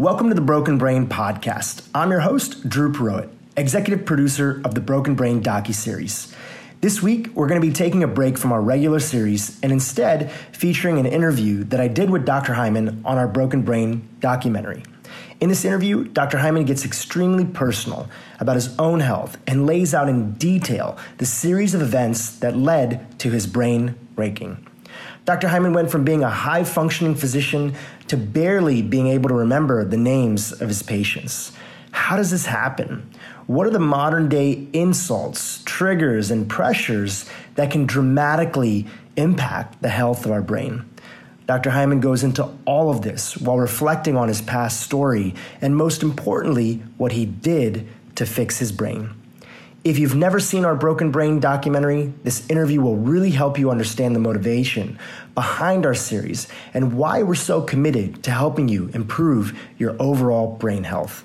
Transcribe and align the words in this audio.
Welcome 0.00 0.30
to 0.30 0.34
the 0.34 0.40
Broken 0.40 0.78
Brain 0.78 1.08
podcast. 1.08 1.86
I'm 1.94 2.10
your 2.10 2.20
host, 2.20 2.66
Dhru 2.66 2.90
Purohit, 2.90 3.28
executive 3.54 4.06
producer 4.06 4.62
of 4.64 4.74
the 4.74 4.80
Broken 4.80 5.14
Brain 5.14 5.42
docu-series. 5.42 6.34
This 6.80 7.02
week, 7.02 7.28
we're 7.34 7.48
going 7.48 7.60
to 7.60 7.66
be 7.66 7.70
taking 7.74 8.02
a 8.02 8.08
break 8.08 8.38
from 8.38 8.50
our 8.50 8.62
regular 8.62 8.98
series 8.98 9.60
and 9.62 9.70
instead 9.70 10.32
featuring 10.52 10.98
an 10.98 11.04
interview 11.04 11.64
that 11.64 11.82
I 11.82 11.88
did 11.88 12.08
with 12.08 12.24
Dr. 12.24 12.54
Hyman 12.54 13.02
on 13.04 13.18
our 13.18 13.28
Broken 13.28 13.60
Brain 13.60 14.08
documentary. 14.20 14.84
In 15.38 15.50
this 15.50 15.66
interview, 15.66 16.04
Dr. 16.04 16.38
Hyman 16.38 16.64
gets 16.64 16.86
extremely 16.86 17.44
personal 17.44 18.08
about 18.38 18.56
his 18.56 18.74
own 18.78 19.00
health 19.00 19.36
and 19.46 19.66
lays 19.66 19.92
out 19.92 20.08
in 20.08 20.32
detail 20.32 20.96
the 21.18 21.26
series 21.26 21.74
of 21.74 21.82
events 21.82 22.38
that 22.38 22.56
led 22.56 23.18
to 23.18 23.30
his 23.30 23.46
brain 23.46 23.96
breaking. 24.14 24.66
Dr. 25.24 25.48
Hyman 25.48 25.72
went 25.72 25.90
from 25.90 26.04
being 26.04 26.22
a 26.22 26.30
high 26.30 26.64
functioning 26.64 27.14
physician 27.14 27.74
to 28.08 28.16
barely 28.16 28.82
being 28.82 29.08
able 29.08 29.28
to 29.28 29.34
remember 29.34 29.84
the 29.84 29.96
names 29.96 30.52
of 30.52 30.68
his 30.68 30.82
patients. 30.82 31.52
How 31.92 32.16
does 32.16 32.30
this 32.30 32.46
happen? 32.46 33.10
What 33.46 33.66
are 33.66 33.70
the 33.70 33.78
modern 33.78 34.28
day 34.28 34.66
insults, 34.72 35.62
triggers, 35.64 36.30
and 36.30 36.48
pressures 36.48 37.28
that 37.56 37.70
can 37.70 37.84
dramatically 37.84 38.86
impact 39.16 39.82
the 39.82 39.88
health 39.88 40.24
of 40.24 40.32
our 40.32 40.42
brain? 40.42 40.88
Dr. 41.46 41.70
Hyman 41.70 42.00
goes 42.00 42.22
into 42.22 42.48
all 42.64 42.90
of 42.90 43.02
this 43.02 43.36
while 43.36 43.58
reflecting 43.58 44.16
on 44.16 44.28
his 44.28 44.40
past 44.40 44.80
story 44.80 45.34
and, 45.60 45.76
most 45.76 46.02
importantly, 46.02 46.82
what 46.96 47.12
he 47.12 47.26
did 47.26 47.88
to 48.14 48.24
fix 48.24 48.58
his 48.58 48.70
brain. 48.70 49.19
If 49.82 49.98
you've 49.98 50.14
never 50.14 50.40
seen 50.40 50.66
our 50.66 50.74
Broken 50.74 51.10
Brain 51.10 51.40
documentary, 51.40 52.12
this 52.22 52.46
interview 52.50 52.82
will 52.82 52.96
really 52.96 53.30
help 53.30 53.58
you 53.58 53.70
understand 53.70 54.14
the 54.14 54.20
motivation 54.20 54.98
behind 55.34 55.86
our 55.86 55.94
series 55.94 56.48
and 56.74 56.98
why 56.98 57.22
we're 57.22 57.34
so 57.34 57.62
committed 57.62 58.22
to 58.24 58.30
helping 58.30 58.68
you 58.68 58.90
improve 58.92 59.58
your 59.78 59.96
overall 59.98 60.54
brain 60.56 60.84
health. 60.84 61.24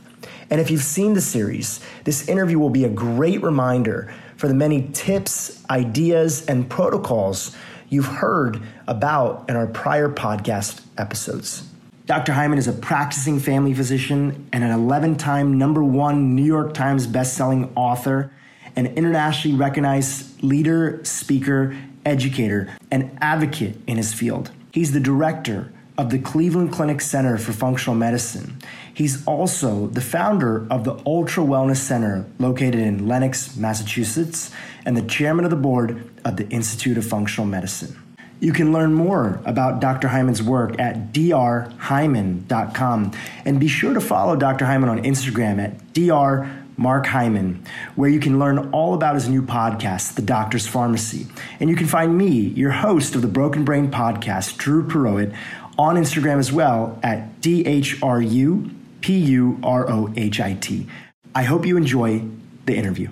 And 0.50 0.62
if 0.62 0.72
you've 0.72 0.84
seen 0.84 1.16
the 1.16 1.22
series, 1.22 1.82
this 2.06 2.30
interview 2.30 2.58
will 2.58 2.70
be 2.70 2.86
a 2.86 2.90
great 2.90 3.44
reminder 3.44 4.14
for 4.38 4.48
the 4.48 4.54
many 4.54 4.88
tips, 4.94 5.62
ideas, 5.70 6.46
and 6.46 6.70
protocols 6.70 7.54
you've 7.90 8.06
heard 8.06 8.62
about 8.88 9.50
in 9.50 9.58
our 9.58 9.68
prior 9.68 10.08
podcast 10.08 10.82
episodes. 10.98 11.68
Dr. 12.06 12.32
Hyman 12.32 12.58
is 12.58 12.70
a 12.70 12.74
practicing 12.74 13.38
family 13.38 13.74
physician 13.74 14.48
and 14.54 14.64
an 14.64 14.72
11 14.72 15.18
time 15.18 15.58
number 15.58 15.84
one 15.84 16.36
New 16.36 16.46
York 16.46 16.74
Times 16.74 17.06
bestselling 17.06 17.70
author, 17.76 18.32
an 18.76 18.88
internationally 18.88 19.58
recognized 19.58 20.44
leader, 20.44 21.00
speaker, 21.04 21.76
educator, 22.06 22.76
and 22.92 23.18
advocate 23.22 23.78
in 23.88 23.98
his 23.98 24.14
field. 24.14 24.52
He's 24.72 24.92
the 24.92 25.00
director 25.00 25.72
of 25.98 26.10
the 26.10 26.20
Cleveland 26.20 26.74
Clinic 26.74 27.00
Center 27.02 27.38
for 27.38 27.54
Functional 27.54 27.96
Medicine. 27.96 28.58
He's 28.94 29.26
also 29.26 29.88
the 29.88 30.02
founder 30.02 30.68
of 30.70 30.84
the 30.84 31.02
Ultra 31.06 31.44
Wellness 31.44 31.78
Center 31.78 32.26
located 32.40 32.76
in 32.76 33.08
Lenox, 33.08 33.56
Massachusetts, 33.56 34.52
and 34.86 34.98
the 34.98 35.02
chairman 35.04 35.46
of 35.46 35.52
the 35.52 35.58
board 35.58 36.10
of 36.26 36.36
the 36.38 36.48
Institute 36.50 36.98
of 36.98 37.06
Functional 37.06 37.48
Medicine. 37.48 37.98
You 38.42 38.52
can 38.52 38.74
learn 38.74 38.94
more 38.94 39.42
about 39.46 39.80
Dr. 39.80 40.10
Hyman's 40.10 40.44
work 40.44 40.78
at 40.80 41.14
drhyman.com 41.14 43.12
and 43.46 43.60
be 43.60 43.68
sure 43.68 43.94
to 43.94 44.02
follow 44.02 44.36
Dr. 44.36 44.66
Hyman 44.66 44.90
on 44.90 45.04
Instagram 45.04 45.64
at 45.64 45.94
dr 45.94 46.65
Mark 46.78 47.06
Hyman, 47.06 47.64
where 47.96 48.10
you 48.10 48.20
can 48.20 48.40
learn 48.40 48.70
all 48.72 48.94
about 48.94 49.16
his 49.16 49.30
new 49.30 49.42
podcast, 49.42 50.16
The 50.16 50.22
Doctor's 50.22 50.68
Pharmacy. 50.68 51.28
And 51.60 51.70
you 51.70 51.76
can 51.76 51.88
find 51.88 52.18
me, 52.18 52.30
your 52.30 52.72
host 52.72 53.16
of 53.16 53.22
the 53.22 53.28
Broken 53.28 53.64
Brain 53.64 53.90
podcast, 53.90 54.58
Dhru 54.58 54.88
Purohit, 54.88 55.36
on 55.78 55.96
Instagram 55.96 56.40
as 56.40 56.52
well 56.52 57.00
at 57.04 57.42
D 57.42 57.66
H 57.66 58.02
R 58.02 58.22
U 58.22 58.72
P 59.02 59.18
U 59.18 59.60
R 59.64 59.90
O 59.90 60.14
H 60.16 60.40
I 60.40 60.54
T. 60.54 60.88
I 61.34 61.44
hope 61.44 61.66
you 61.66 61.78
enjoy 61.78 62.24
the 62.66 62.76
interview. 62.76 63.10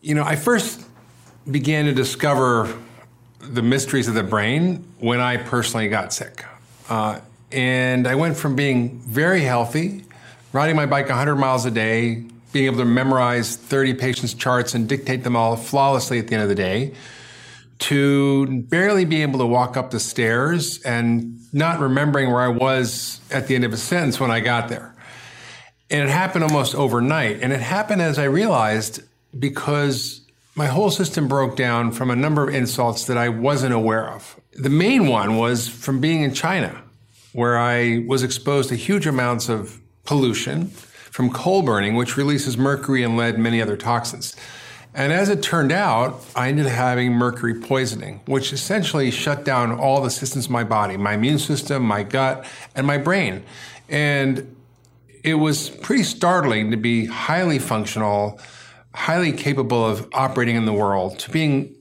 You 0.00 0.14
know, 0.14 0.24
I 0.24 0.36
first 0.36 0.84
began 1.50 1.86
to 1.86 1.94
discover 1.94 2.76
the 3.40 3.62
mysteries 3.62 4.08
of 4.08 4.14
the 4.14 4.22
brain 4.22 4.84
when 4.98 5.20
I 5.20 5.36
personally 5.36 5.88
got 5.88 6.12
sick. 6.12 6.44
Uh, 6.88 7.20
and 7.52 8.06
I 8.06 8.14
went 8.16 8.36
from 8.36 8.56
being 8.56 8.98
very 9.00 9.42
healthy, 9.42 10.04
riding 10.52 10.76
my 10.76 10.86
bike 10.86 11.08
100 11.08 11.36
miles 11.36 11.64
a 11.64 11.70
day, 11.70 12.24
being 12.56 12.64
able 12.64 12.78
to 12.78 12.86
memorize 12.86 13.54
30 13.54 13.92
patients' 13.92 14.32
charts 14.32 14.74
and 14.74 14.88
dictate 14.88 15.24
them 15.24 15.36
all 15.36 15.56
flawlessly 15.56 16.18
at 16.18 16.28
the 16.28 16.32
end 16.32 16.42
of 16.42 16.48
the 16.48 16.54
day, 16.54 16.94
to 17.78 18.62
barely 18.62 19.04
be 19.04 19.20
able 19.20 19.38
to 19.38 19.44
walk 19.44 19.76
up 19.76 19.90
the 19.90 20.00
stairs 20.00 20.80
and 20.80 21.38
not 21.52 21.78
remembering 21.80 22.30
where 22.30 22.40
I 22.40 22.48
was 22.48 23.20
at 23.30 23.46
the 23.46 23.54
end 23.54 23.64
of 23.64 23.74
a 23.74 23.76
sentence 23.76 24.18
when 24.18 24.30
I 24.30 24.40
got 24.40 24.70
there. 24.70 24.94
And 25.90 26.08
it 26.08 26.08
happened 26.08 26.44
almost 26.44 26.74
overnight. 26.74 27.42
And 27.42 27.52
it 27.52 27.60
happened 27.60 28.00
as 28.00 28.18
I 28.18 28.24
realized 28.24 29.02
because 29.38 30.22
my 30.54 30.66
whole 30.66 30.90
system 30.90 31.28
broke 31.28 31.56
down 31.56 31.92
from 31.92 32.10
a 32.10 32.16
number 32.16 32.48
of 32.48 32.54
insults 32.54 33.04
that 33.04 33.18
I 33.18 33.28
wasn't 33.28 33.74
aware 33.74 34.08
of. 34.08 34.40
The 34.54 34.70
main 34.70 35.08
one 35.08 35.36
was 35.36 35.68
from 35.68 36.00
being 36.00 36.22
in 36.22 36.32
China, 36.32 36.82
where 37.34 37.58
I 37.58 38.02
was 38.08 38.22
exposed 38.22 38.70
to 38.70 38.76
huge 38.76 39.06
amounts 39.06 39.50
of 39.50 39.78
pollution 40.04 40.70
from 41.16 41.30
coal 41.30 41.62
burning, 41.62 41.94
which 41.94 42.18
releases 42.18 42.58
mercury 42.58 43.02
and 43.02 43.16
lead 43.16 43.36
and 43.36 43.42
many 43.42 43.62
other 43.62 43.74
toxins. 43.74 44.36
And 44.92 45.14
as 45.14 45.30
it 45.30 45.42
turned 45.42 45.72
out, 45.72 46.22
I 46.36 46.50
ended 46.50 46.66
up 46.66 46.72
having 46.72 47.14
mercury 47.14 47.54
poisoning, 47.58 48.20
which 48.26 48.52
essentially 48.52 49.10
shut 49.10 49.42
down 49.42 49.72
all 49.72 50.02
the 50.02 50.10
systems 50.10 50.44
of 50.44 50.50
my 50.50 50.62
body, 50.62 50.98
my 50.98 51.14
immune 51.14 51.38
system, 51.38 51.84
my 51.84 52.02
gut, 52.02 52.44
and 52.74 52.86
my 52.86 52.98
brain. 52.98 53.44
And 53.88 54.54
it 55.24 55.36
was 55.36 55.70
pretty 55.70 56.02
startling 56.02 56.70
to 56.70 56.76
be 56.76 57.06
highly 57.06 57.58
functional, 57.58 58.38
highly 58.94 59.32
capable 59.32 59.86
of 59.86 60.06
operating 60.12 60.56
in 60.56 60.66
the 60.66 60.74
world, 60.74 61.18
to 61.20 61.30
being 61.30 61.74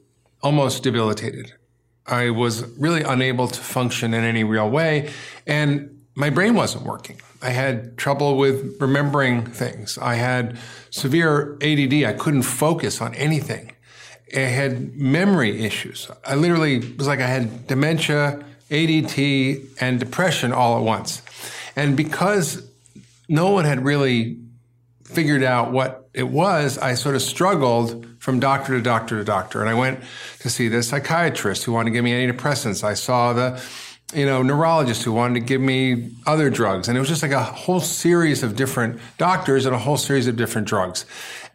almost 0.43 0.81
debilitated. 0.81 1.51
I 2.07 2.29
was 2.29 2.63
really 2.77 3.01
unable 3.01 3.49
to 3.49 3.59
function 3.59 4.13
in 4.13 4.23
any 4.23 4.45
real 4.45 4.69
way, 4.69 5.11
and 5.45 6.05
my 6.15 6.29
brain 6.29 6.55
wasn't 6.55 6.85
working. 6.85 7.19
I 7.45 7.49
had 7.49 7.95
trouble 7.95 8.37
with 8.37 8.81
remembering 8.81 9.45
things. 9.45 9.99
I 9.99 10.15
had 10.15 10.57
severe 10.89 11.59
ADD. 11.61 11.93
I 12.03 12.13
couldn't 12.13 12.41
focus 12.41 13.01
on 13.01 13.13
anything. 13.13 13.71
I 14.35 14.39
had 14.39 14.95
memory 14.95 15.63
issues. 15.63 16.09
I 16.25 16.33
literally 16.33 16.79
was 16.95 17.05
like 17.05 17.19
I 17.19 17.27
had 17.27 17.67
dementia, 17.67 18.43
ADD, 18.71 19.19
and 19.79 19.99
depression 19.99 20.53
all 20.53 20.75
at 20.75 20.83
once. 20.83 21.21
And 21.75 21.95
because 21.95 22.67
no 23.29 23.51
one 23.51 23.65
had 23.65 23.85
really 23.85 24.39
figured 25.03 25.43
out 25.43 25.71
what 25.71 26.09
it 26.15 26.27
was, 26.27 26.79
I 26.79 26.95
sort 26.95 27.13
of 27.13 27.21
struggled 27.21 28.07
from 28.17 28.39
doctor 28.39 28.73
to 28.75 28.81
doctor 28.81 29.19
to 29.19 29.23
doctor. 29.23 29.61
And 29.61 29.69
I 29.69 29.75
went 29.75 29.99
to 30.39 30.49
see 30.49 30.67
the 30.67 30.81
psychiatrist 30.81 31.63
who 31.63 31.73
wanted 31.73 31.91
to 31.91 31.93
give 31.93 32.03
me 32.03 32.11
antidepressants. 32.11 32.83
I 32.83 32.95
saw 32.95 33.33
the 33.33 33.63
you 34.15 34.25
know, 34.25 34.41
neurologists 34.41 35.03
who 35.03 35.11
wanted 35.11 35.33
to 35.35 35.39
give 35.41 35.61
me 35.61 36.11
other 36.25 36.49
drugs. 36.49 36.87
And 36.87 36.97
it 36.97 36.99
was 36.99 37.09
just 37.09 37.21
like 37.21 37.31
a 37.31 37.43
whole 37.43 37.81
series 37.81 38.43
of 38.43 38.55
different 38.55 38.99
doctors 39.17 39.65
and 39.65 39.75
a 39.75 39.79
whole 39.79 39.97
series 39.97 40.27
of 40.27 40.37
different 40.37 40.67
drugs. 40.67 41.05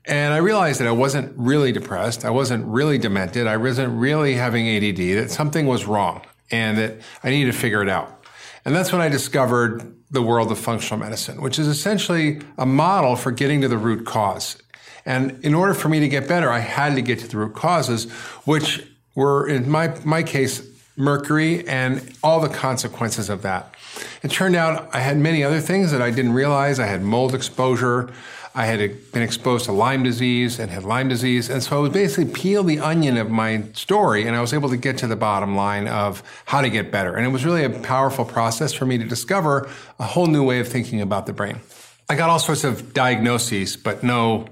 And 0.04 0.34
I 0.34 0.38
realized 0.38 0.80
that 0.80 0.88
I 0.88 0.92
wasn't 0.92 1.32
really 1.36 1.72
depressed. 1.72 2.24
I 2.24 2.30
wasn't 2.30 2.66
really 2.66 2.98
demented. 2.98 3.46
I 3.46 3.56
wasn't 3.56 3.98
really 3.98 4.34
having 4.34 4.68
ADD, 4.68 5.16
that 5.18 5.30
something 5.30 5.66
was 5.66 5.86
wrong 5.86 6.22
and 6.50 6.76
that 6.78 7.00
I 7.22 7.30
needed 7.30 7.52
to 7.52 7.58
figure 7.58 7.82
it 7.82 7.88
out. 7.88 8.24
And 8.64 8.74
that's 8.74 8.92
when 8.92 9.00
I 9.00 9.08
discovered 9.08 9.94
the 10.10 10.20
world 10.20 10.50
of 10.50 10.58
functional 10.58 10.98
medicine, 10.98 11.40
which 11.40 11.58
is 11.58 11.66
essentially 11.66 12.40
a 12.58 12.66
model 12.66 13.16
for 13.16 13.30
getting 13.30 13.60
to 13.62 13.68
the 13.68 13.78
root 13.78 14.04
cause. 14.04 14.60
And 15.06 15.42
in 15.44 15.54
order 15.54 15.72
for 15.72 15.88
me 15.88 16.00
to 16.00 16.08
get 16.08 16.28
better, 16.28 16.50
I 16.50 16.58
had 16.58 16.94
to 16.96 17.02
get 17.02 17.20
to 17.20 17.28
the 17.28 17.38
root 17.38 17.54
causes, 17.54 18.10
which 18.44 18.86
were, 19.14 19.48
in 19.48 19.70
my, 19.70 19.96
my 20.04 20.22
case, 20.22 20.60
mercury 20.96 21.66
and 21.66 22.12
all 22.22 22.40
the 22.40 22.48
consequences 22.48 23.28
of 23.28 23.42
that. 23.42 23.74
It 24.22 24.30
turned 24.30 24.56
out 24.56 24.88
I 24.94 25.00
had 25.00 25.16
many 25.16 25.42
other 25.42 25.60
things 25.60 25.92
that 25.92 26.02
I 26.02 26.10
didn't 26.10 26.32
realize. 26.32 26.78
I 26.78 26.86
had 26.86 27.02
mold 27.02 27.34
exposure. 27.34 28.12
I 28.54 28.66
had 28.66 29.12
been 29.12 29.22
exposed 29.22 29.66
to 29.66 29.72
Lyme 29.72 30.02
disease 30.02 30.58
and 30.58 30.70
had 30.70 30.82
Lyme 30.82 31.08
disease. 31.08 31.48
And 31.48 31.62
so 31.62 31.78
I 31.78 31.80
would 31.80 31.92
basically 31.92 32.32
peel 32.32 32.64
the 32.64 32.80
onion 32.80 33.16
of 33.16 33.30
my 33.30 33.62
story 33.74 34.26
and 34.26 34.36
I 34.36 34.40
was 34.40 34.52
able 34.52 34.68
to 34.70 34.76
get 34.76 34.98
to 34.98 35.06
the 35.06 35.16
bottom 35.16 35.54
line 35.54 35.86
of 35.86 36.22
how 36.46 36.60
to 36.60 36.68
get 36.68 36.90
better. 36.90 37.14
And 37.14 37.24
it 37.24 37.30
was 37.30 37.44
really 37.44 37.62
a 37.62 37.70
powerful 37.70 38.24
process 38.24 38.72
for 38.72 38.86
me 38.86 38.98
to 38.98 39.04
discover 39.04 39.70
a 39.98 40.04
whole 40.04 40.26
new 40.26 40.44
way 40.44 40.58
of 40.58 40.66
thinking 40.66 41.00
about 41.00 41.26
the 41.26 41.32
brain. 41.32 41.60
I 42.08 42.16
got 42.16 42.28
all 42.28 42.40
sorts 42.40 42.64
of 42.64 42.92
diagnoses, 42.92 43.76
but 43.76 44.02
no 44.02 44.46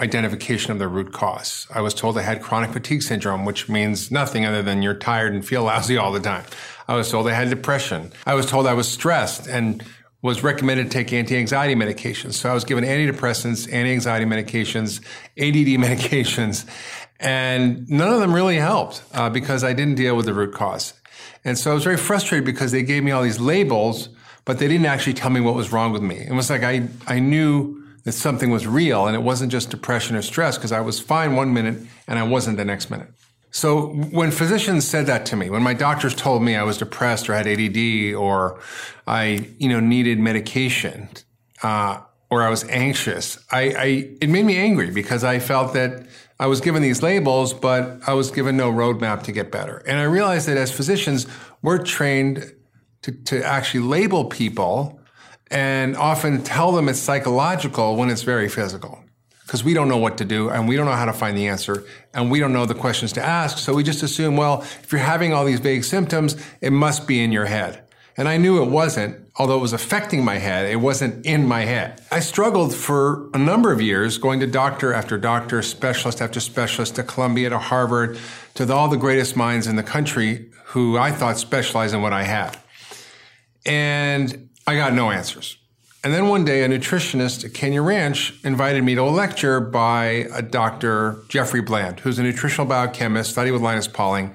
identification 0.00 0.72
of 0.72 0.78
the 0.78 0.88
root 0.88 1.12
cause. 1.12 1.66
I 1.74 1.80
was 1.80 1.94
told 1.94 2.16
I 2.18 2.22
had 2.22 2.42
chronic 2.42 2.70
fatigue 2.70 3.02
syndrome, 3.02 3.44
which 3.44 3.68
means 3.68 4.10
nothing 4.10 4.44
other 4.44 4.62
than 4.62 4.82
you're 4.82 4.94
tired 4.94 5.32
and 5.32 5.46
feel 5.46 5.64
lousy 5.64 5.96
all 5.96 6.12
the 6.12 6.20
time. 6.20 6.44
I 6.86 6.94
was 6.94 7.10
told 7.10 7.28
I 7.28 7.32
had 7.32 7.50
depression. 7.50 8.12
I 8.24 8.34
was 8.34 8.46
told 8.46 8.66
I 8.66 8.74
was 8.74 8.88
stressed 8.88 9.46
and 9.46 9.84
was 10.22 10.42
recommended 10.42 10.84
to 10.84 10.90
take 10.90 11.12
anti-anxiety 11.12 11.74
medications. 11.74 12.34
So 12.34 12.50
I 12.50 12.54
was 12.54 12.64
given 12.64 12.84
antidepressants, 12.84 13.72
anti-anxiety 13.72 14.24
medications, 14.24 15.00
ADD 15.38 15.78
medications, 16.00 16.66
and 17.20 17.88
none 17.88 18.12
of 18.12 18.20
them 18.20 18.32
really 18.32 18.56
helped 18.56 19.02
uh, 19.12 19.30
because 19.30 19.64
I 19.64 19.72
didn't 19.72 19.96
deal 19.96 20.16
with 20.16 20.26
the 20.26 20.34
root 20.34 20.54
cause. 20.54 20.94
And 21.44 21.58
so 21.58 21.70
I 21.70 21.74
was 21.74 21.84
very 21.84 21.96
frustrated 21.96 22.44
because 22.44 22.72
they 22.72 22.82
gave 22.82 23.02
me 23.04 23.10
all 23.10 23.22
these 23.22 23.40
labels, 23.40 24.08
but 24.44 24.58
they 24.58 24.68
didn't 24.68 24.86
actually 24.86 25.14
tell 25.14 25.30
me 25.30 25.40
what 25.40 25.54
was 25.54 25.72
wrong 25.72 25.92
with 25.92 26.02
me. 26.02 26.16
It 26.16 26.32
was 26.32 26.50
like 26.50 26.62
I, 26.62 26.88
I 27.06 27.20
knew 27.20 27.82
that 28.08 28.12
something 28.12 28.50
was 28.50 28.66
real 28.66 29.06
and 29.06 29.14
it 29.14 29.20
wasn't 29.20 29.52
just 29.52 29.68
depression 29.68 30.16
or 30.16 30.22
stress 30.22 30.56
because 30.56 30.72
I 30.72 30.80
was 30.80 30.98
fine 30.98 31.36
one 31.36 31.52
minute 31.52 31.82
and 32.06 32.18
I 32.18 32.22
wasn't 32.22 32.56
the 32.56 32.64
next 32.64 32.88
minute. 32.88 33.08
So 33.50 33.88
when 33.88 34.30
physicians 34.30 34.88
said 34.88 35.04
that 35.06 35.26
to 35.26 35.36
me, 35.36 35.50
when 35.50 35.62
my 35.62 35.74
doctors 35.74 36.14
told 36.14 36.42
me 36.42 36.56
I 36.56 36.62
was 36.62 36.78
depressed 36.78 37.28
or 37.28 37.34
had 37.34 37.46
ADD 37.46 38.14
or 38.14 38.60
I, 39.06 39.50
you 39.58 39.68
know, 39.68 39.78
needed 39.78 40.18
medication, 40.18 41.10
uh, 41.62 42.00
or 42.30 42.42
I 42.42 42.48
was 42.48 42.64
anxious, 42.70 43.38
I, 43.52 43.60
I, 43.60 43.86
it 44.22 44.30
made 44.30 44.46
me 44.46 44.56
angry 44.56 44.90
because 44.90 45.22
I 45.22 45.38
felt 45.38 45.74
that 45.74 46.06
I 46.40 46.46
was 46.46 46.62
given 46.62 46.80
these 46.80 47.02
labels, 47.02 47.52
but 47.52 48.00
I 48.06 48.14
was 48.14 48.30
given 48.30 48.56
no 48.56 48.72
roadmap 48.72 49.22
to 49.24 49.32
get 49.32 49.52
better. 49.52 49.82
And 49.86 49.98
I 49.98 50.04
realized 50.04 50.48
that 50.48 50.56
as 50.56 50.72
physicians, 50.72 51.26
we're 51.60 51.82
trained 51.82 52.54
to, 53.02 53.12
to 53.12 53.44
actually 53.44 53.80
label 53.80 54.24
people 54.24 54.97
and 55.50 55.96
often 55.96 56.42
tell 56.42 56.72
them 56.72 56.88
it's 56.88 57.00
psychological 57.00 57.96
when 57.96 58.10
it's 58.10 58.22
very 58.22 58.48
physical 58.48 59.02
because 59.48 59.64
we 59.64 59.72
don't 59.72 59.88
know 59.88 59.96
what 59.96 60.18
to 60.18 60.26
do 60.26 60.50
and 60.50 60.68
we 60.68 60.76
don't 60.76 60.84
know 60.84 60.92
how 60.92 61.06
to 61.06 61.12
find 61.12 61.36
the 61.36 61.48
answer 61.48 61.82
and 62.12 62.30
we 62.30 62.38
don't 62.38 62.52
know 62.52 62.66
the 62.66 62.74
questions 62.74 63.12
to 63.14 63.24
ask. 63.24 63.56
So 63.56 63.72
we 63.72 63.82
just 63.82 64.02
assume, 64.02 64.36
well, 64.36 64.60
if 64.60 64.92
you're 64.92 65.00
having 65.00 65.32
all 65.32 65.46
these 65.46 65.60
vague 65.60 65.84
symptoms, 65.84 66.36
it 66.60 66.70
must 66.70 67.06
be 67.06 67.22
in 67.22 67.32
your 67.32 67.46
head. 67.46 67.82
And 68.18 68.28
I 68.28 68.36
knew 68.36 68.62
it 68.62 68.68
wasn't, 68.68 69.16
although 69.36 69.56
it 69.56 69.62
was 69.62 69.72
affecting 69.72 70.22
my 70.22 70.38
head, 70.38 70.70
it 70.70 70.76
wasn't 70.76 71.24
in 71.24 71.46
my 71.46 71.60
head. 71.62 72.02
I 72.10 72.20
struggled 72.20 72.74
for 72.74 73.30
a 73.32 73.38
number 73.38 73.72
of 73.72 73.80
years 73.80 74.18
going 74.18 74.40
to 74.40 74.46
doctor 74.46 74.92
after 74.92 75.16
doctor, 75.16 75.62
specialist 75.62 76.20
after 76.20 76.40
specialist, 76.40 76.96
to 76.96 77.04
Columbia, 77.04 77.48
to 77.50 77.58
Harvard, 77.58 78.18
to 78.54 78.70
all 78.70 78.88
the 78.88 78.96
greatest 78.96 79.36
minds 79.36 79.66
in 79.66 79.76
the 79.76 79.82
country 79.84 80.50
who 80.64 80.98
I 80.98 81.12
thought 81.12 81.38
specialized 81.38 81.94
in 81.94 82.02
what 82.02 82.12
I 82.12 82.24
had. 82.24 82.58
And 83.64 84.47
I 84.68 84.76
got 84.76 84.92
no 84.92 85.10
answers. 85.10 85.56
And 86.04 86.12
then 86.12 86.28
one 86.28 86.44
day, 86.44 86.62
a 86.62 86.68
nutritionist 86.68 87.42
at 87.42 87.54
Canyon 87.54 87.86
Ranch 87.86 88.34
invited 88.44 88.84
me 88.84 88.94
to 88.96 89.00
a 89.00 89.08
lecture 89.08 89.60
by 89.60 90.28
a 90.30 90.42
Dr. 90.42 91.22
Jeffrey 91.30 91.62
Bland, 91.62 92.00
who's 92.00 92.18
a 92.18 92.22
nutritional 92.22 92.66
biochemist, 92.66 93.30
studied 93.30 93.52
with 93.52 93.62
Linus 93.62 93.88
Pauling. 93.88 94.34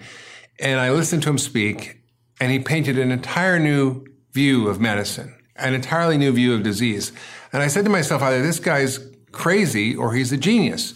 And 0.60 0.80
I 0.80 0.90
listened 0.90 1.22
to 1.22 1.30
him 1.30 1.38
speak, 1.38 2.00
and 2.42 2.52
he 2.52 2.58
painted 2.58 2.98
an 2.98 3.12
entire 3.12 3.60
new 3.60 4.08
view 4.32 4.70
of 4.70 4.82
medicine, 4.82 5.36
an 5.56 5.76
entirely 5.76 6.18
new 6.18 6.32
view 6.32 6.56
of 6.56 6.64
disease. 6.64 7.12
And 7.52 7.62
I 7.62 7.68
said 7.68 7.84
to 7.84 7.92
myself, 7.92 8.24
either 8.24 8.42
this 8.42 8.60
guy's 8.60 9.00
crazy 9.32 9.96
or 9.96 10.16
he's 10.16 10.32
a 10.32 10.38
genius. 10.38 10.96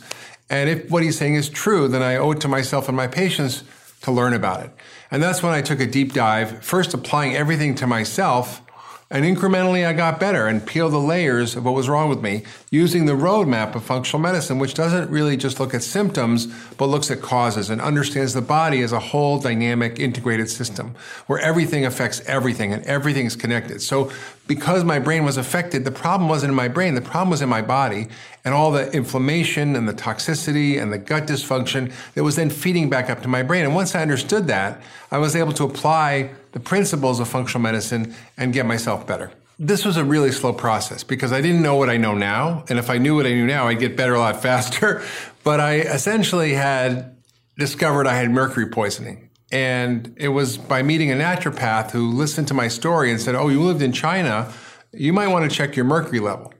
And 0.49 0.67
if 0.67 0.89
what 0.89 1.03
he's 1.03 1.15
saying 1.15 1.35
is 1.35 1.47
true, 1.47 1.87
then 1.87 2.01
I 2.01 2.15
owe 2.15 2.31
it 2.31 2.41
to 2.41 2.47
myself 2.47 2.87
and 2.87 2.97
my 2.97 3.05
patients 3.05 3.63
to 4.01 4.11
learn 4.11 4.33
about 4.33 4.65
it. 4.65 4.71
And 5.11 5.21
that's 5.21 5.43
when 5.43 5.53
I 5.53 5.61
took 5.61 5.79
a 5.79 5.85
deep 5.85 6.13
dive, 6.13 6.65
first 6.65 6.95
applying 6.95 7.35
everything 7.35 7.75
to 7.75 7.85
myself 7.85 8.63
and 9.09 9.23
incrementally, 9.23 9.87
I 9.87 9.93
got 9.93 10.19
better 10.19 10.47
and 10.47 10.65
peeled 10.65 10.91
the 10.91 10.99
layers 10.99 11.55
of 11.55 11.63
what 11.63 11.73
was 11.73 11.87
wrong 11.87 12.09
with 12.09 12.21
me 12.21 12.43
using 12.71 13.05
the 13.05 13.13
roadmap 13.13 13.73
of 13.73 13.83
functional 13.83 14.21
medicine, 14.21 14.59
which 14.59 14.73
doesn't 14.73 15.09
really 15.09 15.37
just 15.37 15.61
look 15.61 15.73
at 15.73 15.81
symptoms, 15.81 16.47
but 16.77 16.87
looks 16.87 17.09
at 17.09 17.21
causes 17.21 17.69
and 17.69 17.79
understands 17.79 18.33
the 18.33 18.41
body 18.41 18.81
as 18.81 18.91
a 18.91 18.99
whole 18.99 19.39
dynamic 19.39 19.97
integrated 19.97 20.49
system 20.49 20.93
where 21.27 21.39
everything 21.39 21.85
affects 21.85 22.21
everything 22.25 22.73
and 22.73 22.83
everything 22.83 23.25
is 23.25 23.37
connected. 23.37 23.81
So 23.81 24.11
because 24.47 24.83
my 24.83 24.97
brain 24.97 25.25
was 25.25 25.37
affected, 25.37 25.83
the 25.83 25.91
problem 25.91 26.29
wasn't 26.29 26.49
in 26.49 26.55
my 26.55 26.67
brain, 26.67 26.95
the 26.95 27.01
problem 27.01 27.29
was 27.29 27.41
in 27.41 27.49
my 27.49 27.61
body 27.61 28.07
and 28.45 28.53
all 28.53 28.71
the 28.71 28.89
inflammation 28.91 29.75
and 29.75 29.87
the 29.87 29.93
toxicity 29.93 30.81
and 30.81 30.91
the 30.91 30.97
gut 30.97 31.27
dysfunction 31.27 31.91
that 32.15 32.23
was 32.23 32.37
then 32.37 32.49
feeding 32.49 32.89
back 32.89 33.09
up 33.09 33.21
to 33.21 33.27
my 33.27 33.43
brain. 33.43 33.65
And 33.65 33.75
once 33.75 33.93
I 33.93 34.01
understood 34.01 34.47
that, 34.47 34.81
I 35.11 35.17
was 35.17 35.35
able 35.35 35.51
to 35.53 35.65
apply 35.65 36.31
the 36.53 36.59
principles 36.59 37.19
of 37.19 37.27
functional 37.27 37.61
medicine 37.61 38.15
and 38.37 38.53
get 38.53 38.65
myself 38.65 39.05
better. 39.05 39.31
This 39.59 39.83
was 39.83 39.97
a 39.97 40.05
really 40.05 40.31
slow 40.31 40.53
process 40.53 41.03
because 41.03 41.33
I 41.33 41.41
didn't 41.41 41.61
know 41.61 41.75
what 41.75 41.89
I 41.89 41.97
know 41.97 42.13
now. 42.13 42.63
And 42.69 42.79
if 42.79 42.89
I 42.89 42.99
knew 42.99 43.15
what 43.15 43.25
I 43.25 43.33
knew 43.33 43.45
now, 43.45 43.67
I'd 43.67 43.79
get 43.79 43.97
better 43.97 44.13
a 44.13 44.19
lot 44.19 44.41
faster. 44.41 45.03
But 45.43 45.59
I 45.59 45.79
essentially 45.79 46.53
had 46.53 47.17
discovered 47.57 48.07
I 48.07 48.15
had 48.15 48.29
mercury 48.31 48.67
poisoning. 48.67 49.26
And 49.51 50.13
it 50.17 50.29
was 50.29 50.57
by 50.57 50.83
meeting 50.83 51.11
a 51.11 51.15
naturopath 51.15 51.91
who 51.91 52.11
listened 52.11 52.47
to 52.49 52.53
my 52.53 52.67
story 52.67 53.11
and 53.11 53.21
said, 53.21 53.35
Oh, 53.35 53.47
you 53.47 53.61
lived 53.61 53.81
in 53.81 53.93
China. 53.93 54.51
You 54.91 55.13
might 55.13 55.27
want 55.27 55.49
to 55.49 55.55
check 55.55 55.75
your 55.75 55.85
mercury 55.85 56.19
level. 56.19 56.53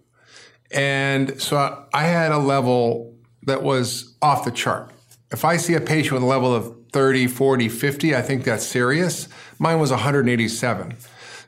And 0.72 1.42
so 1.42 1.86
I 1.94 2.04
had 2.04 2.32
a 2.32 2.38
level 2.38 3.16
that 3.44 3.64
was 3.64 4.16
off 4.22 4.46
the 4.46 4.52
chart. 4.52 4.92
If 5.32 5.44
I 5.44 5.58
see 5.58 5.74
a 5.74 5.82
patient 5.82 6.14
with 6.14 6.24
a 6.24 6.28
level 6.28 6.54
of 6.54 6.74
30, 6.92 7.28
40, 7.28 7.70
50, 7.70 8.16
I 8.16 8.22
think 8.22 8.44
that's 8.44 8.66
serious. 8.66 9.28
Mine 9.60 9.80
was 9.80 9.92
187. 9.92 10.96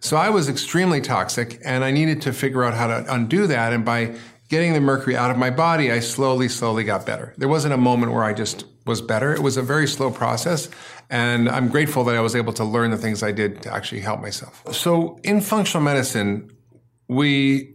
So 0.01 0.17
I 0.17 0.29
was 0.29 0.47
extremely 0.47 1.01
toxic 1.01 1.61
and 1.65 1.83
I 1.83 1.91
needed 1.91 2.21
to 2.23 2.33
figure 2.33 2.63
out 2.63 2.73
how 2.73 2.87
to 2.87 3.13
undo 3.13 3.47
that. 3.47 3.73
And 3.73 3.83
by 3.83 4.15
getting 4.49 4.73
the 4.73 4.81
mercury 4.81 5.15
out 5.15 5.31
of 5.31 5.37
my 5.37 5.49
body, 5.49 5.91
I 5.91 5.99
slowly, 5.99 6.49
slowly 6.49 6.83
got 6.83 7.05
better. 7.05 7.33
There 7.37 7.47
wasn't 7.47 7.73
a 7.73 7.77
moment 7.77 8.13
where 8.13 8.23
I 8.23 8.33
just 8.33 8.65
was 8.89 9.01
better. 9.01 9.33
It 9.33 9.41
was 9.41 9.55
a 9.55 9.61
very 9.61 9.87
slow 9.87 10.11
process. 10.11 10.67
And 11.09 11.47
I'm 11.47 11.69
grateful 11.69 12.03
that 12.03 12.15
I 12.15 12.19
was 12.19 12.35
able 12.35 12.53
to 12.53 12.65
learn 12.65 12.91
the 12.91 12.97
things 12.97 13.23
I 13.23 13.31
did 13.31 13.61
to 13.63 13.73
actually 13.73 14.01
help 14.01 14.19
myself. 14.19 14.61
So 14.73 15.19
in 15.23 15.39
functional 15.39 15.83
medicine, 15.83 16.51
we 17.07 17.73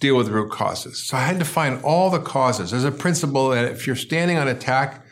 deal 0.00 0.16
with 0.16 0.28
root 0.28 0.50
causes. 0.50 1.02
So 1.02 1.16
I 1.16 1.20
had 1.20 1.38
to 1.38 1.44
find 1.44 1.82
all 1.82 2.10
the 2.10 2.20
causes. 2.20 2.70
There's 2.70 2.84
a 2.84 2.92
principle 2.92 3.48
that 3.48 3.64
if 3.72 3.86
you're 3.86 3.96
standing 3.96 4.36
on 4.38 4.46
a 4.46 4.54
tack, 4.54 5.04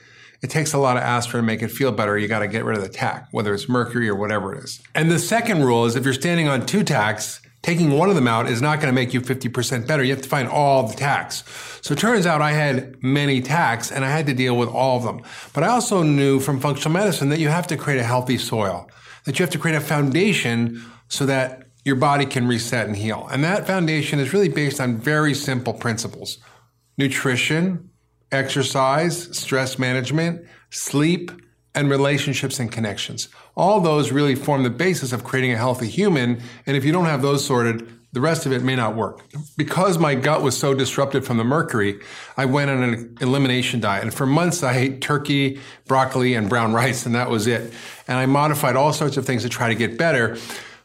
it 0.42 0.50
takes 0.50 0.74
a 0.74 0.78
lot 0.78 0.96
of 0.96 1.02
aspirin 1.02 1.42
to 1.42 1.46
make 1.46 1.62
it 1.62 1.68
feel 1.68 1.90
better. 1.90 2.18
You 2.18 2.28
got 2.28 2.40
to 2.40 2.48
get 2.48 2.64
rid 2.64 2.76
of 2.76 2.82
the 2.82 2.90
tack, 2.90 3.28
whether 3.30 3.54
it's 3.54 3.68
mercury 3.68 4.08
or 4.08 4.14
whatever 4.14 4.54
it 4.54 4.62
is. 4.62 4.80
And 4.94 5.10
the 5.10 5.18
second 5.18 5.64
rule 5.64 5.86
is 5.86 5.96
if 5.96 6.04
you're 6.04 6.12
standing 6.12 6.48
on 6.48 6.66
two 6.66 6.84
tacks, 6.84 7.40
taking 7.64 7.92
one 7.92 8.10
of 8.10 8.14
them 8.14 8.28
out 8.28 8.46
is 8.46 8.60
not 8.60 8.78
going 8.78 8.92
to 8.92 8.94
make 8.94 9.14
you 9.14 9.22
50% 9.22 9.86
better. 9.86 10.04
You 10.04 10.12
have 10.12 10.22
to 10.22 10.28
find 10.28 10.46
all 10.46 10.86
the 10.86 10.94
tacks. 10.94 11.42
So 11.80 11.94
it 11.94 11.98
turns 11.98 12.26
out 12.26 12.42
I 12.42 12.52
had 12.52 13.02
many 13.02 13.40
tacks 13.40 13.90
and 13.90 14.04
I 14.04 14.10
had 14.10 14.26
to 14.26 14.34
deal 14.34 14.54
with 14.54 14.68
all 14.68 14.98
of 14.98 15.02
them. 15.02 15.22
But 15.54 15.64
I 15.64 15.68
also 15.68 16.02
knew 16.02 16.40
from 16.40 16.60
functional 16.60 16.92
medicine 16.92 17.30
that 17.30 17.38
you 17.38 17.48
have 17.48 17.66
to 17.68 17.78
create 17.78 17.98
a 17.98 18.04
healthy 18.04 18.36
soil, 18.36 18.86
that 19.24 19.38
you 19.38 19.42
have 19.42 19.50
to 19.52 19.58
create 19.58 19.76
a 19.76 19.80
foundation 19.80 20.84
so 21.08 21.24
that 21.24 21.62
your 21.86 21.96
body 21.96 22.26
can 22.26 22.46
reset 22.46 22.86
and 22.86 22.96
heal. 22.96 23.26
And 23.32 23.42
that 23.44 23.66
foundation 23.66 24.18
is 24.18 24.34
really 24.34 24.50
based 24.50 24.78
on 24.78 24.98
very 24.98 25.32
simple 25.32 25.72
principles. 25.72 26.36
Nutrition, 26.98 27.88
exercise, 28.30 29.34
stress 29.34 29.78
management, 29.78 30.46
sleep, 30.68 31.32
and 31.74 31.88
relationships 31.88 32.60
and 32.60 32.70
connections. 32.70 33.30
All 33.56 33.80
those 33.80 34.10
really 34.12 34.34
form 34.34 34.62
the 34.62 34.70
basis 34.70 35.12
of 35.12 35.24
creating 35.24 35.52
a 35.52 35.56
healthy 35.56 35.88
human. 35.88 36.42
And 36.66 36.76
if 36.76 36.84
you 36.84 36.92
don't 36.92 37.04
have 37.04 37.22
those 37.22 37.44
sorted, 37.44 37.88
the 38.14 38.20
rest 38.20 38.46
of 38.46 38.52
it 38.52 38.62
may 38.62 38.76
not 38.76 38.94
work. 38.94 39.24
Because 39.56 39.98
my 39.98 40.14
gut 40.14 40.40
was 40.40 40.56
so 40.56 40.72
disrupted 40.72 41.24
from 41.24 41.36
the 41.36 41.44
mercury, 41.44 41.98
I 42.36 42.44
went 42.44 42.70
on 42.70 42.82
an 42.82 43.18
elimination 43.20 43.80
diet. 43.80 44.04
And 44.04 44.14
for 44.14 44.24
months, 44.24 44.62
I 44.62 44.74
ate 44.74 45.00
turkey, 45.00 45.60
broccoli, 45.86 46.34
and 46.34 46.48
brown 46.48 46.72
rice, 46.72 47.06
and 47.06 47.14
that 47.16 47.28
was 47.28 47.48
it. 47.48 47.72
And 48.06 48.16
I 48.16 48.26
modified 48.26 48.76
all 48.76 48.92
sorts 48.92 49.16
of 49.16 49.26
things 49.26 49.42
to 49.42 49.48
try 49.48 49.68
to 49.68 49.74
get 49.74 49.98
better. 49.98 50.36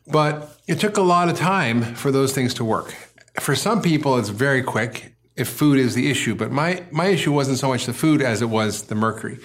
But 0.07 0.57
it 0.67 0.79
took 0.79 0.97
a 0.97 1.03
lot 1.03 1.29
of 1.29 1.37
time 1.37 1.93
for 1.95 2.11
those 2.11 2.33
things 2.33 2.55
to 2.55 2.65
work. 2.65 2.95
For 3.39 3.55
some 3.55 3.83
people, 3.83 4.17
it's 4.17 4.29
very 4.29 4.63
quick 4.63 5.13
if 5.35 5.47
food 5.47 5.77
is 5.77 5.93
the 5.93 6.09
issue. 6.09 6.33
But 6.33 6.51
my, 6.51 6.83
my 6.91 7.07
issue 7.07 7.31
wasn't 7.31 7.59
so 7.59 7.69
much 7.69 7.85
the 7.85 7.93
food 7.93 8.23
as 8.23 8.41
it 8.41 8.49
was 8.49 8.83
the 8.83 8.95
mercury. 8.95 9.37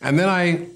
And 0.00 0.18
then 0.18 0.28
I 0.28 0.66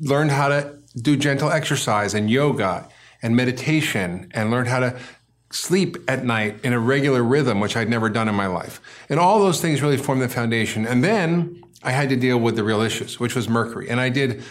learned 0.00 0.30
how 0.30 0.48
to 0.48 0.78
do 0.96 1.16
gentle 1.16 1.50
exercise 1.50 2.14
and 2.14 2.30
yoga 2.30 2.88
and 3.22 3.34
meditation 3.34 4.30
and 4.32 4.50
learned 4.50 4.68
how 4.68 4.80
to 4.80 4.98
sleep 5.50 5.96
at 6.08 6.24
night 6.24 6.58
in 6.64 6.72
a 6.72 6.78
regular 6.78 7.22
rhythm, 7.22 7.60
which 7.60 7.76
I'd 7.76 7.88
never 7.88 8.08
done 8.08 8.28
in 8.28 8.34
my 8.34 8.46
life. 8.46 8.80
And 9.08 9.20
all 9.20 9.38
those 9.38 9.60
things 9.60 9.82
really 9.82 9.96
formed 9.96 10.22
the 10.22 10.28
foundation. 10.28 10.86
And 10.86 11.02
then 11.02 11.62
I 11.82 11.92
had 11.92 12.08
to 12.08 12.16
deal 12.16 12.38
with 12.38 12.56
the 12.56 12.64
real 12.64 12.80
issues, 12.80 13.20
which 13.20 13.34
was 13.34 13.48
mercury. 13.48 13.88
And 13.88 14.00
I 14.00 14.08
did 14.08 14.42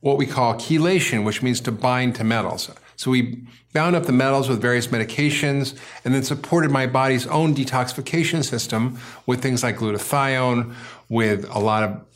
what 0.00 0.16
we 0.16 0.26
call 0.26 0.54
chelation, 0.54 1.24
which 1.24 1.42
means 1.42 1.60
to 1.60 1.72
bind 1.72 2.14
to 2.16 2.24
metals. 2.24 2.70
So 2.96 3.10
we 3.10 3.44
bound 3.72 3.96
up 3.96 4.04
the 4.04 4.12
metals 4.12 4.48
with 4.48 4.60
various 4.60 4.88
medications 4.88 5.78
and 6.04 6.14
then 6.14 6.22
supported 6.22 6.70
my 6.70 6.86
body's 6.86 7.26
own 7.26 7.54
detoxification 7.54 8.44
system 8.44 8.98
with 9.26 9.40
things 9.40 9.62
like 9.62 9.78
glutathione, 9.78 10.74
with 11.08 11.48
a 11.50 11.58
lot 11.58 11.84
of 11.84 12.09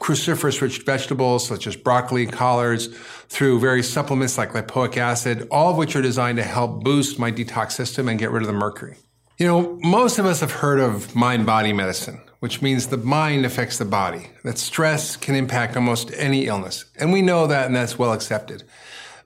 cruciferous 0.00 0.60
rich 0.60 0.78
vegetables 0.82 1.46
such 1.46 1.66
as 1.66 1.76
broccoli, 1.76 2.24
and 2.24 2.32
collards, 2.32 2.88
through 3.28 3.60
various 3.60 3.92
supplements 3.92 4.36
like 4.36 4.52
lipoic 4.52 4.96
acid, 4.96 5.46
all 5.50 5.70
of 5.70 5.76
which 5.76 5.94
are 5.94 6.02
designed 6.02 6.38
to 6.38 6.42
help 6.42 6.82
boost 6.82 7.18
my 7.18 7.30
detox 7.30 7.72
system 7.72 8.08
and 8.08 8.18
get 8.18 8.30
rid 8.30 8.42
of 8.42 8.48
the 8.48 8.52
mercury. 8.52 8.96
You 9.38 9.46
know, 9.46 9.78
most 9.82 10.18
of 10.18 10.26
us 10.26 10.40
have 10.40 10.52
heard 10.52 10.80
of 10.80 11.14
mind 11.14 11.46
body 11.46 11.72
medicine, 11.72 12.20
which 12.40 12.60
means 12.60 12.88
the 12.88 12.96
mind 12.96 13.46
affects 13.46 13.78
the 13.78 13.84
body, 13.84 14.28
that 14.44 14.58
stress 14.58 15.16
can 15.16 15.34
impact 15.34 15.76
almost 15.76 16.10
any 16.14 16.46
illness. 16.46 16.86
And 16.96 17.12
we 17.12 17.22
know 17.22 17.46
that 17.46 17.66
and 17.66 17.76
that's 17.76 17.98
well 17.98 18.12
accepted. 18.12 18.64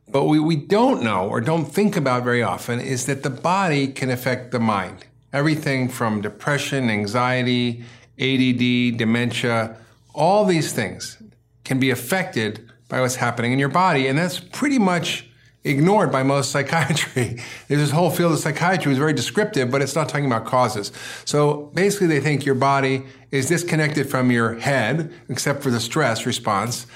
But 0.09 0.25
what 0.25 0.41
we 0.41 0.57
don't 0.57 1.03
know 1.03 1.29
or 1.29 1.41
don't 1.41 1.65
think 1.65 1.97
about 1.97 2.25
very 2.25 2.43
often 2.43 2.79
is 2.79 3.07
that 3.07 3.23
the 3.23 3.31
body 3.31 3.89
can 3.89 4.11
affect 4.11 4.51
the 4.51 4.61
mind. 4.61 5.07
Everything 5.33 5.89
from 5.89 6.21
depression, 6.21 6.91
anxiety, 6.91 7.85
ADD, 8.19 8.99
dementia, 8.99 9.77
all 10.15 10.45
these 10.45 10.73
things 10.73 11.19
can 11.65 11.79
be 11.79 11.91
affected 11.91 12.71
by 12.89 13.01
what's 13.01 13.17
happening 13.17 13.53
in 13.53 13.59
your 13.59 13.69
body. 13.69 14.07
And 14.07 14.19
that's 14.19 14.39
pretty 14.39 14.79
much 14.79 15.29
ignored 15.65 16.13
by 16.13 16.23
most 16.23 16.51
psychiatry. 16.53 17.41
There's 17.69 17.81
this 17.81 17.91
whole 17.91 18.11
field 18.11 18.33
of 18.33 18.39
psychiatry 18.39 18.93
is 18.93 18.99
very 18.99 19.13
descriptive, 19.13 19.71
but 19.71 19.83
it's 19.83 19.95
not 19.95 20.09
talking 20.09 20.27
about 20.27 20.45
causes. 20.45 20.93
So 21.25 21.71
basically, 21.75 22.07
they 22.07 22.21
think 22.21 22.45
your 22.45 22.55
body 22.55 23.05
is 23.31 23.49
disconnected 23.49 24.09
from 24.09 24.31
your 24.31 24.55
head, 24.55 25.13
except 25.29 25.63
for 25.63 25.71
the 25.71 25.81
stress 25.81 26.27
response, 26.27 26.87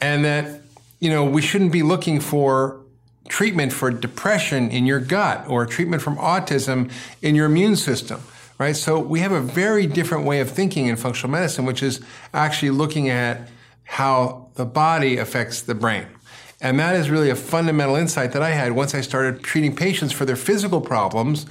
and 0.00 0.24
that 0.24 0.62
you 0.98 1.10
know 1.10 1.24
we 1.24 1.42
shouldn't 1.42 1.72
be 1.72 1.82
looking 1.82 2.20
for 2.20 2.80
treatment 3.28 3.72
for 3.72 3.90
depression 3.90 4.70
in 4.70 4.86
your 4.86 5.00
gut 5.00 5.44
or 5.48 5.66
treatment 5.66 6.00
from 6.00 6.16
autism 6.16 6.90
in 7.22 7.34
your 7.34 7.46
immune 7.46 7.76
system. 7.76 8.20
Right. 8.58 8.74
So 8.74 8.98
we 8.98 9.20
have 9.20 9.32
a 9.32 9.40
very 9.40 9.86
different 9.86 10.24
way 10.24 10.40
of 10.40 10.50
thinking 10.50 10.86
in 10.86 10.96
functional 10.96 11.30
medicine, 11.30 11.66
which 11.66 11.82
is 11.82 12.00
actually 12.32 12.70
looking 12.70 13.10
at 13.10 13.48
how 13.84 14.48
the 14.54 14.64
body 14.64 15.18
affects 15.18 15.60
the 15.60 15.74
brain. 15.74 16.06
And 16.60 16.78
that 16.78 16.96
is 16.96 17.10
really 17.10 17.28
a 17.28 17.36
fundamental 17.36 17.96
insight 17.96 18.32
that 18.32 18.42
I 18.42 18.50
had 18.50 18.72
once 18.72 18.94
I 18.94 19.02
started 19.02 19.42
treating 19.42 19.76
patients 19.76 20.12
for 20.12 20.24
their 20.24 20.36
physical 20.36 20.80
problems. 20.80 21.44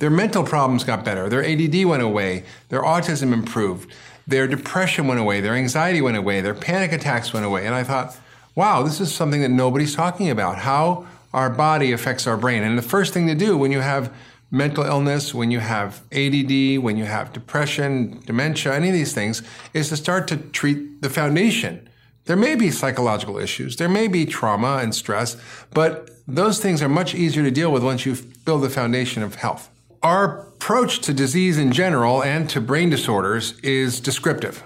Their 0.00 0.10
mental 0.10 0.44
problems 0.44 0.84
got 0.84 1.04
better. 1.04 1.30
Their 1.30 1.44
ADD 1.44 1.86
went 1.86 2.02
away. 2.02 2.44
Their 2.68 2.82
autism 2.82 3.32
improved. 3.32 3.90
Their 4.26 4.46
depression 4.46 5.06
went 5.06 5.18
away. 5.18 5.40
Their 5.40 5.54
anxiety 5.54 6.02
went 6.02 6.18
away. 6.18 6.42
Their 6.42 6.54
panic 6.54 6.92
attacks 6.92 7.32
went 7.32 7.46
away. 7.46 7.64
And 7.66 7.74
I 7.74 7.84
thought, 7.84 8.16
wow, 8.54 8.82
this 8.82 9.00
is 9.00 9.12
something 9.12 9.40
that 9.40 9.50
nobody's 9.50 9.94
talking 9.94 10.28
about 10.28 10.58
how 10.58 11.06
our 11.32 11.48
body 11.48 11.92
affects 11.92 12.26
our 12.26 12.36
brain. 12.36 12.62
And 12.62 12.76
the 12.76 12.82
first 12.82 13.14
thing 13.14 13.26
to 13.28 13.34
do 13.34 13.56
when 13.56 13.72
you 13.72 13.80
have 13.80 14.12
mental 14.50 14.84
illness, 14.84 15.32
when 15.32 15.50
you 15.50 15.60
have 15.60 16.02
ADD, 16.12 16.78
when 16.82 16.96
you 16.96 17.04
have 17.04 17.32
depression, 17.32 18.20
dementia, 18.26 18.74
any 18.74 18.88
of 18.88 18.94
these 18.94 19.12
things, 19.12 19.42
is 19.74 19.88
to 19.90 19.96
start 19.96 20.26
to 20.28 20.36
treat 20.36 21.02
the 21.02 21.10
foundation 21.10 21.88
there 22.30 22.36
may 22.36 22.54
be 22.54 22.70
psychological 22.70 23.38
issues, 23.38 23.76
there 23.76 23.88
may 23.88 24.06
be 24.06 24.24
trauma 24.24 24.76
and 24.76 24.94
stress, 24.94 25.36
but 25.72 26.10
those 26.28 26.60
things 26.60 26.80
are 26.82 26.88
much 26.88 27.12
easier 27.12 27.42
to 27.42 27.50
deal 27.50 27.72
with 27.72 27.82
once 27.82 28.06
you 28.06 28.16
build 28.44 28.62
the 28.62 28.70
foundation 28.70 29.22
of 29.22 29.34
health. 29.34 29.68
Our 30.02 30.46
approach 30.46 31.00
to 31.00 31.12
disease 31.12 31.58
in 31.58 31.72
general 31.72 32.22
and 32.22 32.48
to 32.50 32.60
brain 32.60 32.88
disorders 32.88 33.58
is 33.64 33.98
descriptive. 33.98 34.62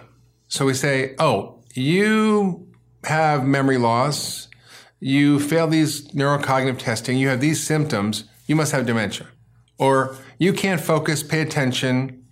So 0.49 0.67
we 0.67 0.75
say, 0.75 1.15
oh, 1.19 1.63
you 1.75 2.69
have 3.05 3.47
memory 3.47 3.79
loss, 3.79 4.49
you 5.01 5.41
fail 5.41 5.67
these 5.67 6.09
neurocognitive 6.09 6.79
testing, 6.79 7.17
you 7.17 7.29
have 7.29 7.41
these 7.41 7.63
symptoms, 7.63 8.25
you 8.47 8.57
must 8.57 8.73
have 8.73 8.85
dementia. 8.85 9.29
Or 9.79 10.17
you 10.39 10.53
can't 10.53 10.81
focus, 10.81 11.23
pay 11.23 11.41
attention, 11.41 12.25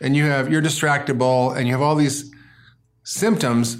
and 0.00 0.16
you 0.16 0.24
have 0.24 0.50
you're 0.50 0.62
distractible 0.62 1.56
and 1.56 1.66
you 1.66 1.72
have 1.72 1.82
all 1.82 1.94
these 1.94 2.32
symptoms 3.02 3.76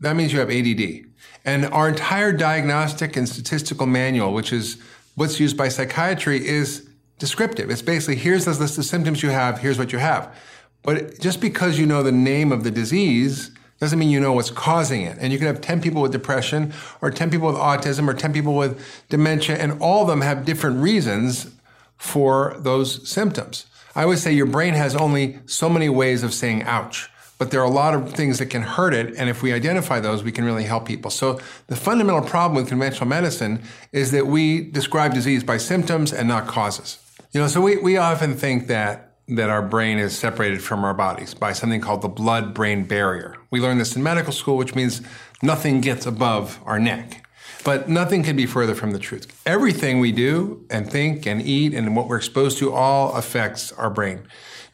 that 0.00 0.16
means 0.16 0.32
you 0.32 0.38
have 0.38 0.50
ADD. 0.50 1.06
And 1.44 1.66
our 1.66 1.88
entire 1.88 2.32
diagnostic 2.32 3.16
and 3.16 3.28
statistical 3.28 3.86
manual, 3.86 4.32
which 4.32 4.52
is 4.52 4.80
what's 5.14 5.40
used 5.40 5.56
by 5.56 5.68
psychiatry, 5.68 6.46
is 6.46 6.88
descriptive. 7.18 7.70
It's 7.70 7.82
basically 7.82 8.16
here's 8.16 8.44
the 8.44 8.52
list 8.52 8.78
of 8.78 8.84
symptoms 8.84 9.22
you 9.22 9.30
have, 9.30 9.58
here's 9.58 9.78
what 9.78 9.92
you 9.92 9.98
have. 9.98 10.34
But 10.82 11.18
just 11.18 11.40
because 11.40 11.78
you 11.78 11.86
know 11.86 12.02
the 12.02 12.12
name 12.12 12.52
of 12.52 12.64
the 12.64 12.70
disease 12.70 13.50
doesn't 13.80 13.98
mean 13.98 14.10
you 14.10 14.20
know 14.20 14.32
what's 14.32 14.50
causing 14.50 15.02
it. 15.02 15.16
And 15.20 15.32
you 15.32 15.38
can 15.38 15.46
have 15.46 15.60
10 15.60 15.80
people 15.80 16.02
with 16.02 16.12
depression 16.12 16.72
or 17.00 17.10
10 17.10 17.30
people 17.30 17.48
with 17.48 17.56
autism 17.56 18.08
or 18.08 18.14
10 18.14 18.32
people 18.32 18.54
with 18.54 18.80
dementia, 19.08 19.56
and 19.56 19.80
all 19.80 20.02
of 20.02 20.08
them 20.08 20.20
have 20.20 20.44
different 20.44 20.80
reasons 20.80 21.50
for 21.98 22.56
those 22.58 23.08
symptoms. 23.08 23.66
I 23.94 24.02
always 24.04 24.22
say 24.22 24.32
your 24.32 24.46
brain 24.46 24.74
has 24.74 24.94
only 24.94 25.40
so 25.46 25.68
many 25.68 25.88
ways 25.88 26.22
of 26.22 26.32
saying 26.32 26.62
ouch 26.62 27.10
but 27.38 27.52
there 27.52 27.60
are 27.60 27.64
a 27.66 27.70
lot 27.70 27.94
of 27.94 28.12
things 28.12 28.38
that 28.40 28.46
can 28.46 28.62
hurt 28.62 28.92
it. 28.92 29.14
And 29.16 29.30
if 29.30 29.42
we 29.42 29.52
identify 29.52 30.00
those, 30.00 30.22
we 30.24 30.32
can 30.32 30.44
really 30.44 30.64
help 30.64 30.86
people. 30.86 31.10
So 31.10 31.40
the 31.68 31.76
fundamental 31.76 32.22
problem 32.22 32.56
with 32.56 32.68
conventional 32.68 33.06
medicine 33.06 33.62
is 33.92 34.10
that 34.10 34.26
we 34.26 34.60
describe 34.60 35.14
disease 35.14 35.44
by 35.44 35.56
symptoms 35.56 36.12
and 36.12 36.28
not 36.28 36.48
causes. 36.48 36.98
You 37.32 37.40
know, 37.40 37.46
so 37.46 37.60
we, 37.60 37.76
we 37.76 37.96
often 37.96 38.34
think 38.34 38.66
that 38.66 39.04
that 39.30 39.50
our 39.50 39.60
brain 39.60 39.98
is 39.98 40.16
separated 40.16 40.62
from 40.62 40.82
our 40.84 40.94
bodies 40.94 41.34
by 41.34 41.52
something 41.52 41.82
called 41.82 42.00
the 42.00 42.08
blood 42.08 42.54
brain 42.54 42.84
barrier. 42.84 43.36
We 43.50 43.60
learn 43.60 43.76
this 43.76 43.94
in 43.94 44.02
medical 44.02 44.32
school, 44.32 44.56
which 44.56 44.74
means 44.74 45.02
nothing 45.42 45.82
gets 45.82 46.06
above 46.06 46.58
our 46.64 46.78
neck. 46.78 47.27
But 47.64 47.88
nothing 47.88 48.22
can 48.22 48.36
be 48.36 48.46
further 48.46 48.74
from 48.74 48.92
the 48.92 48.98
truth. 48.98 49.26
Everything 49.44 50.00
we 50.00 50.12
do 50.12 50.64
and 50.70 50.90
think 50.90 51.26
and 51.26 51.42
eat 51.42 51.74
and 51.74 51.96
what 51.96 52.08
we're 52.08 52.16
exposed 52.16 52.58
to 52.58 52.72
all 52.72 53.14
affects 53.14 53.72
our 53.72 53.90
brain. 53.90 54.22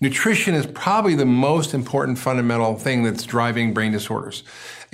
Nutrition 0.01 0.55
is 0.55 0.67
probably 0.67 1.15
the 1.15 1.25
most 1.25 1.73
important 1.73 2.19
fundamental 2.19 2.77
thing 2.77 3.05
that's 3.05 3.25
driving 3.25 3.73
brain 3.73 3.93
disorders, 3.93 4.43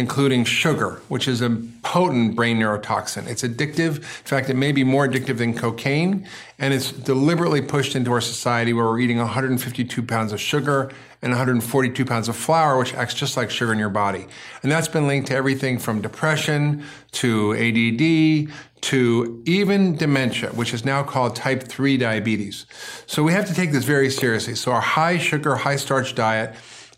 including 0.00 0.44
sugar, 0.44 1.02
which 1.08 1.28
is 1.28 1.42
a 1.42 1.50
potent 1.82 2.34
brain 2.34 2.58
neurotoxin. 2.58 3.26
It's 3.28 3.42
addictive. 3.42 3.96
In 3.96 4.28
fact, 4.32 4.48
it 4.48 4.56
may 4.56 4.72
be 4.72 4.82
more 4.82 5.06
addictive 5.06 5.36
than 5.36 5.52
cocaine, 5.52 6.26
and 6.58 6.72
it's 6.72 6.90
deliberately 6.90 7.60
pushed 7.60 7.94
into 7.94 8.10
our 8.10 8.22
society 8.22 8.72
where 8.72 8.86
we're 8.86 8.98
eating 8.98 9.18
152 9.18 10.02
pounds 10.02 10.32
of 10.32 10.40
sugar 10.40 10.90
and 11.20 11.32
142 11.32 12.02
pounds 12.06 12.30
of 12.30 12.36
flour, 12.36 12.78
which 12.78 12.94
acts 12.94 13.12
just 13.12 13.36
like 13.36 13.50
sugar 13.50 13.74
in 13.74 13.78
your 13.78 13.90
body. 13.90 14.26
And 14.62 14.72
that's 14.72 14.88
been 14.88 15.06
linked 15.06 15.28
to 15.28 15.34
everything 15.34 15.78
from 15.78 16.00
depression 16.00 16.82
to 17.12 17.52
ADD 17.52 18.50
to 18.84 19.42
even 19.44 19.96
dementia, 19.96 20.48
which 20.52 20.72
is 20.72 20.82
now 20.82 21.02
called 21.02 21.36
type 21.36 21.64
3 21.64 21.98
diabetes. 21.98 22.64
So 23.06 23.22
we 23.22 23.32
have 23.32 23.44
to 23.48 23.54
take 23.54 23.72
this 23.72 23.84
very 23.84 24.08
seriously. 24.08 24.54
So 24.54 24.72
our 24.72 24.80
high 24.80 25.18
sugar, 25.18 25.56
high 25.56 25.76
starch 25.76 26.14
diet 26.14 26.54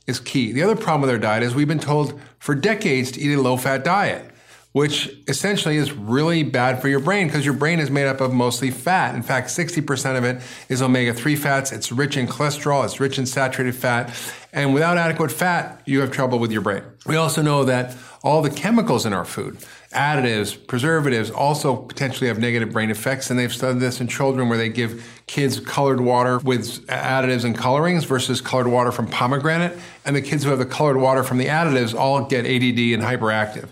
is 0.06 0.21
key. 0.21 0.52
The 0.52 0.62
other 0.62 0.76
problem 0.76 1.02
with 1.02 1.11
our 1.11 1.18
diet 1.18 1.42
is 1.42 1.54
we've 1.54 1.68
been 1.68 1.78
told 1.78 2.21
for 2.38 2.54
decades 2.54 3.12
to 3.12 3.21
eat 3.21 3.35
a 3.35 3.40
low 3.40 3.56
fat 3.56 3.85
diet 3.85 4.32
which 4.73 5.14
essentially 5.28 5.76
is 5.76 5.92
really 5.92 6.42
bad 6.42 6.80
for 6.80 6.88
your 6.88 7.00
brain 7.00 7.26
because 7.26 7.44
your 7.44 7.54
brain 7.54 7.78
is 7.78 7.90
made 7.90 8.06
up 8.06 8.21
of 8.21 8.32
mostly 8.32 8.71
fat. 8.71 9.14
In 9.14 9.23
fact, 9.23 9.49
60% 9.49 10.16
of 10.16 10.25
it 10.25 10.42
is 10.68 10.80
omega 10.80 11.12
3 11.12 11.37
fats. 11.37 11.73
It's 11.73 11.92
rich 11.92 12.16
in 12.16 12.26
cholesterol, 12.26 12.85
it's 12.85 12.99
rich 12.99 13.18
in 13.18 13.26
saturated 13.26 13.75
fat. 13.75 14.14
And 14.52 14.75
without 14.75 14.99
adequate 14.99 15.30
fat, 15.30 15.82
you 15.85 16.00
have 16.00 16.11
trouble 16.11 16.38
with 16.38 16.52
your 16.52 16.62
brain. 16.62 16.82
We 17.06 17.16
also 17.16 17.42
know 17.42 17.64
that 17.64 17.97
all 18.23 18.42
the 18.42 18.50
chemicals 18.50 19.04
in 19.04 19.12
our 19.12 19.25
food, 19.25 19.59
additives, 19.92 20.54
preservatives, 20.66 21.30
also 21.30 21.76
potentially 21.76 22.28
have 22.28 22.38
negative 22.38 22.73
brain 22.73 22.90
effects. 22.90 23.30
And 23.30 23.38
they've 23.38 23.52
studied 23.52 23.80
this 23.80 24.00
in 24.00 24.09
children 24.09 24.49
where 24.49 24.59
they 24.59 24.68
give 24.68 25.23
kids 25.26 25.59
colored 25.59 26.00
water 26.00 26.38
with 26.38 26.87
additives 26.87 27.44
and 27.44 27.56
colorings 27.56 28.04
versus 28.04 28.40
colored 28.40 28.68
water 28.68 28.92
from 28.92 29.06
pomegranate. 29.06 29.76
And 30.04 30.16
the 30.16 30.23
kids 30.23 30.42
who 30.42 30.50
have 30.50 30.59
the 30.59 30.66
colored 30.66 30.97
water 30.97 31.23
from 31.23 31.38
the 31.38 31.47
additives 31.47 31.94
all 31.94 32.25
get 32.25 32.44
ADD 32.44 32.78
and 32.92 33.02
hyperactive. 33.02 33.68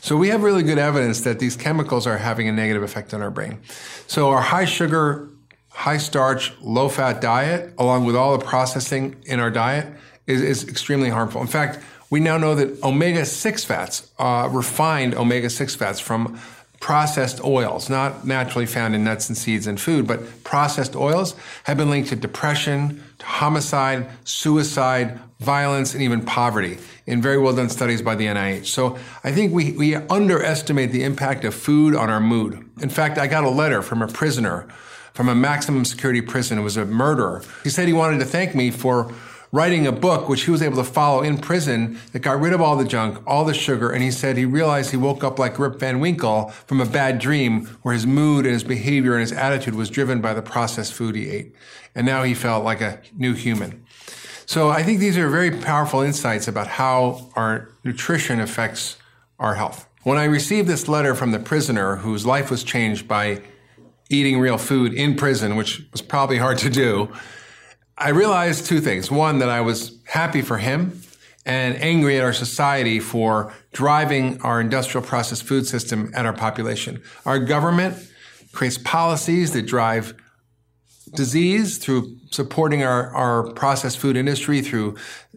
So 0.00 0.16
we 0.16 0.28
have 0.28 0.42
really 0.42 0.62
good 0.62 0.78
evidence 0.78 1.20
that 1.22 1.38
these 1.38 1.56
chemicals 1.56 2.06
are 2.06 2.18
having 2.18 2.48
a 2.48 2.52
negative 2.52 2.82
effect 2.82 3.12
on 3.12 3.20
our 3.20 3.30
brain. 3.30 3.58
So 4.06 4.30
our 4.30 4.40
high 4.40 4.64
sugar, 4.64 5.28
high 5.70 5.98
starch, 5.98 6.52
low 6.60 6.88
fat 6.88 7.20
diet, 7.20 7.74
along 7.78 8.06
with 8.06 8.16
all 8.16 8.36
the 8.36 8.44
processing 8.44 9.16
in 9.26 9.40
our 9.40 9.50
diet, 9.50 9.86
is, 10.26 10.40
is 10.40 10.68
extremely 10.68 11.10
harmful. 11.10 11.40
In 11.42 11.46
fact, 11.46 11.80
we 12.10 12.20
now 12.20 12.38
know 12.38 12.54
that 12.54 12.82
omega 12.82 13.26
6 13.26 13.64
fats, 13.64 14.10
uh, 14.18 14.48
refined 14.50 15.14
omega 15.14 15.50
6 15.50 15.74
fats 15.74 16.00
from 16.00 16.38
processed 16.84 17.42
oils, 17.42 17.88
not 17.88 18.26
naturally 18.26 18.66
found 18.66 18.94
in 18.94 19.02
nuts 19.02 19.28
and 19.28 19.38
seeds 19.38 19.66
and 19.66 19.80
food, 19.80 20.06
but 20.06 20.44
processed 20.44 20.94
oils 20.94 21.34
have 21.64 21.78
been 21.78 21.88
linked 21.88 22.10
to 22.10 22.16
depression, 22.16 23.02
homicide, 23.24 24.08
suicide, 24.24 25.18
violence, 25.40 25.94
and 25.94 26.02
even 26.02 26.24
poverty 26.24 26.78
in 27.06 27.20
very 27.20 27.38
well 27.38 27.54
done 27.54 27.68
studies 27.68 28.00
by 28.02 28.14
the 28.14 28.26
NIH. 28.26 28.66
So 28.66 28.98
I 29.22 29.32
think 29.32 29.52
we, 29.52 29.72
we 29.72 29.94
underestimate 29.94 30.92
the 30.92 31.02
impact 31.02 31.44
of 31.44 31.54
food 31.54 31.94
on 31.94 32.10
our 32.10 32.20
mood. 32.20 32.70
In 32.80 32.88
fact, 32.88 33.18
I 33.18 33.26
got 33.26 33.44
a 33.44 33.50
letter 33.50 33.82
from 33.82 34.02
a 34.02 34.08
prisoner 34.08 34.68
from 35.14 35.28
a 35.28 35.34
maximum 35.34 35.84
security 35.84 36.20
prison 36.20 36.58
who 36.58 36.64
was 36.64 36.76
a 36.76 36.84
murderer. 36.84 37.40
He 37.62 37.70
said 37.70 37.86
he 37.86 37.92
wanted 37.92 38.18
to 38.18 38.24
thank 38.24 38.54
me 38.54 38.72
for 38.72 39.12
writing 39.54 39.86
a 39.86 39.92
book 39.92 40.28
which 40.28 40.42
he 40.42 40.50
was 40.50 40.60
able 40.60 40.76
to 40.76 40.82
follow 40.82 41.22
in 41.22 41.38
prison 41.38 41.96
that 42.10 42.18
got 42.18 42.40
rid 42.40 42.52
of 42.52 42.60
all 42.60 42.74
the 42.74 42.84
junk, 42.84 43.22
all 43.24 43.44
the 43.44 43.54
sugar, 43.54 43.88
and 43.88 44.02
he 44.02 44.10
said 44.10 44.36
he 44.36 44.44
realized 44.44 44.90
he 44.90 44.96
woke 44.96 45.22
up 45.22 45.38
like 45.38 45.60
Rip 45.60 45.78
Van 45.78 46.00
Winkle 46.00 46.48
from 46.66 46.80
a 46.80 46.84
bad 46.84 47.20
dream 47.20 47.66
where 47.82 47.94
his 47.94 48.04
mood 48.04 48.46
and 48.46 48.52
his 48.52 48.64
behavior 48.64 49.12
and 49.12 49.20
his 49.20 49.30
attitude 49.30 49.76
was 49.76 49.90
driven 49.90 50.20
by 50.20 50.34
the 50.34 50.42
processed 50.42 50.92
food 50.92 51.14
he 51.14 51.30
ate. 51.30 51.54
And 51.94 52.04
now 52.04 52.24
he 52.24 52.34
felt 52.34 52.64
like 52.64 52.80
a 52.80 53.00
new 53.16 53.32
human. 53.32 53.86
So 54.44 54.70
I 54.70 54.82
think 54.82 54.98
these 54.98 55.16
are 55.16 55.28
very 55.28 55.52
powerful 55.52 56.00
insights 56.00 56.48
about 56.48 56.66
how 56.66 57.30
our 57.36 57.70
nutrition 57.84 58.40
affects 58.40 58.96
our 59.38 59.54
health. 59.54 59.88
When 60.02 60.18
I 60.18 60.24
received 60.24 60.66
this 60.66 60.88
letter 60.88 61.14
from 61.14 61.30
the 61.30 61.38
prisoner 61.38 61.94
whose 61.94 62.26
life 62.26 62.50
was 62.50 62.64
changed 62.64 63.06
by 63.06 63.40
eating 64.10 64.40
real 64.40 64.58
food 64.58 64.92
in 64.92 65.14
prison, 65.14 65.54
which 65.54 65.86
was 65.92 66.02
probably 66.02 66.38
hard 66.38 66.58
to 66.58 66.70
do, 66.70 67.08
I 67.96 68.10
realized 68.10 68.66
two 68.66 68.80
things. 68.80 69.10
One, 69.10 69.38
that 69.38 69.48
I 69.48 69.60
was 69.60 69.98
happy 70.04 70.42
for 70.42 70.58
him 70.58 71.00
and 71.46 71.76
angry 71.76 72.16
at 72.16 72.24
our 72.24 72.32
society 72.32 72.98
for 72.98 73.52
driving 73.72 74.40
our 74.42 74.60
industrial 74.60 75.06
processed 75.06 75.44
food 75.44 75.66
system 75.66 76.10
at 76.14 76.26
our 76.26 76.32
population. 76.32 77.02
Our 77.24 77.38
government 77.38 77.96
creates 78.52 78.78
policies 78.78 79.52
that 79.52 79.62
drive 79.66 80.14
disease 81.14 81.78
through 81.78 82.16
supporting 82.30 82.82
our, 82.82 83.14
our 83.14 83.52
processed 83.52 83.98
food 83.98 84.16
industry 84.16 84.60
through 84.60 84.96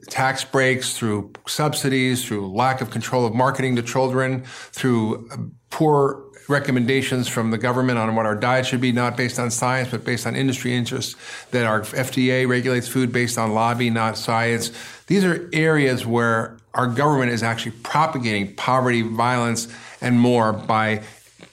tax 0.10 0.44
breaks, 0.44 0.98
through 0.98 1.34
subsidies, 1.46 2.26
through 2.26 2.52
lack 2.52 2.82
of 2.82 2.90
control 2.90 3.26
of 3.26 3.36
marketing 3.36 3.76
to 3.76 3.84
children, 3.84 4.44
through 4.72 5.30
poor 5.70 6.24
recommendations 6.48 7.28
from 7.28 7.52
the 7.52 7.58
government 7.58 8.00
on 8.00 8.16
what 8.16 8.26
our 8.26 8.36
diet 8.36 8.66
should 8.66 8.82
be, 8.82 8.92
not 8.92 9.18
based 9.18 9.40
on 9.40 9.52
science, 9.52 9.90
but 9.90 10.06
based 10.06 10.26
on 10.26 10.36
industry 10.36 10.74
interests, 10.74 11.16
that 11.52 11.66
our 11.66 11.82
FDA 11.82 12.48
regulates 12.48 12.88
food 12.88 13.12
based 13.12 13.38
on 13.38 13.54
lobby, 13.54 13.90
not 13.90 14.18
science. 14.18 14.72
These 15.08 15.26
are 15.26 15.50
areas 15.52 16.06
where 16.06 16.58
our 16.74 16.88
government 16.88 17.32
is 17.32 17.44
actually 17.44 17.74
propagating 17.84 18.56
poverty, 18.56 19.02
violence, 19.02 19.68
and 20.00 20.20
more 20.20 20.54
by 20.54 21.04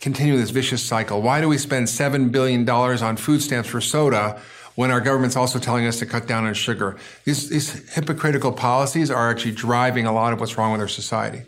continuing 0.01 0.39
this 0.39 0.51
vicious 0.51 0.83
cycle. 0.83 1.23
Why 1.23 1.41
do 1.41 1.49
we 1.49 1.57
spend 1.59 1.87
$7 1.87 2.31
billion 2.31 2.69
on 2.69 3.17
food 3.17 3.41
stamps 3.41 3.71
for 3.71 3.81
soda 3.81 4.41
when 4.75 4.91
our 4.91 5.01
government's 5.01 5.37
also 5.37 5.59
telling 5.59 5.87
us 5.87 5.99
to 6.01 6.07
cut 6.07 6.27
down 6.27 6.45
on 6.45 6.53
sugar? 6.53 6.97
These, 7.25 7.49
these 7.49 7.95
hypocritical 7.95 8.53
policies 8.53 9.11
are 9.11 9.31
actually 9.31 9.53
driving 9.53 10.05
a 10.05 10.13
lot 10.13 10.33
of 10.35 10.41
what's 10.41 10.59
wrong 10.59 10.73
with 10.73 10.81
our 10.81 10.89
society. 10.89 11.43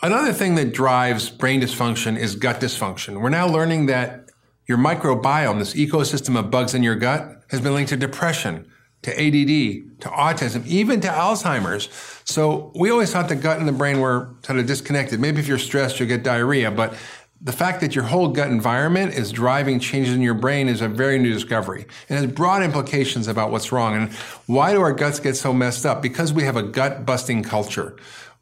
Another 0.00 0.32
thing 0.32 0.54
that 0.54 0.72
drives 0.72 1.28
brain 1.28 1.60
dysfunction 1.60 2.16
is 2.16 2.36
gut 2.36 2.60
dysfunction. 2.60 3.20
We're 3.20 3.30
now 3.30 3.48
learning 3.48 3.86
that 3.86 4.30
your 4.66 4.78
microbiome, 4.78 5.58
this 5.58 5.74
ecosystem 5.74 6.38
of 6.38 6.52
bugs 6.52 6.72
in 6.72 6.84
your 6.84 6.94
gut, 6.94 7.42
has 7.50 7.60
been 7.60 7.74
linked 7.74 7.88
to 7.88 7.96
depression, 7.96 8.70
to 9.02 9.10
ADD, 9.10 10.00
to 10.00 10.08
autism, 10.08 10.64
even 10.66 11.00
to 11.00 11.08
Alzheimer's. 11.08 11.88
So 12.24 12.70
we 12.76 12.90
always 12.90 13.12
thought 13.12 13.28
the 13.28 13.34
gut 13.34 13.58
and 13.58 13.66
the 13.66 13.72
brain 13.72 13.98
were 13.98 14.36
sort 14.44 14.60
of 14.60 14.66
disconnected. 14.66 15.18
Maybe 15.18 15.40
if 15.40 15.48
you're 15.48 15.58
stressed, 15.58 15.98
you'll 15.98 16.08
get 16.08 16.22
diarrhea, 16.22 16.70
but 16.70 16.94
the 17.40 17.52
fact 17.52 17.80
that 17.80 17.94
your 17.94 18.04
whole 18.04 18.28
gut 18.28 18.48
environment 18.48 19.14
is 19.14 19.30
driving 19.30 19.78
changes 19.78 20.14
in 20.14 20.22
your 20.22 20.34
brain 20.34 20.68
is 20.68 20.80
a 20.80 20.88
very 20.88 21.18
new 21.18 21.32
discovery 21.32 21.86
and 22.08 22.18
has 22.18 22.30
broad 22.30 22.62
implications 22.62 23.28
about 23.28 23.50
what's 23.52 23.70
wrong. 23.70 23.96
And 23.96 24.12
why 24.46 24.72
do 24.72 24.80
our 24.80 24.92
guts 24.92 25.20
get 25.20 25.36
so 25.36 25.52
messed 25.52 25.86
up? 25.86 26.02
Because 26.02 26.32
we 26.32 26.42
have 26.44 26.56
a 26.56 26.62
gut 26.62 27.06
busting 27.06 27.44
culture. 27.44 27.96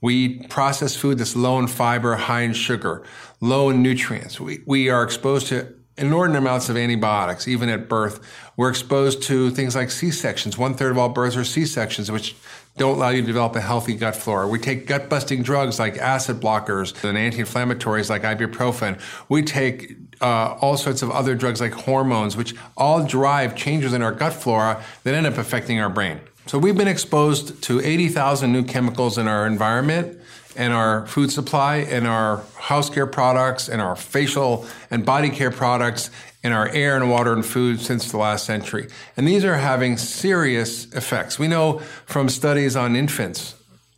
We 0.06 0.14
eat 0.14 0.48
processed 0.48 0.98
food 0.98 1.18
that's 1.18 1.34
low 1.34 1.58
in 1.58 1.66
fiber, 1.66 2.14
high 2.14 2.42
in 2.42 2.52
sugar, 2.52 3.02
low 3.40 3.70
in 3.70 3.82
nutrients. 3.82 4.38
We, 4.38 4.60
we 4.64 4.88
are 4.88 5.02
exposed 5.02 5.48
to 5.48 5.74
inordinate 5.98 6.42
amounts 6.42 6.68
of 6.68 6.76
antibiotics, 6.76 7.48
even 7.48 7.68
at 7.68 7.88
birth. 7.88 8.20
We're 8.56 8.68
exposed 8.68 9.24
to 9.24 9.50
things 9.50 9.74
like 9.74 9.90
C-sections. 9.90 10.56
One 10.56 10.74
third 10.74 10.92
of 10.92 10.98
all 10.98 11.08
births 11.08 11.36
are 11.36 11.42
C-sections, 11.42 12.12
which 12.12 12.36
don't 12.76 12.98
allow 12.98 13.08
you 13.08 13.22
to 13.22 13.26
develop 13.26 13.56
a 13.56 13.60
healthy 13.60 13.96
gut 13.96 14.14
flora. 14.14 14.46
We 14.46 14.60
take 14.60 14.86
gut 14.86 15.08
busting 15.08 15.42
drugs 15.42 15.80
like 15.80 15.98
acid 15.98 16.36
blockers 16.36 17.02
and 17.02 17.18
anti 17.18 17.38
inflammatories 17.38 18.08
like 18.08 18.22
ibuprofen. 18.22 19.00
We 19.28 19.42
take 19.42 19.96
uh, 20.20 20.56
all 20.60 20.76
sorts 20.76 21.02
of 21.02 21.10
other 21.10 21.34
drugs 21.34 21.60
like 21.60 21.72
hormones, 21.72 22.36
which 22.36 22.54
all 22.76 23.04
drive 23.04 23.56
changes 23.56 23.92
in 23.92 24.02
our 24.02 24.12
gut 24.12 24.34
flora 24.34 24.84
that 25.02 25.14
end 25.14 25.26
up 25.26 25.36
affecting 25.36 25.80
our 25.80 25.90
brain. 25.90 26.20
So 26.46 26.58
we've 26.58 26.76
been 26.76 26.86
exposed 26.86 27.60
to 27.64 27.80
80,000 27.80 28.52
new 28.52 28.62
chemicals 28.62 29.18
in 29.18 29.26
our 29.26 29.48
environment 29.48 30.20
and 30.54 30.72
our 30.72 31.04
food 31.08 31.32
supply 31.32 31.78
and 31.78 32.06
our 32.06 32.44
house 32.54 32.88
care 32.88 33.08
products 33.08 33.68
and 33.68 33.82
our 33.82 33.96
facial 33.96 34.64
and 34.88 35.04
body 35.04 35.28
care 35.28 35.50
products 35.50 36.08
and 36.44 36.54
our 36.54 36.68
air 36.68 36.96
and 36.96 37.10
water 37.10 37.32
and 37.32 37.44
food 37.44 37.80
since 37.80 38.12
the 38.12 38.16
last 38.16 38.46
century. 38.46 38.86
And 39.16 39.26
these 39.26 39.44
are 39.44 39.56
having 39.56 39.96
serious 39.96 40.84
effects. 40.92 41.36
We 41.36 41.48
know 41.48 41.80
from 42.06 42.28
studies 42.28 42.76
on 42.76 42.94
infants 42.94 43.56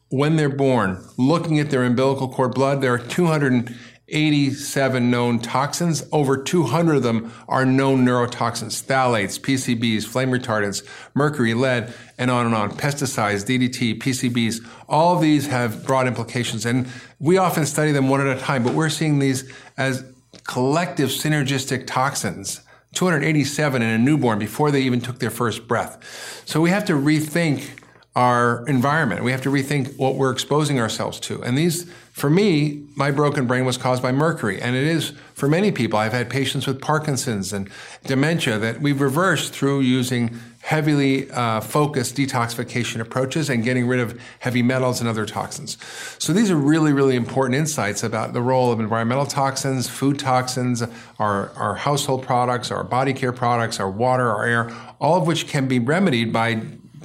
when 0.08 0.36
they're 0.36 0.48
born, 0.48 1.04
looking 1.18 1.60
at 1.60 1.68
their 1.68 1.84
umbilical 1.84 2.28
cord 2.28 2.54
blood, 2.54 2.80
there 2.80 2.94
are 2.94 2.98
200 2.98 3.76
87 4.08 5.10
known 5.10 5.38
toxins. 5.38 6.04
Over 6.12 6.36
200 6.36 6.96
of 6.96 7.02
them 7.02 7.32
are 7.48 7.66
known 7.66 8.04
neurotoxins, 8.04 8.82
phthalates, 8.82 9.38
PCBs, 9.38 10.04
flame 10.04 10.30
retardants, 10.30 10.86
mercury, 11.14 11.54
lead, 11.54 11.92
and 12.16 12.30
on 12.30 12.46
and 12.46 12.54
on. 12.54 12.70
Pesticides, 12.70 13.44
DDT, 13.44 14.00
PCBs, 14.00 14.66
all 14.88 15.14
of 15.14 15.22
these 15.22 15.46
have 15.48 15.84
broad 15.86 16.06
implications. 16.06 16.64
And 16.64 16.88
we 17.18 17.36
often 17.36 17.66
study 17.66 17.92
them 17.92 18.08
one 18.08 18.20
at 18.20 18.36
a 18.36 18.40
time, 18.40 18.62
but 18.62 18.74
we're 18.74 18.88
seeing 18.88 19.18
these 19.18 19.50
as 19.76 20.04
collective 20.44 21.10
synergistic 21.10 21.86
toxins. 21.86 22.60
287 22.94 23.82
in 23.82 23.88
a 23.88 23.98
newborn 23.98 24.38
before 24.38 24.70
they 24.70 24.80
even 24.80 25.00
took 25.00 25.18
their 25.18 25.30
first 25.30 25.68
breath. 25.68 26.42
So 26.46 26.60
we 26.60 26.70
have 26.70 26.86
to 26.86 26.94
rethink 26.94 27.78
our 28.16 28.66
environment. 28.66 29.22
We 29.22 29.30
have 29.30 29.42
to 29.42 29.50
rethink 29.50 29.96
what 29.96 30.16
we're 30.16 30.32
exposing 30.32 30.80
ourselves 30.80 31.20
to. 31.20 31.42
And 31.44 31.56
these, 31.56 31.88
for 32.18 32.28
me, 32.28 32.84
my 32.96 33.12
broken 33.12 33.46
brain 33.46 33.64
was 33.64 33.76
caused 33.76 34.02
by 34.02 34.10
mercury. 34.10 34.60
And 34.60 34.74
it 34.74 34.86
is 34.86 35.12
for 35.34 35.48
many 35.48 35.70
people. 35.70 36.00
I've 36.00 36.12
had 36.12 36.28
patients 36.28 36.66
with 36.66 36.80
Parkinson's 36.80 37.52
and 37.52 37.70
dementia 38.04 38.58
that 38.58 38.80
we've 38.80 39.00
reversed 39.00 39.52
through 39.52 39.80
using 39.82 40.36
heavily 40.62 41.30
uh, 41.30 41.60
focused 41.60 42.16
detoxification 42.16 43.00
approaches 43.00 43.48
and 43.48 43.62
getting 43.62 43.86
rid 43.86 44.00
of 44.00 44.20
heavy 44.40 44.62
metals 44.62 44.98
and 44.98 45.08
other 45.08 45.24
toxins. 45.24 45.78
So 46.18 46.32
these 46.32 46.50
are 46.50 46.56
really, 46.56 46.92
really 46.92 47.14
important 47.14 47.56
insights 47.56 48.02
about 48.02 48.32
the 48.32 48.42
role 48.42 48.72
of 48.72 48.80
environmental 48.80 49.24
toxins, 49.24 49.88
food 49.88 50.18
toxins, 50.18 50.82
our, 51.20 51.50
our 51.50 51.76
household 51.76 52.24
products, 52.24 52.72
our 52.72 52.82
body 52.82 53.12
care 53.12 53.32
products, 53.32 53.78
our 53.78 53.90
water, 53.90 54.28
our 54.28 54.44
air, 54.44 54.76
all 55.00 55.16
of 55.16 55.26
which 55.26 55.46
can 55.46 55.68
be 55.68 55.78
remedied 55.78 56.32
by 56.32 56.62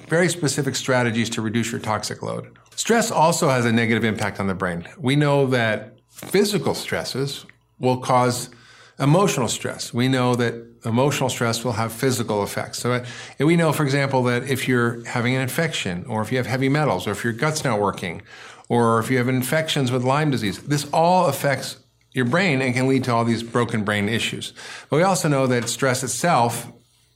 very 0.08 0.28
specific 0.28 0.76
strategies 0.76 1.30
to 1.30 1.42
reduce 1.42 1.72
your 1.72 1.80
toxic 1.80 2.24
load. 2.24 2.58
Stress 2.76 3.12
also 3.12 3.50
has 3.50 3.66
a 3.66 3.72
negative 3.72 4.04
impact 4.04 4.40
on 4.40 4.48
the 4.48 4.54
brain. 4.54 4.88
We 4.98 5.16
know 5.16 5.48
that 5.48 5.98
physical 6.10 6.74
stresses 6.74 7.46
will 7.80 7.98
cause 7.98 8.50
emotional 9.00 9.48
stress. 9.48 9.94
We 9.94 10.08
know 10.08 10.36
that 10.36 10.56
emotional 10.86 11.30
stress 11.30 11.64
will 11.64 11.74
have 11.74 11.92
physical 11.92 12.44
effects. 12.44 12.80
So 12.80 12.94
uh, 12.94 13.06
we 13.40 13.56
know, 13.56 13.72
for 13.72 13.84
example, 13.84 14.24
that 14.24 14.44
if 14.44 14.68
you're 14.68 15.04
having 15.06 15.36
an 15.36 15.42
infection, 15.42 16.06
or 16.08 16.22
if 16.22 16.32
you 16.32 16.38
have 16.38 16.48
heavy 16.48 16.70
metals, 16.70 17.08
or 17.08 17.12
if 17.12 17.24
your 17.24 17.34
gut's 17.34 17.64
not 17.64 17.80
working, 17.80 18.22
or 18.70 19.00
if 19.00 19.10
you 19.10 19.18
have 19.18 19.28
infections 19.28 19.92
with 19.92 20.04
Lyme 20.04 20.32
disease, 20.32 20.60
this 20.60 20.88
all 20.92 21.28
affects 21.28 21.78
your 22.12 22.26
brain 22.26 22.62
and 22.62 22.74
can 22.74 22.88
lead 22.88 23.04
to 23.06 23.14
all 23.14 23.26
these 23.26 23.44
broken 23.44 23.84
brain 23.84 24.08
issues. 24.08 24.54
But 24.90 24.98
we 24.98 25.04
also 25.04 25.28
know 25.28 25.48
that 25.48 25.68
stress 25.68 26.04
itself, 26.04 26.72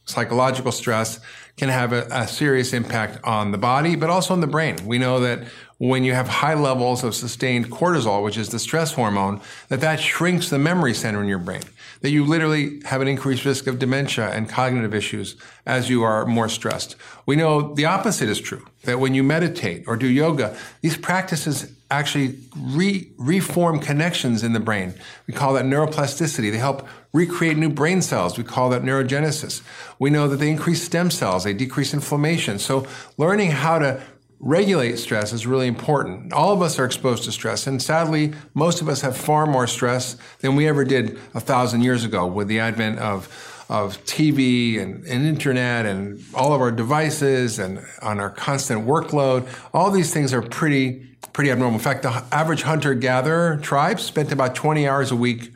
psychological 0.05 0.71
stress, 0.71 1.19
can 1.57 1.69
have 1.69 1.91
a, 1.91 2.07
a, 2.11 2.27
serious 2.27 2.71
impact 2.71 3.19
on 3.23 3.51
the 3.51 3.57
body, 3.57 3.95
but 3.95 4.11
also 4.11 4.33
on 4.33 4.41
the 4.41 4.47
brain. 4.47 4.77
We 4.85 4.99
know 4.99 5.19
that 5.21 5.43
when 5.79 6.03
you 6.03 6.13
have 6.13 6.27
high 6.27 6.53
levels 6.53 7.03
of 7.03 7.15
sustained 7.15 7.71
cortisol, 7.71 8.23
which 8.23 8.37
is 8.37 8.49
the 8.49 8.59
stress 8.59 8.93
hormone, 8.93 9.41
that 9.69 9.81
that 9.81 9.99
shrinks 9.99 10.49
the 10.49 10.59
memory 10.59 10.93
center 10.93 11.21
in 11.21 11.27
your 11.27 11.39
brain. 11.39 11.61
That 12.01 12.11
you 12.11 12.25
literally 12.25 12.81
have 12.85 13.01
an 13.01 13.07
increased 13.07 13.43
risk 13.43 13.65
of 13.65 13.79
dementia 13.79 14.29
and 14.29 14.47
cognitive 14.47 14.93
issues 14.93 15.35
as 15.65 15.89
you 15.89 16.03
are 16.03 16.25
more 16.27 16.47
stressed. 16.47 16.95
We 17.25 17.35
know 17.35 17.73
the 17.73 17.85
opposite 17.85 18.29
is 18.29 18.39
true. 18.39 18.65
That 18.83 18.99
when 18.99 19.15
you 19.15 19.23
meditate 19.23 19.83
or 19.87 19.97
do 19.97 20.07
yoga, 20.07 20.55
these 20.81 20.95
practices 20.95 21.71
actually 21.89 22.37
re- 22.55 23.09
reform 23.17 23.79
connections 23.79 24.43
in 24.43 24.53
the 24.53 24.59
brain. 24.59 24.93
We 25.25 25.33
call 25.33 25.53
that 25.53 25.65
neuroplasticity. 25.65 26.51
They 26.51 26.57
help 26.57 26.87
recreate 27.13 27.57
new 27.57 27.69
brain 27.69 28.01
cells. 28.01 28.37
We 28.37 28.43
call 28.43 28.69
that 28.69 28.83
neurogenesis. 28.83 29.61
We 29.99 30.09
know 30.09 30.27
that 30.27 30.37
they 30.37 30.49
increase 30.49 30.83
stem 30.83 31.11
cells, 31.11 31.43
they 31.43 31.53
decrease 31.53 31.93
inflammation. 31.93 32.59
So 32.59 32.87
learning 33.17 33.51
how 33.51 33.79
to 33.79 34.01
regulate 34.39 34.97
stress 34.97 35.33
is 35.33 35.47
really 35.47 35.67
important. 35.67 36.31
All 36.31 36.53
of 36.53 36.61
us 36.61 36.77
are 36.77 36.85
exposed 36.85 37.23
to 37.23 37.31
stress, 37.31 37.65
and 37.65 37.81
sadly, 37.81 38.33
most 38.53 38.81
of 38.81 38.89
us 38.89 39.01
have 39.01 39.17
far 39.17 39.47
more 39.47 39.67
stress 39.67 40.15
than 40.39 40.55
we 40.55 40.67
ever 40.67 40.83
did 40.83 41.17
a 41.33 41.39
thousand 41.39 41.81
years 41.81 42.03
ago 42.03 42.25
with 42.27 42.47
the 42.47 42.59
advent 42.59 42.99
of 42.99 43.53
of 43.69 44.01
TV 44.05 44.81
and, 44.81 45.03
and 45.05 45.25
internet 45.25 45.85
and 45.85 46.23
all 46.33 46.53
of 46.53 46.61
our 46.61 46.71
devices 46.71 47.59
and 47.59 47.85
on 48.01 48.17
our 48.17 48.29
constant 48.29 48.85
workload. 48.85 49.45
All 49.73 49.91
these 49.91 50.13
things 50.13 50.33
are 50.33 50.41
pretty 50.41 51.05
pretty 51.33 51.51
abnormal. 51.51 51.75
In 51.75 51.83
fact, 51.83 52.03
the 52.03 52.23
average 52.31 52.61
hunter 52.61 52.93
gatherer 52.93 53.57
tribe 53.57 53.99
spent 53.99 54.31
about 54.31 54.55
20 54.55 54.87
hours 54.87 55.11
a 55.11 55.15
week 55.15 55.51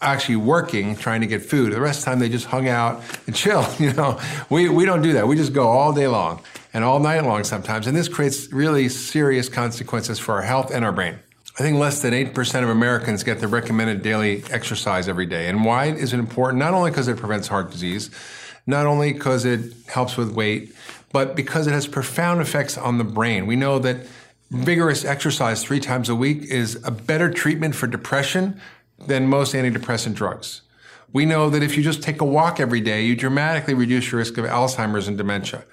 actually 0.00 0.36
working 0.36 0.96
trying 0.96 1.20
to 1.20 1.26
get 1.26 1.42
food. 1.42 1.72
The 1.72 1.80
rest 1.80 2.00
of 2.00 2.04
the 2.04 2.10
time 2.10 2.18
they 2.20 2.28
just 2.28 2.46
hung 2.46 2.68
out 2.68 3.02
and 3.26 3.34
chill. 3.34 3.66
You 3.78 3.92
know, 3.92 4.20
we, 4.48 4.68
we 4.68 4.84
don't 4.84 5.02
do 5.02 5.14
that. 5.14 5.28
We 5.28 5.36
just 5.36 5.52
go 5.52 5.68
all 5.68 5.92
day 5.92 6.08
long 6.08 6.42
and 6.72 6.84
all 6.84 7.00
night 7.00 7.24
long 7.24 7.44
sometimes. 7.44 7.86
And 7.86 7.96
this 7.96 8.08
creates 8.08 8.52
really 8.52 8.88
serious 8.88 9.48
consequences 9.48 10.18
for 10.18 10.34
our 10.34 10.42
health 10.42 10.70
and 10.70 10.84
our 10.84 10.92
brain. 10.92 11.18
I 11.58 11.62
think 11.62 11.78
less 11.78 12.00
than 12.00 12.14
8% 12.14 12.62
of 12.62 12.70
Americans 12.70 13.22
get 13.22 13.40
the 13.40 13.48
recommended 13.48 14.02
daily 14.02 14.44
exercise 14.50 15.08
every 15.08 15.26
day. 15.26 15.48
And 15.48 15.64
why 15.64 15.86
is 15.86 16.12
it 16.12 16.18
important? 16.18 16.58
Not 16.58 16.72
only 16.72 16.90
because 16.90 17.08
it 17.08 17.18
prevents 17.18 17.48
heart 17.48 17.70
disease, 17.70 18.10
not 18.66 18.86
only 18.86 19.12
because 19.12 19.44
it 19.44 19.74
helps 19.88 20.16
with 20.16 20.30
weight, 20.32 20.74
but 21.12 21.34
because 21.34 21.66
it 21.66 21.72
has 21.72 21.86
profound 21.86 22.40
effects 22.40 22.78
on 22.78 22.98
the 22.98 23.04
brain. 23.04 23.46
We 23.46 23.56
know 23.56 23.78
that 23.80 24.06
vigorous 24.50 25.04
exercise 25.04 25.62
three 25.62 25.80
times 25.80 26.08
a 26.08 26.14
week 26.14 26.44
is 26.44 26.80
a 26.84 26.90
better 26.90 27.30
treatment 27.30 27.74
for 27.74 27.86
depression 27.86 28.60
than 29.06 29.26
most 29.26 29.54
antidepressant 29.54 30.14
drugs. 30.14 30.62
We 31.12 31.26
know 31.26 31.50
that 31.50 31.62
if 31.62 31.76
you 31.76 31.82
just 31.82 32.02
take 32.02 32.20
a 32.20 32.24
walk 32.24 32.60
every 32.60 32.80
day, 32.80 33.04
you 33.04 33.16
dramatically 33.16 33.74
reduce 33.74 34.12
your 34.12 34.20
risk 34.20 34.38
of 34.38 34.44
Alzheimer's 34.44 35.08
and 35.08 35.18
dementia. 35.18 35.64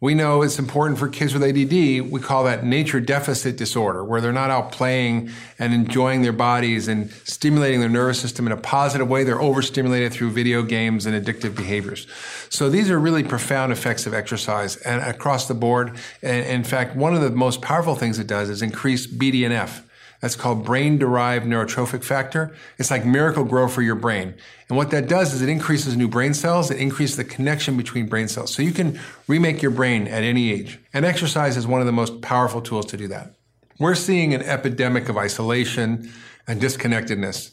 We 0.00 0.14
know 0.14 0.42
it's 0.42 0.58
important 0.58 0.98
for 0.98 1.08
kids 1.08 1.32
with 1.32 1.42
ADD. 1.42 2.10
We 2.10 2.20
call 2.20 2.44
that 2.44 2.64
nature 2.64 3.00
deficit 3.00 3.56
disorder, 3.56 4.04
where 4.04 4.20
they're 4.20 4.32
not 4.32 4.50
out 4.50 4.70
playing 4.70 5.30
and 5.58 5.72
enjoying 5.72 6.22
their 6.22 6.32
bodies 6.32 6.88
and 6.88 7.10
stimulating 7.24 7.80
their 7.80 7.88
nervous 7.88 8.20
system 8.20 8.46
in 8.46 8.52
a 8.52 8.56
positive 8.56 9.08
way. 9.08 9.24
They're 9.24 9.40
overstimulated 9.40 10.12
through 10.12 10.32
video 10.32 10.62
games 10.62 11.06
and 11.06 11.14
addictive 11.14 11.56
behaviors. 11.56 12.06
So 12.50 12.68
these 12.68 12.90
are 12.90 12.98
really 12.98 13.22
profound 13.22 13.72
effects 13.72 14.06
of 14.06 14.14
exercise 14.14 14.76
and 14.76 15.00
across 15.02 15.48
the 15.48 15.54
board. 15.54 15.96
And 16.22 16.44
in 16.46 16.64
fact, 16.64 16.96
one 16.96 17.14
of 17.14 17.22
the 17.22 17.30
most 17.30 17.62
powerful 17.62 17.94
things 17.94 18.18
it 18.18 18.26
does 18.26 18.50
is 18.50 18.62
increase 18.62 19.06
BDNF 19.06 19.82
that's 20.24 20.36
called 20.36 20.64
brain 20.64 20.96
derived 20.96 21.44
neurotrophic 21.44 22.02
factor. 22.02 22.56
It's 22.78 22.90
like 22.90 23.04
miracle 23.04 23.44
grow 23.44 23.68
for 23.68 23.82
your 23.82 23.94
brain. 23.94 24.32
And 24.70 24.78
what 24.78 24.90
that 24.90 25.06
does 25.06 25.34
is 25.34 25.42
it 25.42 25.50
increases 25.50 25.98
new 25.98 26.08
brain 26.08 26.32
cells, 26.32 26.70
it 26.70 26.78
increases 26.78 27.18
the 27.18 27.24
connection 27.24 27.76
between 27.76 28.06
brain 28.06 28.28
cells. 28.28 28.54
So 28.54 28.62
you 28.62 28.72
can 28.72 28.98
remake 29.28 29.60
your 29.60 29.70
brain 29.70 30.08
at 30.08 30.22
any 30.22 30.50
age. 30.50 30.80
And 30.94 31.04
exercise 31.04 31.58
is 31.58 31.66
one 31.66 31.80
of 31.80 31.86
the 31.86 31.92
most 31.92 32.22
powerful 32.22 32.62
tools 32.62 32.86
to 32.86 32.96
do 32.96 33.06
that. 33.08 33.34
We're 33.78 33.94
seeing 33.94 34.32
an 34.32 34.40
epidemic 34.40 35.10
of 35.10 35.18
isolation 35.18 36.10
and 36.46 36.58
disconnectedness. 36.58 37.50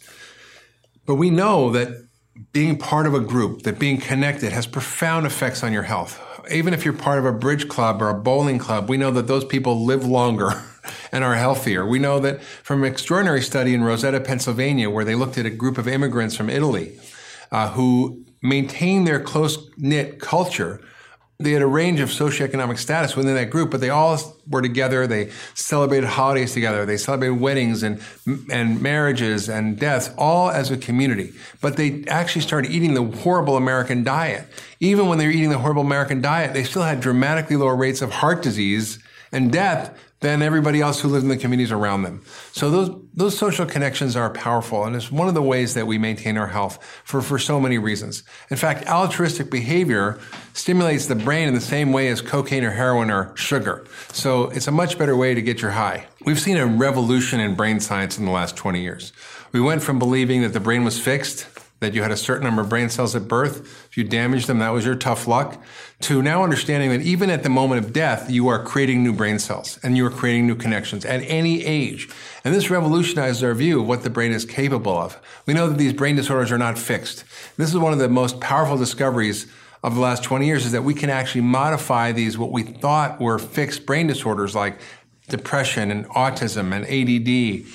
But 1.06 1.16
we 1.16 1.30
know 1.30 1.72
that 1.72 1.90
being 2.54 2.78
part 2.78 3.06
of 3.06 3.14
a 3.14 3.20
group, 3.20 3.64
that 3.64 3.80
being 3.80 3.98
connected 3.98 4.54
has 4.54 4.66
profound 4.66 5.26
effects 5.26 5.62
on 5.62 5.74
your 5.74 5.84
health. 5.84 6.22
Even 6.50 6.74
if 6.74 6.86
you're 6.86 6.94
part 6.94 7.20
of 7.20 7.26
a 7.26 7.34
bridge 7.34 7.68
club 7.68 8.02
or 8.02 8.08
a 8.08 8.14
bowling 8.14 8.60
club, 8.60 8.88
we 8.88 8.96
know 8.96 9.12
that 9.12 9.28
those 9.28 9.44
people 9.44 9.84
live 9.84 10.06
longer 10.06 10.54
and 11.12 11.24
are 11.24 11.36
healthier. 11.36 11.86
We 11.86 12.00
know 12.00 12.20
that 12.20 12.42
from 12.42 12.84
an 12.84 12.92
extraordinary 12.92 13.42
study 13.42 13.74
in 13.74 13.82
Roseto, 13.82 14.24
Pennsylvania, 14.24 14.90
where 14.90 15.06
they 15.06 15.16
looked 15.16 15.38
at 15.38 15.46
a 15.46 15.50
group 15.50 15.78
of 15.78 15.88
immigrants 15.88 16.36
from 16.36 16.50
Italy 16.50 17.00
uh, 17.52 17.70
who 17.72 18.26
maintained 18.42 19.08
their 19.08 19.20
close 19.20 19.70
knit 19.78 20.20
culture 20.20 20.82
they 21.42 21.52
had 21.52 21.62
a 21.62 21.68
range 21.68 22.00
of 22.00 22.10
socioeconomic 22.10 22.78
status 22.78 23.16
within 23.16 23.36
that 23.36 23.50
group, 23.50 23.72
but 23.72 23.82
they 23.82 23.90
all 23.90 24.20
were 24.48 24.62
together. 24.62 25.08
They 25.08 25.32
celebrated 25.56 26.08
holidays 26.08 26.54
together. 26.54 26.86
They 26.86 26.98
celebrated 26.98 27.40
weddings 27.40 27.84
and 27.84 28.02
and 28.52 28.82
marriages 28.82 29.50
and 29.50 29.80
deaths, 29.80 30.12
all 30.18 30.50
as 30.52 30.70
a 30.72 30.78
community. 30.78 31.34
But 31.60 31.78
they 31.78 32.04
actually 32.08 32.44
started 32.44 32.72
eating 32.72 32.94
the 32.94 33.04
horrible 33.20 33.58
American 33.58 34.04
diet. 34.04 34.46
Even 34.80 35.08
when 35.08 35.18
they 35.18 35.26
were 35.26 35.32
eating 35.32 35.50
the 35.50 35.60
horrible 35.60 35.82
American 35.82 36.22
diet, 36.22 36.54
they 36.54 36.64
still 36.64 36.84
had 36.84 37.00
dramatically 37.02 37.56
lower 37.56 37.76
rates 37.76 38.02
of 38.02 38.12
heart 38.12 38.44
disease 38.44 39.00
and 39.32 39.52
death 39.52 39.98
than 40.22 40.44
everybody 40.44 40.82
else 40.82 41.02
who 41.02 41.08
lived 41.08 41.24
in 41.24 41.30
the 41.30 41.38
communities 41.38 41.72
around 41.72 42.04
them. 42.04 42.24
So 42.54 42.70
those 42.70 43.02
those 43.14 43.38
social 43.38 43.66
connections 43.66 44.16
are 44.16 44.30
powerful, 44.30 44.86
and 44.86 44.96
it's 44.96 45.12
one 45.12 45.28
of 45.28 45.34
the 45.34 45.42
ways 45.42 45.74
that 45.74 45.86
we 45.86 45.98
maintain 45.98 46.38
our 46.38 46.48
health 46.48 46.82
for, 47.04 47.22
for 47.22 47.38
so 47.38 47.60
many 47.60 47.78
reasons. 47.78 48.24
In 48.50 48.56
fact, 48.56 48.88
altruistic 48.88 49.52
behavior 49.52 50.20
stimulates 50.54 51.08
the 51.08 51.16
brain 51.16 51.48
in 51.48 51.54
the 51.54 51.60
same 51.60 51.92
way 51.92 52.08
as 52.08 52.22
cocaine 52.22 52.64
or 52.64 52.72
heroin 52.72 53.12
or 53.12 53.36
sugar. 53.36 53.86
So 54.14 54.50
it's 54.52 54.68
a 54.68 54.72
much 54.72 54.98
better 54.98 55.18
way 55.18 55.34
to 55.34 55.42
get 55.42 55.62
your 55.62 55.72
high. 55.72 56.08
We've 56.24 56.40
seen 56.40 56.58
a 56.58 56.66
revolution 56.66 57.40
in 57.40 57.56
brain 57.56 57.80
science 57.80 58.18
in 58.18 58.26
the 58.26 58.32
last 58.32 58.56
20 58.56 58.82
years. 58.82 59.12
We 59.52 59.60
went 59.60 59.82
from 59.82 60.00
believing 60.00 60.42
that 60.44 60.54
the 60.54 60.60
brain 60.60 60.86
was 60.86 61.00
fixed 61.00 61.48
that 61.82 61.96
you 61.96 62.04
had 62.04 62.12
a 62.12 62.18
certain 62.18 62.44
number 62.44 62.62
of 62.62 62.70
brain 62.70 62.90
cells 62.90 63.16
at 63.16 63.28
birth. 63.28 63.88
If 63.90 63.98
you 63.98 64.04
damaged 64.04 64.46
them, 64.46 64.60
that 64.60 64.70
was 64.70 64.86
your 64.86 64.96
tough 64.96 65.28
luck. 65.28 65.62
To 66.02 66.22
now 66.22 66.44
understanding 66.44 66.92
that 66.92 67.02
even 67.02 67.32
at 67.32 67.42
the 67.42 67.50
moment 67.50 67.84
of 67.84 67.92
death, 67.92 68.30
you 68.30 68.48
are 68.50 68.64
creating 68.64 69.04
new 69.04 69.12
brain 69.12 69.40
cells 69.40 69.80
and 69.82 69.98
you 69.98 70.06
are 70.06 70.12
creating 70.12 70.46
new 70.46 70.56
connections 70.56 71.06
at 71.06 71.22
any 71.24 71.66
age. 71.66 72.08
And 72.46 72.54
this 72.54 72.70
revolutionizes 72.70 73.44
our 73.44 73.56
view 73.56 73.82
of 73.82 73.88
what 73.88 74.04
the 74.04 74.12
brain 74.12 74.32
is 74.32 74.46
capable 74.46 74.96
of. 74.96 75.20
We 75.48 75.56
know 75.56 75.70
that 75.70 75.80
these 75.80 75.94
brain 75.94 76.16
disorders 76.16 76.52
are 76.52 76.58
not 76.60 76.78
fixed. 76.78 77.24
This 77.58 77.72
is 77.72 77.78
one 77.78 77.94
of 77.94 78.00
the 78.00 78.10
most 78.10 78.40
powerful 78.40 78.78
discoveries 78.78 79.52
of 79.84 79.96
the 79.96 80.02
last 80.02 80.24
20 80.24 80.46
years 80.46 80.68
is 80.68 80.74
that 80.74 80.84
we 80.84 80.94
can 80.94 81.10
actually 81.10 81.42
modify 81.42 82.12
these, 82.12 82.38
what 82.38 82.52
we 82.52 82.62
thought 82.62 83.20
were 83.20 83.40
fixed 83.40 83.88
brain 83.88 84.06
disorders 84.06 84.54
like 84.54 84.80
depression 85.30 85.90
and 85.90 86.06
autism 86.10 86.72
and 86.74 86.86
ADD 86.86 87.66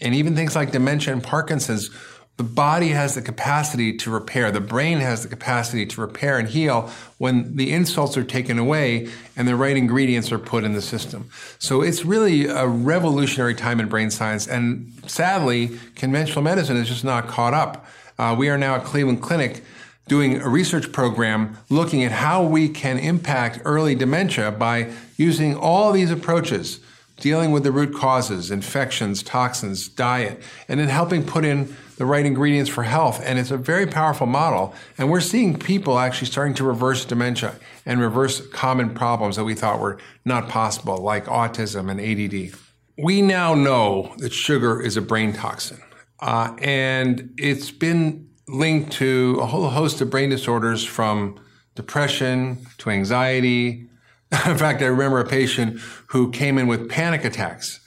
and 0.00 0.14
even 0.14 0.36
things 0.36 0.54
like 0.54 0.70
dementia 0.70 1.12
and 1.12 1.22
Parkinson's 1.22 1.90
the 2.38 2.44
body 2.44 2.90
has 2.90 3.16
the 3.16 3.20
capacity 3.20 3.92
to 3.96 4.10
repair. 4.12 4.52
The 4.52 4.60
brain 4.60 4.98
has 4.98 5.24
the 5.24 5.28
capacity 5.28 5.84
to 5.86 6.00
repair 6.00 6.38
and 6.38 6.48
heal 6.48 6.88
when 7.18 7.56
the 7.56 7.72
insults 7.72 8.16
are 8.16 8.22
taken 8.22 8.60
away 8.60 9.08
and 9.36 9.48
the 9.48 9.56
right 9.56 9.76
ingredients 9.76 10.30
are 10.30 10.38
put 10.38 10.62
in 10.62 10.72
the 10.72 10.80
system. 10.80 11.28
So 11.58 11.82
it's 11.82 12.04
really 12.04 12.46
a 12.46 12.64
revolutionary 12.64 13.56
time 13.56 13.80
in 13.80 13.88
brain 13.88 14.10
science. 14.10 14.46
And 14.46 14.92
sadly, 15.08 15.80
conventional 15.96 16.42
medicine 16.42 16.76
is 16.76 16.86
just 16.86 17.04
not 17.04 17.26
caught 17.26 17.54
up. 17.54 17.84
Uh, 18.20 18.36
we 18.38 18.48
are 18.48 18.56
now 18.56 18.76
at 18.76 18.84
Cleveland 18.84 19.20
Clinic 19.20 19.64
doing 20.06 20.40
a 20.40 20.48
research 20.48 20.92
program 20.92 21.58
looking 21.68 22.04
at 22.04 22.12
how 22.12 22.44
we 22.44 22.68
can 22.68 22.98
impact 23.00 23.60
early 23.64 23.96
dementia 23.96 24.52
by 24.52 24.92
using 25.16 25.56
all 25.56 25.90
these 25.90 26.12
approaches, 26.12 26.78
dealing 27.16 27.50
with 27.50 27.64
the 27.64 27.72
root 27.72 27.92
causes, 27.92 28.52
infections, 28.52 29.24
toxins, 29.24 29.88
diet, 29.88 30.40
and 30.68 30.78
then 30.78 30.88
helping 30.88 31.24
put 31.24 31.44
in 31.44 31.76
the 31.98 32.06
right 32.06 32.24
ingredients 32.24 32.70
for 32.70 32.84
health. 32.84 33.20
And 33.22 33.38
it's 33.38 33.50
a 33.50 33.56
very 33.56 33.86
powerful 33.86 34.26
model. 34.26 34.72
And 34.96 35.10
we're 35.10 35.20
seeing 35.20 35.58
people 35.58 35.98
actually 35.98 36.28
starting 36.28 36.54
to 36.54 36.64
reverse 36.64 37.04
dementia 37.04 37.56
and 37.84 38.00
reverse 38.00 38.46
common 38.48 38.94
problems 38.94 39.34
that 39.36 39.44
we 39.44 39.54
thought 39.54 39.80
were 39.80 39.98
not 40.24 40.48
possible, 40.48 40.98
like 40.98 41.26
autism 41.26 41.90
and 41.90 42.00
ADD. 42.00 42.56
We 42.96 43.20
now 43.20 43.54
know 43.54 44.14
that 44.18 44.32
sugar 44.32 44.80
is 44.80 44.96
a 44.96 45.02
brain 45.02 45.32
toxin. 45.32 45.78
Uh, 46.20 46.54
and 46.58 47.34
it's 47.36 47.70
been 47.72 48.28
linked 48.46 48.92
to 48.92 49.38
a 49.40 49.46
whole 49.46 49.68
host 49.68 50.00
of 50.00 50.08
brain 50.08 50.30
disorders 50.30 50.84
from 50.84 51.38
depression 51.74 52.64
to 52.78 52.90
anxiety. 52.90 53.88
In 54.46 54.56
fact, 54.56 54.82
I 54.82 54.86
remember 54.86 55.18
a 55.18 55.26
patient 55.26 55.80
who 56.08 56.30
came 56.30 56.58
in 56.58 56.68
with 56.68 56.88
panic 56.88 57.24
attacks 57.24 57.80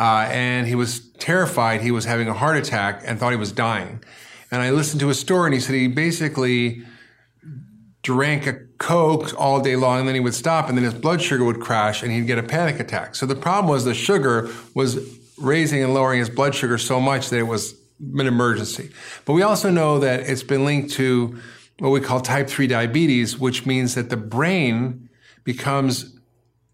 uh, 0.00 0.26
and 0.30 0.66
he 0.66 0.74
was 0.74 1.10
terrified 1.18 1.82
he 1.82 1.90
was 1.90 2.06
having 2.06 2.26
a 2.26 2.32
heart 2.32 2.56
attack 2.56 3.02
and 3.04 3.20
thought 3.20 3.32
he 3.32 3.36
was 3.36 3.52
dying. 3.52 4.02
And 4.50 4.62
I 4.62 4.70
listened 4.70 5.00
to 5.00 5.08
his 5.08 5.20
story, 5.20 5.48
and 5.48 5.54
he 5.54 5.60
said 5.60 5.74
he 5.74 5.88
basically 5.88 6.82
drank 8.02 8.46
a 8.46 8.54
Coke 8.78 9.38
all 9.38 9.60
day 9.60 9.76
long, 9.76 10.00
and 10.00 10.08
then 10.08 10.14
he 10.14 10.20
would 10.20 10.34
stop, 10.34 10.70
and 10.70 10.78
then 10.78 10.84
his 10.84 10.94
blood 10.94 11.20
sugar 11.20 11.44
would 11.44 11.60
crash, 11.60 12.02
and 12.02 12.10
he'd 12.10 12.26
get 12.26 12.38
a 12.38 12.42
panic 12.42 12.80
attack. 12.80 13.14
So 13.14 13.26
the 13.26 13.34
problem 13.34 13.70
was 13.70 13.84
the 13.84 13.92
sugar 13.92 14.50
was 14.74 14.98
raising 15.36 15.84
and 15.84 15.92
lowering 15.92 16.18
his 16.18 16.30
blood 16.30 16.54
sugar 16.54 16.78
so 16.78 16.98
much 16.98 17.28
that 17.28 17.38
it 17.38 17.46
was 17.46 17.74
an 18.00 18.26
emergency. 18.26 18.90
But 19.26 19.34
we 19.34 19.42
also 19.42 19.70
know 19.70 19.98
that 19.98 20.20
it's 20.20 20.42
been 20.42 20.64
linked 20.64 20.92
to 20.92 21.38
what 21.78 21.90
we 21.90 22.00
call 22.00 22.20
type 22.20 22.48
3 22.48 22.66
diabetes, 22.66 23.38
which 23.38 23.66
means 23.66 23.94
that 23.96 24.08
the 24.08 24.16
brain 24.16 25.10
becomes 25.44 26.18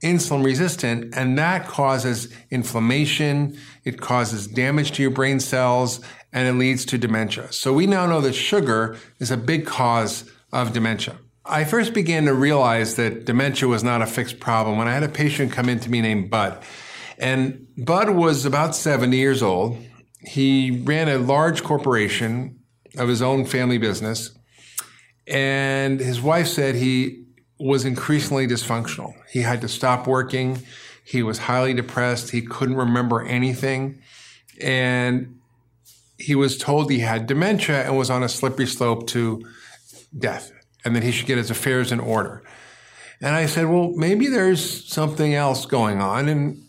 insulin 0.02 0.44
resistant, 0.44 1.14
and 1.16 1.38
that 1.38 1.66
causes 1.66 2.28
inflammation, 2.50 3.58
it 3.84 4.00
causes 4.00 4.46
damage 4.46 4.92
to 4.92 5.02
your 5.02 5.10
brain 5.10 5.40
cells, 5.40 6.00
and 6.32 6.46
it 6.46 6.52
leads 6.52 6.84
to 6.86 6.98
dementia. 6.98 7.52
So 7.52 7.72
we 7.72 7.86
now 7.86 8.06
know 8.06 8.20
that 8.20 8.34
sugar 8.34 8.96
is 9.18 9.30
a 9.30 9.36
big 9.36 9.66
cause 9.66 10.30
of 10.52 10.72
dementia. 10.72 11.16
I 11.44 11.64
first 11.64 11.94
began 11.94 12.24
to 12.24 12.34
realize 12.34 12.96
that 12.96 13.24
dementia 13.24 13.68
was 13.68 13.84
not 13.84 14.02
a 14.02 14.06
fixed 14.06 14.40
problem 14.40 14.78
when 14.78 14.88
I 14.88 14.92
had 14.92 15.04
a 15.04 15.08
patient 15.08 15.52
come 15.52 15.68
in 15.68 15.78
to 15.80 15.90
me 15.90 16.00
named 16.00 16.30
Bud. 16.30 16.62
And 17.18 17.66
Bud 17.78 18.10
was 18.10 18.44
about 18.44 18.74
70 18.74 19.16
years 19.16 19.42
old. 19.42 19.78
He 20.20 20.82
ran 20.82 21.08
a 21.08 21.18
large 21.18 21.62
corporation 21.62 22.58
of 22.98 23.08
his 23.08 23.22
own 23.22 23.44
family 23.44 23.78
business. 23.78 24.36
And 25.26 26.00
his 26.00 26.20
wife 26.20 26.48
said 26.48 26.74
he 26.74 27.25
was 27.58 27.84
increasingly 27.84 28.46
dysfunctional. 28.46 29.14
He 29.30 29.42
had 29.42 29.60
to 29.62 29.68
stop 29.68 30.06
working. 30.06 30.62
He 31.04 31.22
was 31.22 31.38
highly 31.38 31.72
depressed. 31.72 32.30
He 32.30 32.42
couldn't 32.42 32.76
remember 32.76 33.22
anything. 33.22 34.02
And 34.60 35.38
he 36.18 36.34
was 36.34 36.56
told 36.56 36.90
he 36.90 37.00
had 37.00 37.26
dementia 37.26 37.84
and 37.84 37.96
was 37.96 38.10
on 38.10 38.22
a 38.22 38.28
slippery 38.28 38.66
slope 38.66 39.06
to 39.08 39.44
death 40.16 40.52
and 40.84 40.94
that 40.96 41.02
he 41.02 41.10
should 41.10 41.26
get 41.26 41.38
his 41.38 41.50
affairs 41.50 41.92
in 41.92 42.00
order. 42.00 42.42
And 43.20 43.34
I 43.34 43.46
said, 43.46 43.66
well, 43.66 43.92
maybe 43.96 44.26
there's 44.28 44.86
something 44.92 45.34
else 45.34 45.66
going 45.66 46.00
on. 46.00 46.28
And 46.28 46.62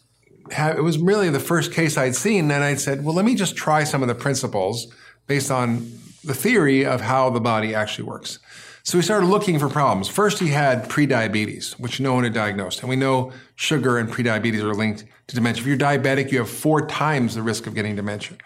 it 0.49 0.83
was 0.83 0.97
really 0.97 1.29
the 1.29 1.39
first 1.39 1.73
case 1.73 1.97
I'd 1.97 2.15
seen. 2.15 2.49
And 2.51 2.63
I 2.63 2.75
said, 2.75 3.03
well, 3.03 3.13
let 3.13 3.25
me 3.25 3.35
just 3.35 3.55
try 3.55 3.83
some 3.83 4.01
of 4.01 4.07
the 4.07 4.15
principles 4.15 4.87
based 5.27 5.51
on 5.51 5.91
the 6.23 6.33
theory 6.33 6.85
of 6.85 7.01
how 7.01 7.29
the 7.29 7.39
body 7.39 7.75
actually 7.75 8.05
works. 8.05 8.39
So 8.87 8.97
we 8.97 9.01
started 9.01 9.27
looking 9.27 9.59
for 9.59 9.67
problems. 9.67 10.07
First, 10.07 10.39
he 10.39 10.47
had 10.47 10.87
prediabetes, 10.87 11.73
which 11.73 11.99
no 11.99 12.13
one 12.13 12.23
had 12.23 12.33
diagnosed. 12.33 12.79
And 12.79 12.87
we 12.87 12.95
know 12.95 13.33
sugar 13.55 13.97
and 13.97 14.09
prediabetes 14.09 14.61
are 14.61 14.73
linked 14.73 15.03
to 15.27 15.35
dementia. 15.35 15.61
If 15.61 15.67
you're 15.67 15.77
diabetic, 15.77 16.31
you 16.31 16.37
have 16.37 16.49
four 16.49 16.87
times 16.87 17.35
the 17.35 17.41
risk 17.41 17.67
of 17.67 17.75
getting 17.75 17.97
dementia. 17.97 18.37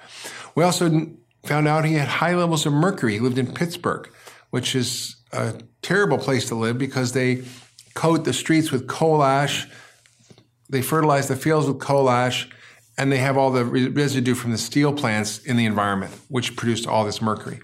We 0.56 0.64
also 0.64 1.12
found 1.44 1.68
out 1.68 1.86
he 1.86 1.94
had 1.94 2.08
high 2.08 2.34
levels 2.34 2.66
of 2.66 2.74
mercury. 2.74 3.14
He 3.14 3.20
lived 3.20 3.38
in 3.38 3.54
Pittsburgh, 3.54 4.12
which 4.50 4.74
is 4.74 5.18
a 5.32 5.54
terrible 5.84 6.18
place 6.18 6.48
to 6.48 6.56
live 6.56 6.80
because 6.80 7.12
they 7.12 7.44
coat 7.94 8.26
the 8.26 8.34
streets 8.34 8.72
with 8.72 8.88
coal 8.88 9.24
ash. 9.24 9.68
They 10.72 10.82
fertilize 10.82 11.28
the 11.28 11.36
fields 11.36 11.68
with 11.68 11.78
coal 11.78 12.10
ash, 12.10 12.50
and 12.98 13.12
they 13.12 13.20
have 13.20 13.38
all 13.38 13.52
the 13.52 13.64
residue 13.64 14.34
from 14.34 14.54
the 14.54 14.58
steel 14.58 14.92
plants 14.92 15.38
in 15.38 15.56
the 15.56 15.68
environment, 15.68 16.14
which 16.30 16.56
produced 16.56 16.88
all 16.88 17.06
this 17.06 17.22
mercury. 17.22 17.60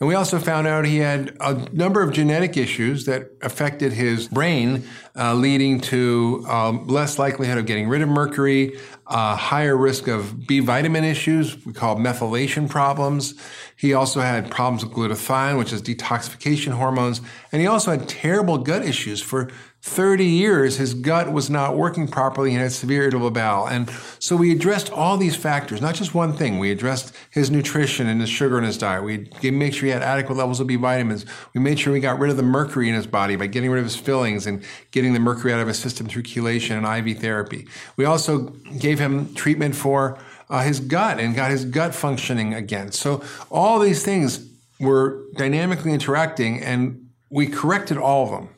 And 0.00 0.08
we 0.08 0.14
also 0.14 0.38
found 0.38 0.66
out 0.66 0.86
he 0.86 0.98
had 0.98 1.36
a 1.40 1.54
number 1.72 2.02
of 2.02 2.12
genetic 2.12 2.56
issues 2.56 3.04
that 3.04 3.30
affected 3.42 3.92
his 3.92 4.28
brain, 4.28 4.84
uh, 5.16 5.34
leading 5.34 5.80
to 5.80 6.44
um, 6.48 6.86
less 6.86 7.18
likelihood 7.18 7.58
of 7.58 7.66
getting 7.66 7.88
rid 7.88 8.02
of 8.02 8.08
mercury, 8.08 8.78
a 9.06 9.34
higher 9.34 9.76
risk 9.76 10.06
of 10.06 10.46
B 10.46 10.60
vitamin 10.60 11.04
issues, 11.04 11.64
we 11.66 11.72
call 11.72 11.96
methylation 11.96 12.68
problems. 12.68 13.34
He 13.76 13.92
also 13.92 14.20
had 14.20 14.50
problems 14.50 14.84
with 14.84 14.94
glutathione, 14.94 15.58
which 15.58 15.72
is 15.72 15.82
detoxification 15.82 16.72
hormones. 16.72 17.20
And 17.50 17.60
he 17.60 17.66
also 17.66 17.90
had 17.90 18.08
terrible 18.08 18.58
gut 18.58 18.84
issues 18.84 19.20
for 19.20 19.50
30 19.82 20.26
years, 20.26 20.76
his 20.76 20.92
gut 20.92 21.32
was 21.32 21.48
not 21.48 21.74
working 21.74 22.06
properly 22.06 22.52
and 22.52 22.60
had 22.60 22.70
severe 22.70 23.02
irritable 23.04 23.30
bowel. 23.30 23.66
And 23.66 23.90
so 24.18 24.36
we 24.36 24.52
addressed 24.52 24.92
all 24.92 25.16
these 25.16 25.36
factors, 25.36 25.80
not 25.80 25.94
just 25.94 26.14
one 26.14 26.34
thing. 26.34 26.58
We 26.58 26.70
addressed 26.70 27.14
his 27.30 27.50
nutrition 27.50 28.06
and 28.06 28.20
his 28.20 28.28
sugar 28.28 28.58
in 28.58 28.64
his 28.64 28.76
diet. 28.76 29.04
We 29.04 29.50
made 29.50 29.74
sure 29.74 29.86
he 29.86 29.92
had 29.92 30.02
adequate 30.02 30.34
levels 30.34 30.60
of 30.60 30.66
B 30.66 30.76
vitamins. 30.76 31.24
We 31.54 31.62
made 31.62 31.80
sure 31.80 31.94
we 31.94 32.00
got 32.00 32.18
rid 32.18 32.30
of 32.30 32.36
the 32.36 32.42
mercury 32.42 32.90
in 32.90 32.94
his 32.94 33.06
body 33.06 33.36
by 33.36 33.46
getting 33.46 33.70
rid 33.70 33.78
of 33.78 33.86
his 33.86 33.96
fillings 33.96 34.46
and 34.46 34.62
getting 34.90 35.09
the 35.12 35.20
mercury 35.20 35.52
out 35.52 35.60
of 35.60 35.68
his 35.68 35.78
system 35.78 36.06
through 36.06 36.22
chelation 36.22 36.76
and 36.76 37.08
IV 37.08 37.18
therapy. 37.18 37.66
We 37.96 38.04
also 38.04 38.50
gave 38.78 38.98
him 38.98 39.34
treatment 39.34 39.74
for 39.76 40.18
uh, 40.48 40.62
his 40.62 40.80
gut 40.80 41.20
and 41.20 41.34
got 41.34 41.50
his 41.50 41.64
gut 41.64 41.94
functioning 41.94 42.54
again. 42.54 42.92
So 42.92 43.22
all 43.50 43.78
these 43.78 44.04
things 44.04 44.46
were 44.80 45.22
dynamically 45.36 45.92
interacting 45.92 46.60
and 46.62 47.10
we 47.30 47.46
corrected 47.46 47.96
all 47.96 48.24
of 48.24 48.30
them. 48.30 48.48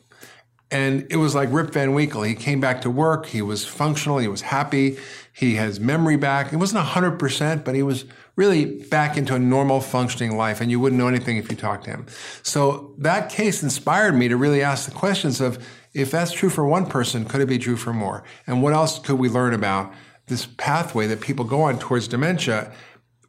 And 0.71 1.05
it 1.11 1.17
was 1.17 1.35
like 1.35 1.49
Rip 1.51 1.71
Van 1.71 1.93
Winkle. 1.93 2.23
He 2.23 2.33
came 2.33 2.59
back 2.59 2.81
to 2.81 2.89
work. 2.89 3.27
He 3.27 3.43
was 3.43 3.63
functional. 3.63 4.17
He 4.17 4.27
was 4.27 4.41
happy. 4.41 4.97
He 5.31 5.55
has 5.55 5.79
memory 5.79 6.17
back. 6.17 6.51
It 6.51 6.55
wasn't 6.57 6.83
100%, 6.83 7.63
but 7.63 7.75
he 7.75 7.83
was 7.83 8.05
really 8.35 8.65
back 8.65 9.15
into 9.15 9.35
a 9.35 9.39
normal 9.39 9.81
functioning 9.81 10.35
life. 10.35 10.61
And 10.61 10.71
you 10.71 10.79
wouldn't 10.79 10.99
know 10.99 11.07
anything 11.07 11.37
if 11.37 11.51
you 11.51 11.55
talked 11.55 11.83
to 11.83 11.91
him. 11.91 12.07
So 12.41 12.95
that 12.97 13.29
case 13.29 13.61
inspired 13.61 14.15
me 14.15 14.27
to 14.29 14.35
really 14.35 14.63
ask 14.63 14.89
the 14.89 14.95
questions 14.95 15.39
of 15.39 15.63
if 15.93 16.11
that's 16.11 16.31
true 16.31 16.49
for 16.49 16.65
one 16.65 16.85
person, 16.85 17.25
could 17.25 17.41
it 17.41 17.47
be 17.47 17.59
true 17.59 17.77
for 17.77 17.93
more? 17.93 18.23
And 18.47 18.61
what 18.61 18.73
else 18.73 18.99
could 18.99 19.19
we 19.19 19.29
learn 19.29 19.53
about 19.53 19.93
this 20.27 20.45
pathway 20.45 21.07
that 21.07 21.21
people 21.21 21.45
go 21.45 21.61
on 21.61 21.77
towards 21.77 22.07
dementia 22.07 22.71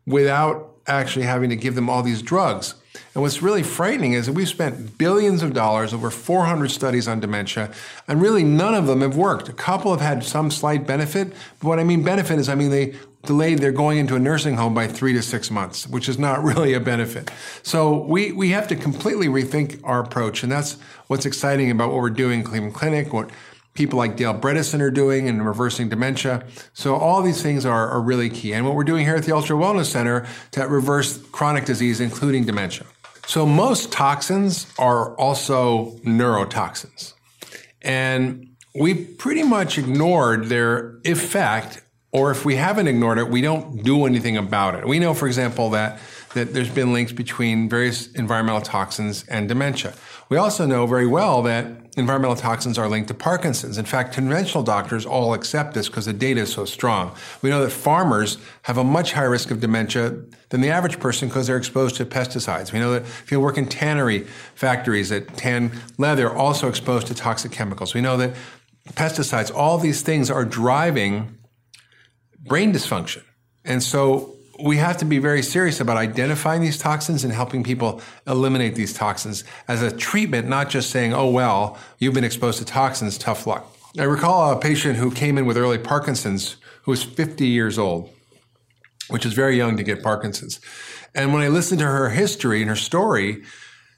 without 0.06 0.76
actually 0.86 1.24
having 1.24 1.50
to 1.50 1.56
give 1.56 1.74
them 1.74 1.90
all 1.90 2.02
these 2.02 2.22
drugs? 2.22 2.74
And 3.14 3.22
what's 3.22 3.42
really 3.42 3.62
frightening 3.62 4.12
is 4.12 4.26
that 4.26 4.32
we've 4.32 4.48
spent 4.48 4.98
billions 4.98 5.42
of 5.42 5.52
dollars, 5.52 5.92
over 5.92 6.10
400 6.10 6.70
studies 6.70 7.08
on 7.08 7.20
dementia, 7.20 7.72
and 8.06 8.22
really 8.22 8.44
none 8.44 8.74
of 8.74 8.86
them 8.86 9.00
have 9.00 9.16
worked. 9.16 9.48
A 9.48 9.52
couple 9.52 9.90
have 9.90 10.00
had 10.00 10.24
some 10.24 10.50
slight 10.50 10.86
benefit, 10.86 11.32
but 11.60 11.68
what 11.68 11.78
I 11.78 11.84
mean 11.84 12.02
benefit 12.02 12.38
is 12.38 12.48
I 12.48 12.54
mean 12.54 12.70
they 12.70 12.94
delayed 13.26 13.58
their 13.58 13.72
going 13.72 13.98
into 13.98 14.14
a 14.14 14.18
nursing 14.18 14.56
home 14.56 14.74
by 14.74 14.86
three 14.86 15.12
to 15.12 15.22
six 15.22 15.50
months, 15.50 15.86
which 15.86 16.08
is 16.08 16.18
not 16.18 16.42
really 16.44 16.74
a 16.74 16.80
benefit. 16.80 17.30
So 17.62 18.04
we, 18.04 18.32
we 18.32 18.50
have 18.50 18.68
to 18.68 18.76
completely 18.76 19.28
rethink 19.28 19.80
our 19.84 20.00
approach, 20.00 20.42
and 20.42 20.50
that's 20.50 20.78
what's 21.06 21.26
exciting 21.26 21.70
about 21.70 21.90
what 21.90 22.00
we're 22.00 22.10
doing 22.10 22.40
in 22.40 22.44
Cleveland 22.44 22.74
Clinic, 22.74 23.12
what 23.12 23.30
people 23.74 23.98
like 23.98 24.16
Dale 24.16 24.34
Bredesen 24.34 24.80
are 24.80 24.90
doing 24.90 25.26
in 25.26 25.42
reversing 25.42 25.88
dementia. 25.88 26.44
So 26.72 26.94
all 26.94 27.22
these 27.22 27.42
things 27.42 27.66
are, 27.66 27.88
are 27.88 28.00
really 28.00 28.30
key. 28.30 28.54
And 28.54 28.64
what 28.64 28.76
we're 28.76 28.84
doing 28.84 29.04
here 29.04 29.16
at 29.16 29.24
the 29.24 29.34
Ultra 29.34 29.56
Wellness 29.56 29.86
Center 29.86 30.26
to 30.52 30.66
reverse 30.66 31.18
chronic 31.32 31.64
disease, 31.64 32.00
including 32.00 32.44
dementia. 32.44 32.86
So 33.26 33.46
most 33.46 33.90
toxins 33.90 34.66
are 34.78 35.16
also 35.16 35.96
neurotoxins. 36.04 37.14
And 37.82 38.54
we 38.74 38.94
pretty 38.94 39.42
much 39.42 39.78
ignored 39.78 40.46
their 40.46 40.98
effect, 41.04 41.82
or 42.14 42.30
if 42.30 42.44
we 42.44 42.54
haven't 42.54 42.86
ignored 42.86 43.18
it, 43.18 43.28
we 43.28 43.40
don't 43.40 43.82
do 43.82 44.06
anything 44.06 44.36
about 44.36 44.76
it. 44.76 44.86
We 44.86 45.00
know, 45.00 45.14
for 45.14 45.26
example, 45.26 45.70
that, 45.70 45.98
that 46.34 46.54
there's 46.54 46.70
been 46.70 46.92
links 46.92 47.10
between 47.10 47.68
various 47.68 48.06
environmental 48.12 48.60
toxins 48.60 49.24
and 49.26 49.48
dementia. 49.48 49.94
We 50.28 50.36
also 50.36 50.64
know 50.64 50.86
very 50.86 51.08
well 51.08 51.42
that 51.42 51.66
environmental 51.96 52.36
toxins 52.36 52.78
are 52.78 52.88
linked 52.88 53.08
to 53.08 53.14
Parkinson's. 53.14 53.78
In 53.78 53.84
fact, 53.84 54.14
conventional 54.14 54.62
doctors 54.62 55.04
all 55.04 55.34
accept 55.34 55.74
this 55.74 55.88
because 55.88 56.06
the 56.06 56.12
data 56.12 56.42
is 56.42 56.52
so 56.52 56.64
strong. 56.64 57.12
We 57.42 57.50
know 57.50 57.64
that 57.64 57.70
farmers 57.70 58.38
have 58.62 58.78
a 58.78 58.84
much 58.84 59.12
higher 59.12 59.30
risk 59.30 59.50
of 59.50 59.58
dementia 59.58 60.16
than 60.50 60.60
the 60.60 60.70
average 60.70 61.00
person 61.00 61.28
because 61.28 61.48
they're 61.48 61.56
exposed 61.56 61.96
to 61.96 62.06
pesticides. 62.06 62.72
We 62.72 62.78
know 62.78 62.92
that 62.92 63.02
if 63.02 63.32
you 63.32 63.40
work 63.40 63.58
in 63.58 63.66
tannery 63.66 64.20
factories 64.54 65.08
that 65.08 65.36
tan 65.36 65.72
leather, 65.98 66.32
also 66.32 66.68
exposed 66.68 67.08
to 67.08 67.14
toxic 67.14 67.50
chemicals. 67.50 67.92
We 67.92 68.02
know 68.02 68.16
that 68.18 68.36
pesticides, 68.90 69.52
all 69.52 69.78
these 69.78 70.02
things 70.02 70.30
are 70.30 70.44
driving 70.44 71.38
brain 72.44 72.72
dysfunction. 72.72 73.22
And 73.64 73.82
so 73.82 74.34
we 74.62 74.76
have 74.76 74.96
to 74.98 75.04
be 75.04 75.18
very 75.18 75.42
serious 75.42 75.80
about 75.80 75.96
identifying 75.96 76.60
these 76.60 76.78
toxins 76.78 77.24
and 77.24 77.32
helping 77.32 77.64
people 77.64 78.00
eliminate 78.26 78.74
these 78.74 78.92
toxins 78.92 79.42
as 79.66 79.82
a 79.82 79.94
treatment, 79.94 80.48
not 80.48 80.70
just 80.70 80.90
saying, 80.90 81.12
oh, 81.12 81.28
well, 81.28 81.78
you've 81.98 82.14
been 82.14 82.24
exposed 82.24 82.58
to 82.58 82.64
toxins, 82.64 83.18
tough 83.18 83.46
luck. 83.46 83.74
I 83.98 84.04
recall 84.04 84.52
a 84.52 84.60
patient 84.60 84.96
who 84.96 85.10
came 85.10 85.38
in 85.38 85.46
with 85.46 85.56
early 85.56 85.78
Parkinson's 85.78 86.56
who 86.82 86.90
was 86.90 87.02
50 87.02 87.46
years 87.46 87.78
old, 87.78 88.10
which 89.08 89.24
is 89.24 89.32
very 89.32 89.56
young 89.56 89.76
to 89.76 89.82
get 89.82 90.02
Parkinson's. 90.02 90.60
And 91.14 91.32
when 91.32 91.42
I 91.42 91.48
listened 91.48 91.78
to 91.80 91.86
her 91.86 92.10
history 92.10 92.60
and 92.60 92.68
her 92.68 92.76
story, 92.76 93.42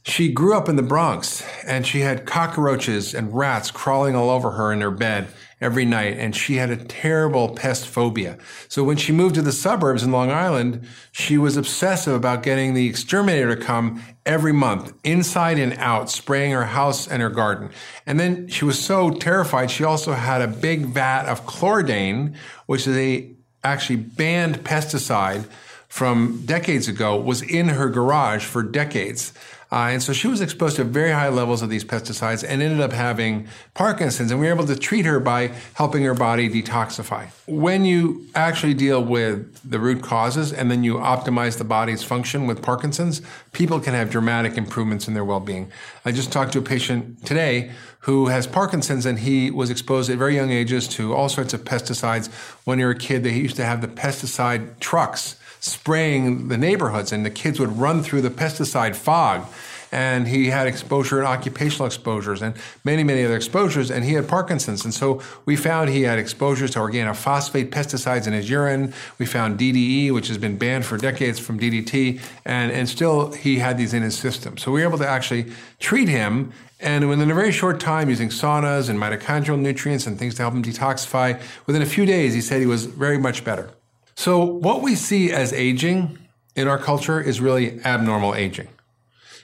she 0.05 0.31
grew 0.31 0.57
up 0.57 0.69
in 0.69 0.77
the 0.77 0.83
Bronx 0.83 1.45
and 1.67 1.87
she 1.87 2.01
had 2.01 2.27
cockroaches 2.27 3.13
and 3.13 3.35
rats 3.35 3.71
crawling 3.71 4.15
all 4.15 4.31
over 4.31 4.53
her 4.53 4.73
in 4.73 4.81
her 4.81 4.91
bed 4.91 5.29
every 5.61 5.85
night. 5.85 6.19
And 6.19 6.37
she 6.37 6.57
had 6.57 6.71
a 6.71 6.77
terrible 6.77 7.51
pest 7.51 7.87
phobia. 7.87 8.39
So 8.69 8.85
when 8.85 8.97
she 8.97 9.13
moved 9.13 9.35
to 9.37 9.43
the 9.43 9.53
suburbs 9.53 10.03
in 10.03 10.13
Long 10.13 10.31
Island, 10.31 10.87
she 11.13 11.39
was 11.39 11.57
obsessive 11.57 12.15
about 12.15 12.43
getting 12.43 12.75
the 12.75 12.87
exterminator 12.87 13.55
to 13.55 13.63
come 13.63 14.03
every 14.25 14.53
month, 14.53 14.93
inside 15.05 15.59
and 15.59 15.73
out, 15.75 16.11
spraying 16.11 16.53
her 16.53 16.67
house 16.67 17.09
and 17.09 17.23
her 17.23 17.31
garden. 17.31 17.71
And 18.05 18.21
then 18.21 18.49
she 18.49 18.65
was 18.65 18.79
so 18.79 19.11
terrified, 19.11 19.71
she 19.71 19.85
also 19.85 20.13
had 20.13 20.43
a 20.43 20.49
big 20.49 20.87
vat 20.87 21.27
of 21.27 21.47
chlordane, 21.47 22.35
which 22.67 22.87
is 22.87 22.97
a 22.97 23.31
actually 23.65 23.97
banned 23.97 24.63
pesticide 24.65 25.47
from 25.89 26.43
decades 26.45 26.89
ago, 26.89 27.19
was 27.19 27.43
in 27.43 27.69
her 27.69 27.89
garage 27.89 28.45
for 28.45 28.63
decades. 28.63 29.33
Uh, 29.73 29.89
and 29.91 30.03
so 30.03 30.13
she 30.13 30.29
was 30.29 30.41
exposed 30.41 30.77
to 30.77 30.85
very 30.85 31.11
high 31.11 31.29
levels 31.29 31.61
of 31.61 31.69
these 31.69 31.85
pesticides 31.85 32.45
and 32.47 32.63
ended 32.63 32.81
up 32.81 32.93
having 32.93 33.49
Parkinson's. 33.75 34.31
And 34.31 34.41
we 34.41 34.47
were 34.47 34.53
able 34.53 34.67
to 34.67 34.77
treat 34.77 35.05
her 35.07 35.19
by 35.19 35.53
helping 35.75 36.05
her 36.05 36.15
body 36.15 36.49
detoxify. 36.49 37.29
When 37.47 37.85
you 37.85 38.27
actually 38.35 38.75
deal 38.75 39.03
with 39.03 39.59
the 39.69 39.81
root 39.81 40.03
causes 40.03 40.53
and 40.53 40.71
then 40.71 40.85
you 40.85 40.95
optimize 40.95 41.59
the 41.59 41.65
body's 41.65 42.05
function 42.05 42.47
with 42.47 42.63
Parkinson's, 42.63 43.23
people 43.53 43.81
can 43.81 43.95
have 43.95 44.11
dramatic 44.11 44.57
improvements 44.57 45.09
in 45.09 45.15
their 45.15 45.25
well 45.25 45.41
being. 45.41 45.71
I 46.05 46.13
just 46.13 46.31
talked 46.31 46.53
to 46.53 46.61
a 46.61 46.63
patient 46.63 47.27
today 47.27 47.73
who 48.01 48.27
has 48.29 48.47
Parkinson's 48.47 49.05
and 49.05 49.19
he 49.19 49.51
was 49.51 49.69
exposed 49.69 50.09
at 50.11 50.17
very 50.17 50.37
young 50.37 50.53
ages 50.53 50.87
to 50.87 51.13
all 51.13 51.29
sorts 51.29 51.53
of 51.53 51.65
pesticides. 51.65 52.33
When 52.65 52.79
you 52.79 52.85
were 52.85 52.93
a 52.93 52.99
kid, 52.99 53.25
they 53.25 53.33
used 53.33 53.57
to 53.57 53.65
have 53.65 53.81
the 53.81 53.89
pesticide 53.89 54.79
trucks 54.79 55.37
spraying 55.67 56.49
the 56.49 56.57
neighborhoods, 56.59 57.13
and 57.13 57.25
the 57.25 57.31
kids 57.31 57.61
would 57.61 57.77
run 57.77 58.03
through 58.03 58.23
the 58.23 58.31
pesticide 58.31 58.97
fog. 58.97 59.47
And 59.93 60.27
he 60.27 60.49
had 60.49 60.67
exposure 60.67 61.19
and 61.19 61.29
occupational 61.29 61.87
exposures 61.87 62.43
and 62.43 62.55
many, 62.85 63.05
many 63.05 63.25
other 63.25 63.37
exposures, 63.37 63.89
and 63.89 64.05
he 64.05 64.15
had 64.15 64.29
Parkinson's. 64.29 64.85
And 64.85 64.93
so 64.93 65.23
we 65.45 65.55
found 65.55 65.91
he 65.91 66.03
had 66.03 66.19
exposures 66.19 66.73
to 66.73 66.81
organophosphate 66.81 67.71
pesticides 67.71 68.27
in 68.27 68.33
his 68.33 68.51
urine. 68.51 68.93
We 69.19 69.27
found 69.27 69.61
DDE, 69.61 70.13
which 70.13 70.27
has 70.27 70.39
been 70.39 70.59
banned 70.59 70.85
for 70.85 70.99
decades 70.99 71.39
from 71.39 71.59
DDT, 71.59 72.21
and, 72.45 72.73
and 72.73 72.89
still 72.89 73.33
he 73.33 73.61
had 73.61 73.79
these 73.79 73.95
in 73.95 74.03
his 74.03 74.19
system. 74.19 74.59
So 74.59 74.73
we 74.73 74.81
were 74.81 74.89
able 74.89 74.99
to 74.99 75.09
actually 75.09 75.53
treat 75.79 76.09
him 76.09 76.53
and 76.79 77.09
within 77.09 77.31
a 77.31 77.35
very 77.35 77.53
short 77.53 77.81
time, 77.81 78.11
using 78.11 78.29
saunas 78.29 78.91
and 78.91 78.99
mitochondrial 78.99 79.59
nutrients 79.59 80.07
and 80.07 80.19
things 80.19 80.35
to 80.35 80.43
help 80.43 80.55
him 80.55 80.63
detoxify, 80.63 81.41
within 81.67 81.81
a 81.81 81.87
few 81.87 82.05
days, 82.05 82.35
he 82.35 82.43
said 82.43 82.61
he 82.61 82.67
was 82.67 82.85
very 82.85 83.19
much 83.19 83.45
better. 83.45 83.71
So, 84.17 84.45
what 84.45 84.83
we 84.83 84.95
see 84.95 85.31
as 85.31 85.53
aging 85.53 86.19
in 86.57 86.69
our 86.69 86.79
culture 86.79 87.21
is 87.21 87.41
really 87.41 87.81
abnormal 87.85 88.35
aging. 88.35 88.69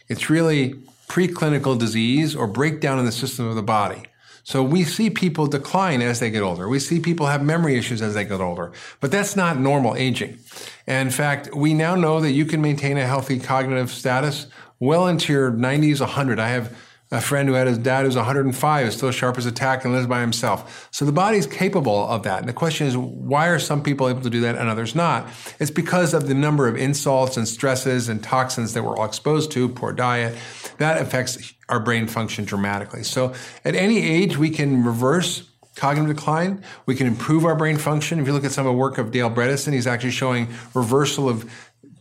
It's 0.09 0.29
really 0.29 0.75
preclinical 1.09 1.79
disease 1.79 2.35
or 2.35 2.47
breakdown 2.47 2.99
in 2.99 3.05
the 3.05 3.13
system 3.13 3.47
of 3.47 3.55
the 3.55 3.63
body. 3.63 4.03
So 4.45 4.63
we 4.63 4.83
see 4.83 5.09
people 5.09 5.47
decline 5.47 6.03
as 6.03 6.19
they 6.19 6.31
get 6.31 6.43
older. 6.43 6.69
We 6.69 6.81
see 6.81 6.99
people 6.99 7.27
have 7.27 7.45
memory 7.45 7.77
issues 7.77 8.03
as 8.03 8.15
they 8.15 8.25
get 8.25 8.41
older, 8.41 8.73
but 9.01 9.13
that's 9.13 9.37
not 9.37 9.59
normal 9.59 9.95
aging. 9.95 10.39
And 10.87 11.09
in 11.09 11.13
fact, 11.13 11.55
we 11.55 11.75
now 11.75 11.95
know 11.95 12.21
that 12.21 12.33
you 12.33 12.45
can 12.45 12.61
maintain 12.61 12.97
a 12.97 13.07
healthy 13.07 13.39
cognitive 13.39 13.91
status 13.91 14.47
well 14.81 15.07
into 15.07 15.33
your 15.33 15.53
90s, 15.53 16.01
100. 16.01 16.41
I 16.41 16.49
have 16.49 16.77
a 17.13 17.21
friend 17.21 17.47
who 17.49 17.55
had 17.55 17.67
his 17.67 17.79
dad 17.79 18.07
who's 18.07 18.17
105 18.17 18.87
is 18.87 18.95
still 18.95 19.11
sharp 19.11 19.37
as 19.37 19.45
a 19.45 19.53
tack 19.53 19.85
and 19.85 19.93
lives 19.93 20.07
by 20.07 20.21
himself. 20.21 20.89
So 20.91 21.05
the 21.05 21.13
body's 21.13 21.47
capable 21.47 22.09
of 22.09 22.23
that. 22.23 22.41
And 22.41 22.49
the 22.49 22.55
question 22.55 22.87
is, 22.87 22.97
why 22.97 23.49
are 23.49 23.59
some 23.59 23.83
people 23.83 24.09
able 24.09 24.23
to 24.23 24.31
do 24.31 24.41
that 24.41 24.57
and 24.57 24.69
others 24.69 24.95
not? 24.95 25.29
It's 25.61 25.71
because 25.71 26.15
of 26.15 26.27
the 26.27 26.35
number 26.35 26.67
of 26.67 26.77
insults 26.77 27.37
and 27.37 27.47
stresses 27.47 28.09
and 28.09 28.23
toxins 28.23 28.73
that 28.73 28.83
we're 28.83 28.97
all 28.97 29.05
exposed 29.05 29.53
to, 29.53 29.69
poor 29.69 29.93
diet. 29.93 30.37
That 30.79 31.01
affects 31.03 31.53
our 31.69 31.79
brain 31.79 32.07
function 32.07 32.47
dramatically. 32.47 33.03
So 33.03 33.35
at 33.65 33.75
any 33.75 33.99
age, 33.99 34.39
we 34.39 34.49
can 34.49 34.83
reverse 34.83 35.49
cognitive 35.77 36.17
decline. 36.17 36.65
We 36.87 36.95
can 36.95 37.07
improve 37.07 37.45
our 37.45 37.55
brain 37.55 37.77
function. 37.77 38.21
If 38.21 38.27
you 38.27 38.33
look 38.33 38.45
at 38.45 38.53
some 38.53 38.67
of 38.67 38.73
the 38.73 38.79
work 38.79 38.97
of 38.97 39.11
Dale 39.11 39.31
Bredesen, 39.31 39.75
he's 39.75 39.87
actually 39.87 40.11
showing 40.13 40.49
reversal 40.75 41.29
of 41.29 41.51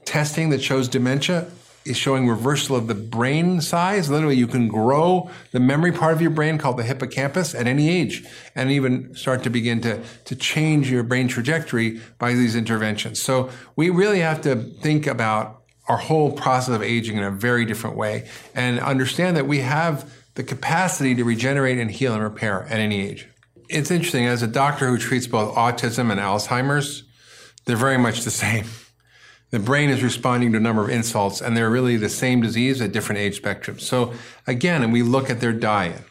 testing 0.06 0.50
that 0.50 0.62
shows 0.62 0.88
dementia 0.88 1.50
is 1.86 1.98
showing 1.98 2.28
reversal 2.28 2.76
of 2.76 2.88
the 2.88 2.96
brain 2.96 3.62
size. 3.62 4.10
Literally, 4.10 4.36
you 4.36 4.48
can 4.48 4.68
grow 4.68 5.30
the 5.52 5.60
memory 5.60 5.92
part 5.92 6.14
of 6.14 6.22
your 6.22 6.32
brain 6.32 6.58
called 6.58 6.78
the 6.78 6.84
hippocampus 6.84 7.56
at 7.56 7.68
any 7.68 7.90
age 7.90 8.24
and 8.56 8.70
even 8.72 9.14
start 9.16 9.44
to 9.44 9.50
begin 9.50 9.82
to, 9.82 10.02
to 10.26 10.36
change 10.36 10.92
your 10.92 11.04
brain 11.04 11.28
trajectory 11.28 12.00
by 12.20 12.34
these 12.34 12.56
interventions. 12.56 13.22
So 13.22 13.50
we 13.76 13.90
really 13.90 14.20
have 14.20 14.42
to 14.42 14.56
think 14.56 15.08
about 15.08 15.64
our 15.88 15.98
whole 15.98 16.32
process 16.32 16.76
of 16.76 16.84
aging 16.84 17.18
in 17.18 17.24
a 17.24 17.32
very 17.32 17.66
different 17.66 17.98
way 17.98 18.30
and 18.54 18.80
understand 18.80 19.36
that 19.36 19.48
we 19.48 19.60
have 19.60 20.12
the 20.36 20.44
capacity 20.44 21.16
to 21.16 21.24
regenerate 21.24 21.78
and 21.78 21.92
heal 21.92 22.14
and 22.14 22.24
repair 22.24 22.64
at 22.64 22.80
any 22.80 23.02
age. 23.02 23.28
It's 23.68 23.92
interesting, 23.92 24.26
as 24.26 24.44
a 24.44 24.48
doctor 24.48 24.88
who 24.88 24.98
treats 24.98 25.28
both 25.28 25.56
autism 25.56 26.12
and 26.12 26.20
Alzheimer's, 26.20 27.04
they're 27.66 27.76
very 27.78 27.98
much 27.98 28.22
the 28.22 28.32
same. 28.32 28.66
The 29.52 29.60
brain 29.60 29.90
is 29.90 30.02
responding 30.02 30.54
to 30.54 30.58
a 30.58 30.62
number 30.62 30.82
of 30.82 30.90
insults, 30.90 31.42
and 31.42 31.56
they're 31.56 31.70
really 31.70 31.98
the 31.98 32.10
same 32.10 32.42
disease 32.42 32.82
at 32.82 32.94
different 32.94 33.20
age 33.20 33.42
spectrums. 33.42 33.82
So, 33.82 34.14
again, 34.48 34.82
and 34.82 34.94
we 34.94 35.04
look 35.04 35.30
at 35.30 35.42
their 35.42 35.54
diet, 35.54 36.02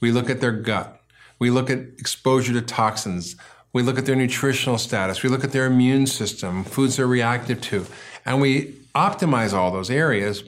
we 0.00 0.10
look 0.10 0.28
at 0.28 0.40
their 0.40 0.52
gut, 0.52 1.00
we 1.38 1.50
look 1.50 1.70
at 1.70 1.78
exposure 1.98 2.52
to 2.52 2.60
toxins, 2.60 3.36
we 3.72 3.82
look 3.82 3.96
at 3.96 4.06
their 4.06 4.16
nutritional 4.16 4.76
status, 4.76 5.22
we 5.22 5.28
look 5.28 5.44
at 5.44 5.52
their 5.52 5.66
immune 5.66 6.06
system, 6.06 6.64
foods 6.64 6.96
they're 6.96 7.06
reactive 7.06 7.60
to, 7.62 7.86
and 8.26 8.40
we 8.40 8.74
optimize 8.94 9.52
all 9.52 9.70
those 9.70 9.90
areas, 9.90 10.42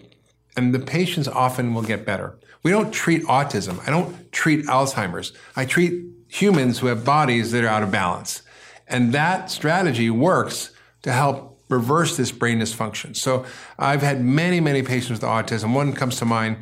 and 0.57 0.75
the 0.75 0.81
patients 0.81 1.29
often 1.29 1.75
will 1.75 1.83
get 1.83 2.05
better. 2.05 2.37
We 2.65 2.73
don't 2.73 2.93
treat 2.93 3.23
autism. 3.25 3.81
I 3.87 3.91
don't 3.91 4.33
treat 4.33 4.67
Alzheimer's. 4.67 5.33
I 5.57 5.65
treat 5.65 6.05
humans 6.29 6.81
who 6.81 6.89
have 6.89 7.05
bodies 7.05 7.53
that 7.53 7.65
are 7.65 7.69
out 7.69 7.83
of 7.83 7.91
balance. 7.91 8.43
And 8.89 9.13
that 9.13 9.51
strategy 9.51 10.11
works 10.11 10.71
to 11.03 11.13
help 11.13 11.52
reverse 11.73 12.17
this 12.17 12.31
brain 12.31 12.61
dysfunction. 12.61 13.17
So 13.17 13.45
I've 13.79 14.03
had 14.03 14.23
many, 14.23 14.61
many 14.61 14.83
patients 14.83 15.21
with 15.21 15.23
autism. 15.23 15.75
One 15.75 15.93
comes 15.93 16.17
to 16.19 16.25
mind 16.25 16.59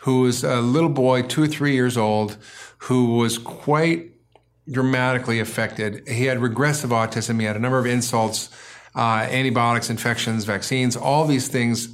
who 0.00 0.22
was 0.22 0.44
a 0.44 0.60
little 0.60 0.88
boy, 0.88 1.22
two 1.22 1.42
or 1.42 1.48
three 1.48 1.74
years 1.74 1.96
old, 1.96 2.36
who 2.78 3.16
was 3.16 3.38
quite 3.38 4.12
dramatically 4.70 5.40
affected. 5.40 6.06
He 6.06 6.26
had 6.26 6.40
regressive 6.40 6.90
autism. 6.90 7.40
He 7.40 7.46
had 7.46 7.56
a 7.56 7.58
number 7.58 7.78
of 7.78 7.86
insults, 7.86 8.50
uh, 8.94 9.26
antibiotics, 9.30 9.90
infections, 9.90 10.44
vaccines. 10.44 10.96
All 10.96 11.26
these 11.26 11.48
things 11.48 11.88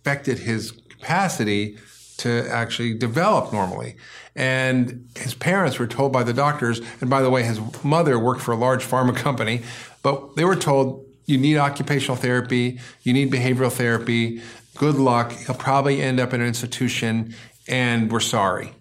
affected 0.00 0.38
his 0.38 0.72
capacity 0.88 1.76
to 2.18 2.48
actually 2.48 2.94
develop 2.94 3.52
normally. 3.52 3.96
And 4.36 5.08
his 5.16 5.34
parents 5.34 5.78
were 5.78 5.86
told 5.86 6.12
by 6.12 6.22
the 6.22 6.32
doctors, 6.32 6.80
and 7.00 7.08
by 7.08 7.22
the 7.22 7.30
way, 7.30 7.42
his 7.42 7.60
mother 7.84 8.18
worked 8.18 8.40
for 8.40 8.52
a 8.52 8.56
large 8.56 8.84
pharma 8.84 9.14
company, 9.26 9.62
but 10.02 10.36
they 10.36 10.44
were 10.44 10.56
told 10.56 11.04
you 11.26 11.38
need 11.38 11.56
occupational 11.56 12.16
therapy, 12.16 12.78
you 13.02 13.12
need 13.12 13.32
behavioral 13.32 13.72
therapy. 13.72 14.42
Good 14.76 14.96
luck. 14.96 15.32
He'll 15.32 15.54
probably 15.54 16.02
end 16.02 16.20
up 16.20 16.34
in 16.34 16.40
an 16.40 16.46
institution, 16.46 17.34
and 17.68 18.10
we're 18.10 18.20
sorry. 18.20 18.72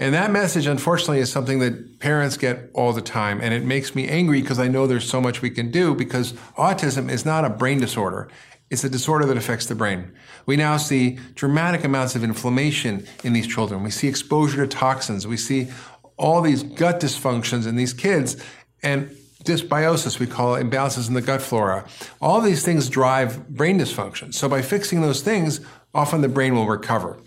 And 0.00 0.14
that 0.14 0.30
message, 0.30 0.66
unfortunately, 0.66 1.18
is 1.18 1.30
something 1.30 1.58
that 1.58 1.98
parents 1.98 2.36
get 2.36 2.70
all 2.72 2.92
the 2.92 3.02
time. 3.02 3.40
And 3.40 3.52
it 3.52 3.64
makes 3.64 3.96
me 3.96 4.08
angry 4.08 4.40
because 4.40 4.60
I 4.60 4.68
know 4.68 4.86
there's 4.86 5.08
so 5.08 5.20
much 5.20 5.42
we 5.42 5.50
can 5.50 5.72
do 5.72 5.92
because 5.94 6.34
autism 6.56 7.10
is 7.10 7.24
not 7.24 7.44
a 7.44 7.50
brain 7.50 7.80
disorder. 7.80 8.28
It's 8.70 8.84
a 8.84 8.88
disorder 8.88 9.26
that 9.26 9.36
affects 9.36 9.66
the 9.66 9.74
brain. 9.74 10.12
We 10.46 10.56
now 10.56 10.76
see 10.76 11.18
dramatic 11.34 11.82
amounts 11.82 12.14
of 12.14 12.22
inflammation 12.22 13.06
in 13.24 13.32
these 13.32 13.48
children. 13.48 13.82
We 13.82 13.90
see 13.90 14.06
exposure 14.06 14.64
to 14.64 14.68
toxins. 14.68 15.26
We 15.26 15.36
see 15.36 15.68
all 16.16 16.42
these 16.42 16.62
gut 16.62 17.00
dysfunctions 17.00 17.66
in 17.66 17.74
these 17.74 17.92
kids. 17.92 18.36
And 18.82 19.10
dysbiosis, 19.48 20.18
we 20.18 20.26
call 20.26 20.54
it 20.54 20.64
imbalances 20.64 21.08
in 21.08 21.14
the 21.14 21.22
gut 21.22 21.42
flora. 21.42 21.86
All 22.20 22.40
these 22.40 22.64
things 22.64 22.88
drive 22.88 23.48
brain 23.48 23.78
dysfunction. 23.78 24.34
So 24.34 24.48
by 24.48 24.62
fixing 24.62 25.00
those 25.00 25.22
things, 25.22 25.60
often 25.94 26.20
the 26.20 26.28
brain 26.28 26.54
will 26.54 26.66
recover. 26.66 27.18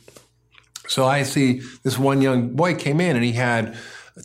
So 0.88 1.06
I 1.06 1.24
see 1.24 1.62
this 1.84 1.98
one 1.98 2.22
young 2.22 2.56
boy 2.56 2.76
came 2.76 3.02
in 3.02 3.16
and 3.16 3.26
he 3.26 3.34
had 3.34 3.78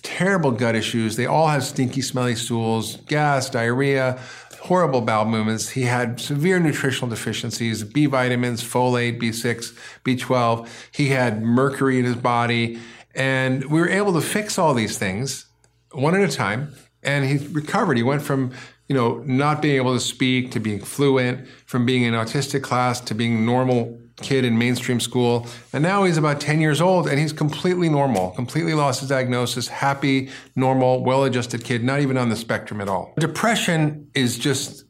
terrible 0.02 0.50
gut 0.50 0.74
issues. 0.74 1.16
They 1.16 1.26
all 1.26 1.48
have 1.48 1.64
stinky, 1.64 2.02
smelly 2.02 2.35
stools, 2.35 2.96
gas, 3.09 3.48
diarrhea, 3.48 4.20
horrible 4.61 5.00
bowel 5.00 5.26
movements. 5.26 5.70
He 5.70 5.82
had 5.82 6.20
severe 6.20 6.59
nutritional 6.59 7.09
deficiencies, 7.09 7.85
B 7.85 8.06
vitamins, 8.06 8.62
folate, 8.62 9.20
B6, 9.20 9.76
B12. 10.04 10.68
He 10.90 11.09
had 11.09 11.42
mercury 11.42 11.98
in 11.98 12.04
his 12.04 12.16
body. 12.16 12.80
And 13.14 13.64
we 13.66 13.80
were 13.80 13.88
able 13.88 14.12
to 14.14 14.20
fix 14.20 14.59
all 14.59 14.74
these 14.74 14.98
things 14.98 15.46
one 15.92 16.14
at 16.14 16.28
a 16.28 16.32
time 16.32 16.74
and 17.07 17.25
he 17.25 17.38
recovered. 17.49 17.97
He 17.97 18.03
went 18.03 18.23
from 18.23 18.53
you 18.88 18.95
know 18.95 19.23
not 19.27 19.62
being 19.62 19.77
able 19.77 19.95
to 19.95 20.01
speak 20.01 20.51
to 20.53 20.61
being 20.61 20.81
fluent, 20.81 21.49
from 21.66 21.87
being 21.87 22.03
in 22.03 22.14
autistic 22.14 22.62
class 22.62 23.01
to 23.03 23.14
being 23.14 23.47
normal 23.47 23.99
kid 24.23 24.45
in 24.45 24.57
mainstream 24.57 24.99
school, 24.99 25.47
and 25.73 25.83
now 25.83 26.05
he's 26.05 26.16
about 26.16 26.40
10 26.40 26.61
years 26.61 26.81
old 26.81 27.07
and 27.07 27.19
he's 27.19 27.33
completely 27.33 27.88
normal, 27.88 28.31
completely 28.31 28.73
lost 28.73 29.01
his 29.01 29.09
diagnosis, 29.09 29.69
happy, 29.69 30.31
normal, 30.55 31.05
well-adjusted 31.05 31.62
kid, 31.62 31.85
not 31.85 32.01
even 32.01 32.16
on 32.16 32.31
the 32.31 32.37
spectrum 32.37 32.81
at 32.81 32.88
all. 32.88 33.12
Depression 33.19 34.11
is 34.14 34.38
just 34.38 34.85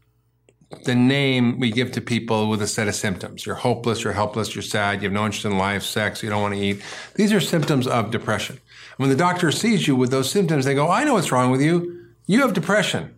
the 0.85 0.95
name 0.95 1.59
we 1.59 1.71
give 1.71 1.93
to 1.93 2.01
people 2.01 2.49
with 2.49 2.61
a 2.63 2.67
set 2.67 2.89
of 2.89 2.95
symptoms. 2.95 3.47
You're 3.47 3.55
hopeless, 3.57 4.05
you're 4.05 4.13
helpless, 4.13 4.55
you're 4.55 4.63
sad, 4.63 5.03
you 5.03 5.09
have 5.09 5.13
no 5.13 5.25
interest 5.25 5.45
in 5.45 5.59
life, 5.59 5.83
sex, 5.83 6.23
you 6.23 6.31
don't 6.31 6.43
want 6.43 6.55
to 6.55 6.61
eat. 6.61 6.83
These 7.15 7.33
are 7.33 7.41
symptoms 7.41 7.87
of 7.87 8.11
depression. 8.11 8.61
When 8.97 9.11
the 9.11 9.17
doctor 9.17 9.51
sees 9.53 9.87
you 9.87 9.97
with 9.97 10.11
those 10.11 10.31
symptoms, 10.31 10.65
they 10.65 10.75
go, 10.75 10.91
I 10.91 11.05
know 11.05 11.15
what's 11.15 11.33
wrong 11.33 11.51
with 11.51 11.63
you. 11.63 12.06
You 12.27 12.43
have 12.43 12.53
depression. 12.53 13.15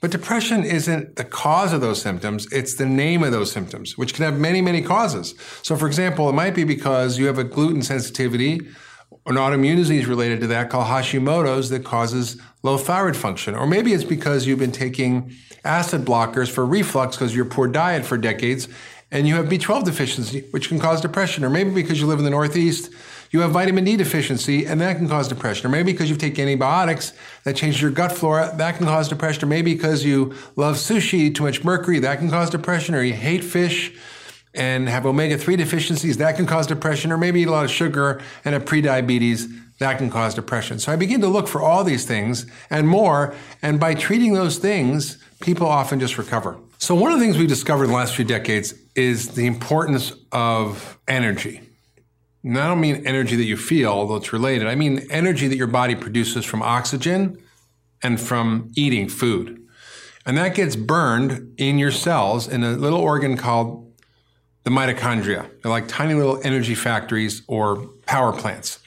But 0.00 0.10
depression 0.10 0.64
isn't 0.64 1.16
the 1.16 1.24
cause 1.24 1.74
of 1.74 1.82
those 1.82 2.00
symptoms, 2.00 2.50
it's 2.50 2.74
the 2.74 2.86
name 2.86 3.22
of 3.22 3.32
those 3.32 3.52
symptoms, 3.52 3.98
which 3.98 4.14
can 4.14 4.24
have 4.24 4.38
many, 4.38 4.62
many 4.62 4.80
causes. 4.80 5.34
So, 5.62 5.76
for 5.76 5.86
example, 5.86 6.28
it 6.30 6.32
might 6.32 6.54
be 6.54 6.64
because 6.64 7.18
you 7.18 7.26
have 7.26 7.36
a 7.36 7.44
gluten 7.44 7.82
sensitivity 7.82 8.66
an 9.26 9.34
autoimmune 9.36 9.76
disease 9.76 10.06
related 10.06 10.40
to 10.40 10.46
that 10.48 10.70
called 10.70 10.86
Hashimoto's 10.86 11.70
that 11.70 11.84
causes 11.84 12.40
low 12.62 12.78
thyroid 12.78 13.16
function. 13.16 13.54
Or 13.54 13.66
maybe 13.66 13.92
it's 13.92 14.04
because 14.04 14.46
you've 14.46 14.58
been 14.58 14.72
taking 14.72 15.34
acid 15.64 16.04
blockers 16.04 16.50
for 16.50 16.64
reflux 16.64 17.16
because 17.16 17.34
your 17.34 17.44
poor 17.44 17.68
diet 17.68 18.04
for 18.04 18.16
decades 18.16 18.68
and 19.10 19.26
you 19.26 19.34
have 19.34 19.46
B12 19.46 19.84
deficiency, 19.84 20.44
which 20.52 20.68
can 20.68 20.78
cause 20.78 21.00
depression. 21.00 21.44
Or 21.44 21.50
maybe 21.50 21.70
because 21.70 22.00
you 22.00 22.06
live 22.06 22.18
in 22.18 22.24
the 22.24 22.30
Northeast 22.30 22.92
you 23.30 23.40
have 23.40 23.52
vitamin 23.52 23.84
D 23.84 23.96
deficiency, 23.96 24.66
and 24.66 24.80
that 24.80 24.96
can 24.96 25.08
cause 25.08 25.28
depression. 25.28 25.66
Or 25.66 25.70
maybe 25.70 25.92
because 25.92 26.10
you 26.10 26.16
take 26.16 26.38
antibiotics 26.38 27.12
that 27.44 27.56
changes 27.56 27.80
your 27.80 27.90
gut 27.90 28.12
flora, 28.12 28.52
that 28.56 28.76
can 28.76 28.86
cause 28.86 29.08
depression. 29.08 29.44
Or 29.44 29.46
maybe 29.46 29.74
because 29.74 30.04
you 30.04 30.34
love 30.56 30.76
sushi, 30.76 31.34
too 31.34 31.44
much 31.44 31.62
mercury, 31.64 32.00
that 32.00 32.18
can 32.18 32.30
cause 32.30 32.50
depression. 32.50 32.94
Or 32.94 33.02
you 33.02 33.14
hate 33.14 33.44
fish 33.44 33.96
and 34.52 34.88
have 34.88 35.06
omega 35.06 35.38
3 35.38 35.54
deficiencies, 35.54 36.16
that 36.16 36.34
can 36.34 36.44
cause 36.46 36.66
depression. 36.66 37.12
Or 37.12 37.18
maybe 37.18 37.40
eat 37.42 37.48
a 37.48 37.52
lot 37.52 37.64
of 37.64 37.70
sugar 37.70 38.20
and 38.44 38.52
have 38.52 38.64
prediabetes, 38.64 39.48
that 39.78 39.96
can 39.98 40.10
cause 40.10 40.34
depression. 40.34 40.78
So 40.78 40.92
I 40.92 40.96
begin 40.96 41.20
to 41.20 41.28
look 41.28 41.48
for 41.48 41.62
all 41.62 41.84
these 41.84 42.04
things 42.04 42.46
and 42.68 42.86
more. 42.86 43.34
And 43.62 43.78
by 43.78 43.94
treating 43.94 44.34
those 44.34 44.58
things, 44.58 45.18
people 45.40 45.66
often 45.66 46.00
just 46.00 46.18
recover. 46.18 46.58
So, 46.78 46.94
one 46.94 47.12
of 47.12 47.18
the 47.18 47.24
things 47.24 47.38
we've 47.38 47.48
discovered 47.48 47.84
in 47.84 47.90
the 47.90 47.96
last 47.96 48.14
few 48.14 48.24
decades 48.24 48.74
is 48.94 49.34
the 49.34 49.46
importance 49.46 50.12
of 50.32 50.98
energy. 51.06 51.69
And 52.42 52.58
I 52.58 52.68
don't 52.68 52.80
mean 52.80 53.06
energy 53.06 53.36
that 53.36 53.44
you 53.44 53.56
feel, 53.56 53.90
although 53.90 54.16
it's 54.16 54.32
related. 54.32 54.66
I 54.66 54.74
mean 54.74 55.06
energy 55.10 55.48
that 55.48 55.56
your 55.56 55.66
body 55.66 55.94
produces 55.94 56.44
from 56.44 56.62
oxygen 56.62 57.42
and 58.02 58.20
from 58.20 58.70
eating 58.76 59.08
food. 59.08 59.58
And 60.26 60.36
that 60.38 60.54
gets 60.54 60.76
burned 60.76 61.54
in 61.58 61.78
your 61.78 61.90
cells 61.90 62.48
in 62.48 62.62
a 62.62 62.72
little 62.72 63.00
organ 63.00 63.36
called 63.36 63.92
the 64.64 64.70
mitochondria. 64.70 65.50
They're 65.62 65.70
like 65.70 65.88
tiny 65.88 66.14
little 66.14 66.40
energy 66.44 66.74
factories 66.74 67.42
or 67.46 67.76
power 68.06 68.32
plants. 68.32 68.78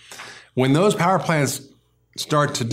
When 0.54 0.74
those 0.74 0.94
power 0.94 1.20
plants 1.20 1.62
start 2.16 2.54
to 2.54 2.64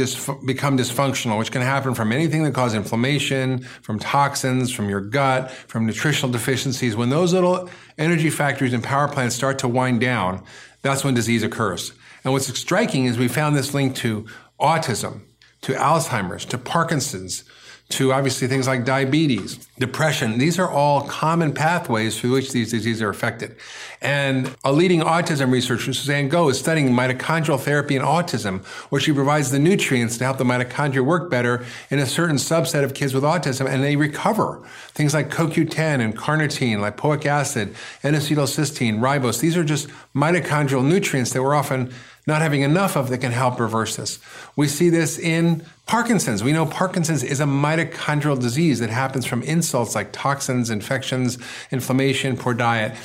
become 0.45 0.77
dysfunctional, 0.77 1.39
which 1.39 1.51
can 1.51 1.63
happen 1.63 1.95
from 1.95 2.13
anything 2.13 2.43
that 2.45 2.53
causes 2.53 2.75
inflammation, 2.75 3.63
from 3.81 3.99
toxins, 3.99 4.71
from 4.71 4.91
your 4.91 5.01
gut, 5.01 5.51
from 5.51 5.87
nutritional 5.87 6.31
deficiencies, 6.31 6.95
when 6.95 7.09
those 7.09 7.33
little 7.33 7.71
energy 7.97 8.29
factories 8.29 8.75
and 8.75 8.85
power 8.85 9.09
plants 9.09 9.35
start 9.35 9.59
to 9.61 9.69
wind 9.69 10.01
down, 10.01 10.45
that's 10.83 11.05
when 11.05 11.15
disease 11.15 11.43
occurs. 11.43 11.93
And 12.25 12.33
what's 12.33 12.59
striking 12.59 13.07
is 13.07 13.19
we 13.19 13.29
found 13.29 13.57
this 13.57 13.75
link 13.75 13.97
to 13.97 14.27
autism, 14.61 15.23
to 15.63 15.73
Alzheimer's, 15.75 16.45
to 16.47 16.59
Parkinson's, 16.59 17.45
to 17.91 18.13
obviously 18.13 18.47
things 18.47 18.69
like 18.69 18.85
diabetes, 18.85 19.67
depression. 19.79 20.39
These 20.39 20.59
are 20.59 20.71
all 20.71 21.03
common 21.03 21.53
pathways 21.53 22.19
through 22.19 22.33
which 22.33 22.53
these 22.53 22.71
diseases 22.71 23.03
are 23.03 23.09
affected. 23.09 23.57
And 24.01 24.55
a 24.65 24.73
leading 24.73 25.01
autism 25.01 25.51
researcher, 25.51 25.93
Suzanne 25.93 26.31
Goh, 26.31 26.51
is 26.51 26.59
studying 26.59 26.91
mitochondrial 26.91 27.59
therapy 27.59 27.97
in 27.97 28.03
autism, 28.03 28.65
where 28.91 29.01
she 29.01 29.13
provides 29.13 29.51
the 29.51 29.59
nutrients 29.59 30.19
to 30.19 30.25
help 30.25 30.39
the 30.39 30.45
mitochondria 30.45 31.05
work 31.05 31.31
better 31.31 31.65
in 31.91 31.99
a 31.99 32.07
certain 32.07 32.37
subset 32.37 32.85
of 32.85 32.95
kids 32.95 33.13
with 33.13 33.25
autism, 33.25 33.69
and 33.69 33.83
they 33.83 33.97
recover. 33.97 34.63
Things 34.93 35.13
like 35.13 35.29
CoQ10 35.29 36.01
and 36.01 36.17
carnitine, 36.17 36.79
lipoic 36.79 37.27
acid, 37.27 37.75
N-acetylcysteine, 38.05 39.01
ribose. 39.01 39.41
These 39.41 39.57
are 39.57 39.65
just 39.65 39.89
mitochondrial 40.15 40.85
nutrients 40.85 41.33
that 41.33 41.43
we're 41.43 41.55
often 41.57 41.93
not 42.27 42.43
having 42.43 42.63
enough 42.63 42.97
of 42.97 43.09
that 43.09 43.19
can 43.19 43.33
help 43.33 43.59
reverse 43.59 43.97
this. 43.97 44.19
We 44.57 44.69
see 44.69 44.91
this 44.91 45.19
in 45.19 45.65
Parkinson's. 45.87 46.45
We 46.45 46.53
know 46.53 46.67
Parkinson's 46.67 47.23
is 47.23 47.41
a 47.41 47.45
mitochondrial 47.45 48.41
disease 48.41 48.79
that 48.81 48.91
happens 48.91 49.27
from 49.27 49.43
insults 49.43 49.95
like 49.95 50.13
toxins, 50.13 50.71
infections, 50.71 51.39
inflammation, 51.71 52.37
poor 52.37 52.55
diet. 52.55 52.97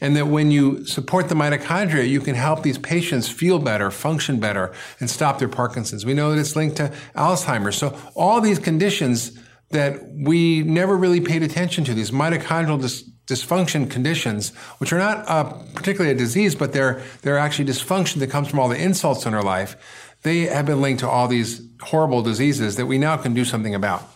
And 0.00 0.16
that 0.16 0.26
when 0.26 0.50
you 0.50 0.84
support 0.84 1.28
the 1.28 1.36
mitochondria, 1.36 2.08
you 2.08 2.20
can 2.20 2.34
help 2.34 2.62
these 2.62 2.78
patients 2.78 3.28
feel 3.28 3.60
better, 3.60 3.90
function 3.90 4.40
better, 4.40 4.72
and 4.98 5.08
stop 5.08 5.38
their 5.38 5.48
Parkinson's. 5.48 6.04
We 6.04 6.14
know 6.14 6.32
that 6.32 6.40
it's 6.40 6.56
linked 6.56 6.76
to 6.78 6.92
Alzheimer's. 7.14 7.76
So 7.76 7.96
all 8.16 8.40
these 8.40 8.58
conditions 8.58 9.38
that 9.70 10.00
we 10.12 10.62
never 10.62 10.96
really 10.96 11.20
paid 11.20 11.42
attention 11.42 11.84
to, 11.84 11.94
these 11.94 12.10
mitochondrial 12.10 12.80
dis- 12.80 13.02
dysfunction 13.32 13.90
conditions, 13.90 14.50
which 14.78 14.92
are 14.92 14.98
not 14.98 15.28
uh, 15.28 15.44
particularly 15.74 16.14
a 16.14 16.18
disease, 16.18 16.54
but 16.54 16.72
they're, 16.72 17.02
they're 17.22 17.38
actually 17.38 17.64
dysfunction 17.64 18.16
that 18.16 18.30
comes 18.30 18.48
from 18.48 18.58
all 18.58 18.68
the 18.68 18.82
insults 18.82 19.26
in 19.26 19.34
our 19.34 19.42
life, 19.42 19.76
they 20.22 20.42
have 20.42 20.66
been 20.66 20.80
linked 20.80 21.00
to 21.00 21.08
all 21.08 21.28
these 21.28 21.62
horrible 21.80 22.22
diseases 22.22 22.76
that 22.76 22.86
we 22.86 22.98
now 22.98 23.16
can 23.16 23.34
do 23.34 23.44
something 23.44 23.74
about. 23.74 24.08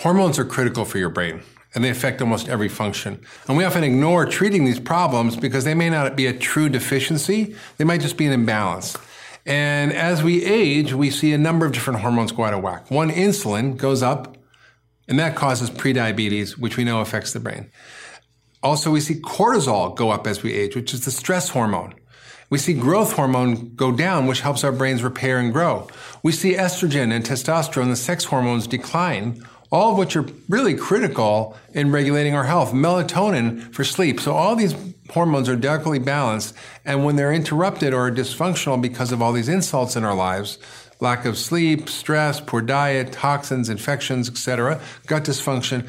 Hormones 0.00 0.38
are 0.38 0.44
critical 0.44 0.84
for 0.84 0.98
your 0.98 1.08
brain 1.08 1.42
and 1.74 1.84
they 1.84 1.90
affect 1.90 2.22
almost 2.22 2.48
every 2.48 2.68
function. 2.68 3.20
And 3.46 3.56
we 3.56 3.64
often 3.64 3.84
ignore 3.84 4.24
treating 4.26 4.64
these 4.64 4.80
problems 4.80 5.36
because 5.36 5.64
they 5.64 5.74
may 5.74 5.90
not 5.90 6.16
be 6.16 6.26
a 6.26 6.32
true 6.32 6.68
deficiency, 6.68 7.54
they 7.76 7.84
might 7.84 8.00
just 8.00 8.16
be 8.16 8.26
an 8.26 8.32
imbalance. 8.32 8.96
And 9.44 9.92
as 9.92 10.22
we 10.22 10.44
age, 10.44 10.92
we 10.92 11.10
see 11.10 11.32
a 11.32 11.38
number 11.38 11.66
of 11.66 11.72
different 11.72 12.00
hormones 12.00 12.32
go 12.32 12.44
out 12.44 12.54
of 12.54 12.62
whack. 12.62 12.90
One, 12.90 13.10
insulin 13.10 13.76
goes 13.76 14.02
up, 14.02 14.36
and 15.08 15.18
that 15.18 15.36
causes 15.36 15.70
prediabetes, 15.70 16.58
which 16.58 16.76
we 16.76 16.84
know 16.84 17.00
affects 17.00 17.32
the 17.32 17.40
brain. 17.40 17.70
Also, 18.62 18.90
we 18.90 19.00
see 19.00 19.14
cortisol 19.14 19.94
go 19.94 20.10
up 20.10 20.26
as 20.26 20.42
we 20.42 20.52
age, 20.52 20.74
which 20.74 20.92
is 20.92 21.04
the 21.04 21.10
stress 21.10 21.50
hormone. 21.50 21.94
We 22.50 22.58
see 22.58 22.72
growth 22.72 23.12
hormone 23.12 23.74
go 23.74 23.92
down, 23.92 24.26
which 24.26 24.40
helps 24.40 24.64
our 24.64 24.72
brains 24.72 25.02
repair 25.02 25.38
and 25.38 25.52
grow. 25.52 25.88
We 26.22 26.32
see 26.32 26.54
estrogen 26.54 27.12
and 27.12 27.24
testosterone, 27.24 27.88
the 27.88 27.96
sex 27.96 28.24
hormones, 28.24 28.66
decline, 28.66 29.44
all 29.70 29.92
of 29.92 29.98
which 29.98 30.16
are 30.16 30.24
really 30.48 30.74
critical 30.74 31.56
in 31.74 31.92
regulating 31.92 32.34
our 32.34 32.44
health. 32.44 32.72
Melatonin 32.72 33.72
for 33.74 33.84
sleep. 33.84 34.18
So 34.18 34.32
all 34.32 34.56
these 34.56 34.74
hormones 35.10 35.48
are 35.48 35.56
delicately 35.56 35.98
balanced. 35.98 36.54
And 36.84 37.04
when 37.04 37.16
they're 37.16 37.32
interrupted 37.32 37.92
or 37.92 38.10
dysfunctional 38.10 38.80
because 38.80 39.12
of 39.12 39.20
all 39.20 39.32
these 39.32 39.48
insults 39.48 39.94
in 39.94 40.04
our 40.04 40.14
lives, 40.14 40.58
lack 41.00 41.26
of 41.26 41.36
sleep, 41.36 41.88
stress, 41.88 42.40
poor 42.40 42.62
diet, 42.62 43.12
toxins, 43.12 43.68
infections, 43.68 44.28
etc., 44.28 44.80
gut 45.06 45.24
dysfunction, 45.24 45.86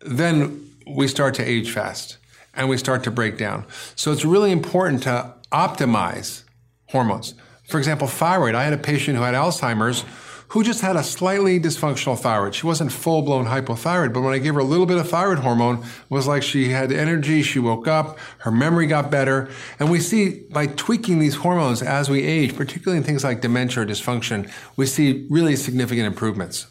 then 0.00 0.67
we 0.94 1.08
start 1.08 1.34
to 1.34 1.44
age 1.44 1.70
fast 1.70 2.18
and 2.54 2.68
we 2.68 2.76
start 2.76 3.04
to 3.04 3.10
break 3.10 3.36
down. 3.38 3.64
So 3.94 4.12
it's 4.12 4.24
really 4.24 4.50
important 4.50 5.02
to 5.04 5.34
optimize 5.52 6.42
hormones. 6.86 7.34
For 7.68 7.78
example, 7.78 8.06
thyroid. 8.06 8.54
I 8.54 8.64
had 8.64 8.72
a 8.72 8.78
patient 8.78 9.16
who 9.16 9.22
had 9.22 9.34
Alzheimer's 9.34 10.04
who 10.48 10.64
just 10.64 10.80
had 10.80 10.96
a 10.96 11.02
slightly 11.02 11.60
dysfunctional 11.60 12.18
thyroid. 12.18 12.54
She 12.54 12.66
wasn't 12.66 12.90
full 12.90 13.20
blown 13.20 13.44
hypothyroid, 13.44 14.14
but 14.14 14.22
when 14.22 14.32
I 14.32 14.38
gave 14.38 14.54
her 14.54 14.60
a 14.60 14.64
little 14.64 14.86
bit 14.86 14.96
of 14.96 15.08
thyroid 15.08 15.40
hormone, 15.40 15.80
it 15.80 16.10
was 16.10 16.26
like 16.26 16.42
she 16.42 16.70
had 16.70 16.90
energy, 16.90 17.42
she 17.42 17.58
woke 17.58 17.86
up, 17.86 18.18
her 18.38 18.50
memory 18.50 18.86
got 18.86 19.10
better. 19.10 19.50
And 19.78 19.90
we 19.90 20.00
see 20.00 20.46
by 20.50 20.66
tweaking 20.66 21.18
these 21.18 21.36
hormones 21.36 21.82
as 21.82 22.08
we 22.08 22.22
age, 22.22 22.56
particularly 22.56 22.96
in 22.96 23.04
things 23.04 23.24
like 23.24 23.42
dementia 23.42 23.82
or 23.82 23.86
dysfunction, 23.86 24.50
we 24.76 24.86
see 24.86 25.26
really 25.28 25.54
significant 25.54 26.06
improvements. 26.06 26.66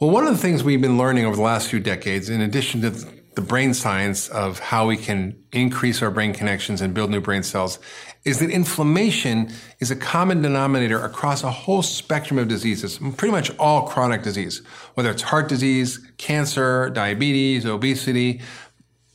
Well, 0.00 0.10
one 0.10 0.26
of 0.26 0.32
the 0.32 0.42
things 0.42 0.64
we've 0.64 0.80
been 0.80 0.98
learning 0.98 1.24
over 1.24 1.36
the 1.36 1.42
last 1.42 1.68
few 1.68 1.78
decades, 1.78 2.28
in 2.28 2.40
addition 2.40 2.80
to 2.80 3.21
the 3.34 3.40
brain 3.40 3.72
science 3.72 4.28
of 4.28 4.58
how 4.58 4.86
we 4.86 4.96
can 4.96 5.42
increase 5.52 6.02
our 6.02 6.10
brain 6.10 6.34
connections 6.34 6.80
and 6.80 6.92
build 6.92 7.10
new 7.10 7.20
brain 7.20 7.42
cells 7.42 7.78
is 8.24 8.38
that 8.40 8.50
inflammation 8.50 9.50
is 9.80 9.90
a 9.90 9.96
common 9.96 10.42
denominator 10.42 11.02
across 11.02 11.42
a 11.42 11.50
whole 11.50 11.82
spectrum 11.82 12.38
of 12.38 12.46
diseases, 12.46 12.98
pretty 13.16 13.32
much 13.32 13.50
all 13.58 13.88
chronic 13.88 14.22
disease, 14.22 14.62
whether 14.94 15.10
it's 15.10 15.22
heart 15.22 15.48
disease, 15.48 15.98
cancer, 16.18 16.90
diabetes, 16.90 17.64
obesity, 17.64 18.40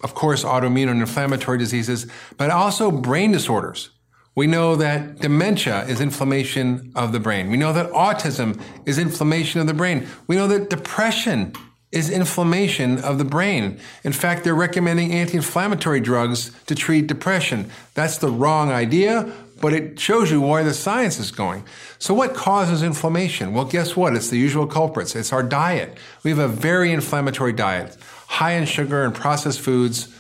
of 0.01 0.13
course, 0.13 0.43
autoimmune 0.43 0.89
and 0.89 0.99
inflammatory 0.99 1.57
diseases, 1.57 2.07
but 2.37 2.49
also 2.49 2.91
brain 2.91 3.31
disorders. 3.31 3.91
We 4.35 4.45
know 4.45 4.75
that 4.75 5.19
dementia 5.19 5.85
is 5.85 5.99
inflammation 5.99 6.91
of 6.95 7.11
the 7.11 7.19
brain. 7.19 7.49
We 7.49 7.57
know 7.57 7.73
that 7.73 7.91
autism 7.91 8.61
is 8.85 8.99
inflammation 8.99 9.61
of 9.61 9.67
the 9.67 9.73
brain. 9.73 10.07
We 10.27 10.35
know 10.35 10.47
that 10.47 10.69
depression 10.69 11.53
is 11.91 12.09
inflammation 12.09 12.99
of 12.99 13.17
the 13.17 13.23
brain. 13.23 13.79
In 14.03 14.11
fact, 14.11 14.43
they're 14.43 14.55
recommending 14.55 15.11
anti 15.11 15.37
inflammatory 15.37 16.01
drugs 16.01 16.51
to 16.65 16.75
treat 16.75 17.07
depression. 17.07 17.69
That's 17.93 18.17
the 18.17 18.29
wrong 18.29 18.71
idea, 18.71 19.31
but 19.61 19.73
it 19.73 19.99
shows 19.99 20.29
you 20.29 20.41
where 20.41 20.63
the 20.63 20.73
science 20.73 21.17
is 21.17 21.31
going. 21.31 21.63
So, 21.97 22.13
what 22.13 22.33
causes 22.35 22.83
inflammation? 22.83 23.53
Well, 23.53 23.65
guess 23.65 23.95
what? 23.95 24.15
It's 24.15 24.29
the 24.29 24.37
usual 24.37 24.67
culprits. 24.67 25.15
It's 25.15 25.31
our 25.31 25.43
diet. 25.43 25.97
We 26.23 26.29
have 26.31 26.39
a 26.39 26.47
very 26.47 26.91
inflammatory 26.91 27.53
diet, 27.53 27.97
high 28.27 28.51
in 28.51 28.65
sugar 28.65 29.03
and 29.03 29.15
processed 29.15 29.61
foods, 29.61 30.13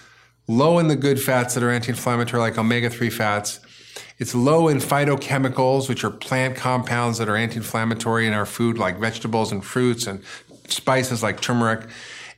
low 0.47 0.79
in 0.79 0.87
the 0.87 0.95
good 0.95 1.21
fats 1.21 1.53
that 1.55 1.63
are 1.63 1.69
anti 1.69 1.89
inflammatory, 1.89 2.41
like 2.41 2.57
omega 2.57 2.89
3 2.89 3.09
fats. 3.09 3.59
It's 4.19 4.33
low 4.33 4.67
in 4.67 4.77
phytochemicals, 4.77 5.87
which 5.87 6.03
are 6.03 6.09
plant 6.09 6.55
compounds 6.55 7.19
that 7.19 7.29
are 7.29 7.35
anti 7.35 7.57
inflammatory 7.57 8.25
in 8.25 8.33
our 8.33 8.47
food, 8.47 8.77
like 8.77 8.99
vegetables 8.99 9.51
and 9.51 9.63
fruits 9.63 10.07
and 10.07 10.23
spices 10.67 11.23
like 11.23 11.41
turmeric. 11.41 11.87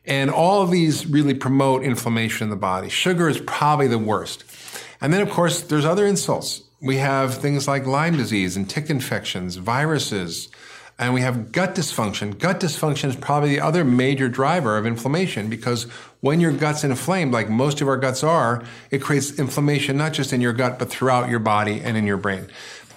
And 0.06 0.32
all 0.32 0.62
of 0.62 0.72
these 0.72 1.06
really 1.06 1.34
promote 1.34 1.84
inflammation 1.84 2.46
in 2.46 2.50
the 2.50 2.56
body. 2.56 2.90
Sugar 2.90 3.30
is 3.30 3.40
probably 3.40 3.88
the 3.88 4.00
worst. 4.00 4.44
And 5.02 5.14
then, 5.14 5.22
of 5.22 5.30
course, 5.30 5.62
there's 5.62 5.86
other 5.86 6.06
insults. 6.06 6.64
We 6.82 6.98
have 6.98 7.36
things 7.36 7.68
like 7.68 7.86
Lyme 7.86 8.18
disease 8.18 8.56
and 8.56 8.70
tick 8.70 8.90
infections, 8.90 9.58
viruses, 9.58 10.50
and 11.00 11.14
we 11.14 11.22
have 11.22 11.54
gut 11.54 11.76
dysfunction. 11.76 12.38
Gut 12.38 12.60
dysfunction 12.60 13.08
is 13.08 13.16
probably 13.16 13.52
the 13.52 13.62
other 13.62 13.86
major 13.86 14.28
driver 14.28 14.78
of 14.78 14.86
inflammation 14.86 15.50
because 15.50 15.84
when 16.20 16.42
your 16.42 16.52
gut's 16.52 16.84
inflamed, 16.84 17.32
like 17.32 17.50
most 17.50 17.80
of 17.80 17.88
our 17.88 17.96
guts 17.96 18.22
are, 18.22 18.64
it 18.92 19.02
creates 19.02 19.40
inflammation 19.40 19.96
not 19.96 20.12
just 20.12 20.34
in 20.34 20.42
your 20.42 20.52
gut, 20.52 20.78
but 20.78 20.90
throughout 20.90 21.30
your 21.30 21.40
body 21.40 21.80
and 21.82 21.96
in 21.96 22.06
your 22.06 22.18
brain. 22.18 22.48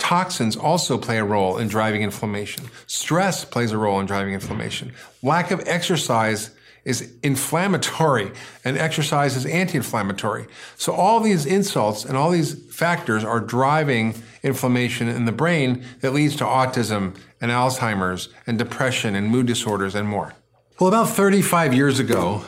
Toxins 0.02 0.56
also 0.56 0.98
play 0.98 1.18
a 1.18 1.24
role 1.24 1.58
in 1.58 1.68
driving 1.68 2.02
inflammation. 2.02 2.64
Stress 2.88 3.44
plays 3.44 3.70
a 3.70 3.78
role 3.78 4.00
in 4.00 4.06
driving 4.06 4.34
inflammation. 4.34 4.92
Lack 5.22 5.52
of 5.52 5.62
exercise 5.64 6.50
is 6.84 7.14
inflammatory 7.22 8.32
and 8.64 8.76
exercise 8.76 9.36
is 9.36 9.46
anti-inflammatory. 9.46 10.48
So 10.76 10.92
all 10.92 11.20
these 11.20 11.46
insults 11.46 12.04
and 12.04 12.16
all 12.16 12.32
these 12.32 12.52
factors 12.74 13.22
are 13.22 13.38
driving 13.38 14.20
inflammation 14.42 15.06
in 15.06 15.24
the 15.24 15.30
brain 15.30 15.84
that 16.00 16.12
leads 16.12 16.34
to 16.38 16.44
autism 16.44 17.16
and 17.40 17.52
Alzheimer's 17.52 18.28
and 18.44 18.58
depression 18.58 19.14
and 19.14 19.28
mood 19.28 19.46
disorders 19.46 19.94
and 19.94 20.08
more. 20.08 20.34
Well, 20.80 20.88
about 20.88 21.10
35 21.10 21.74
years 21.74 22.00
ago, 22.00 22.42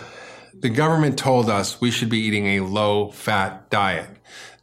the 0.58 0.70
government 0.70 1.16
told 1.16 1.48
us 1.48 1.80
we 1.80 1.92
should 1.92 2.10
be 2.10 2.18
eating 2.18 2.46
a 2.48 2.60
low 2.64 3.12
fat 3.12 3.70
diet. 3.70 4.08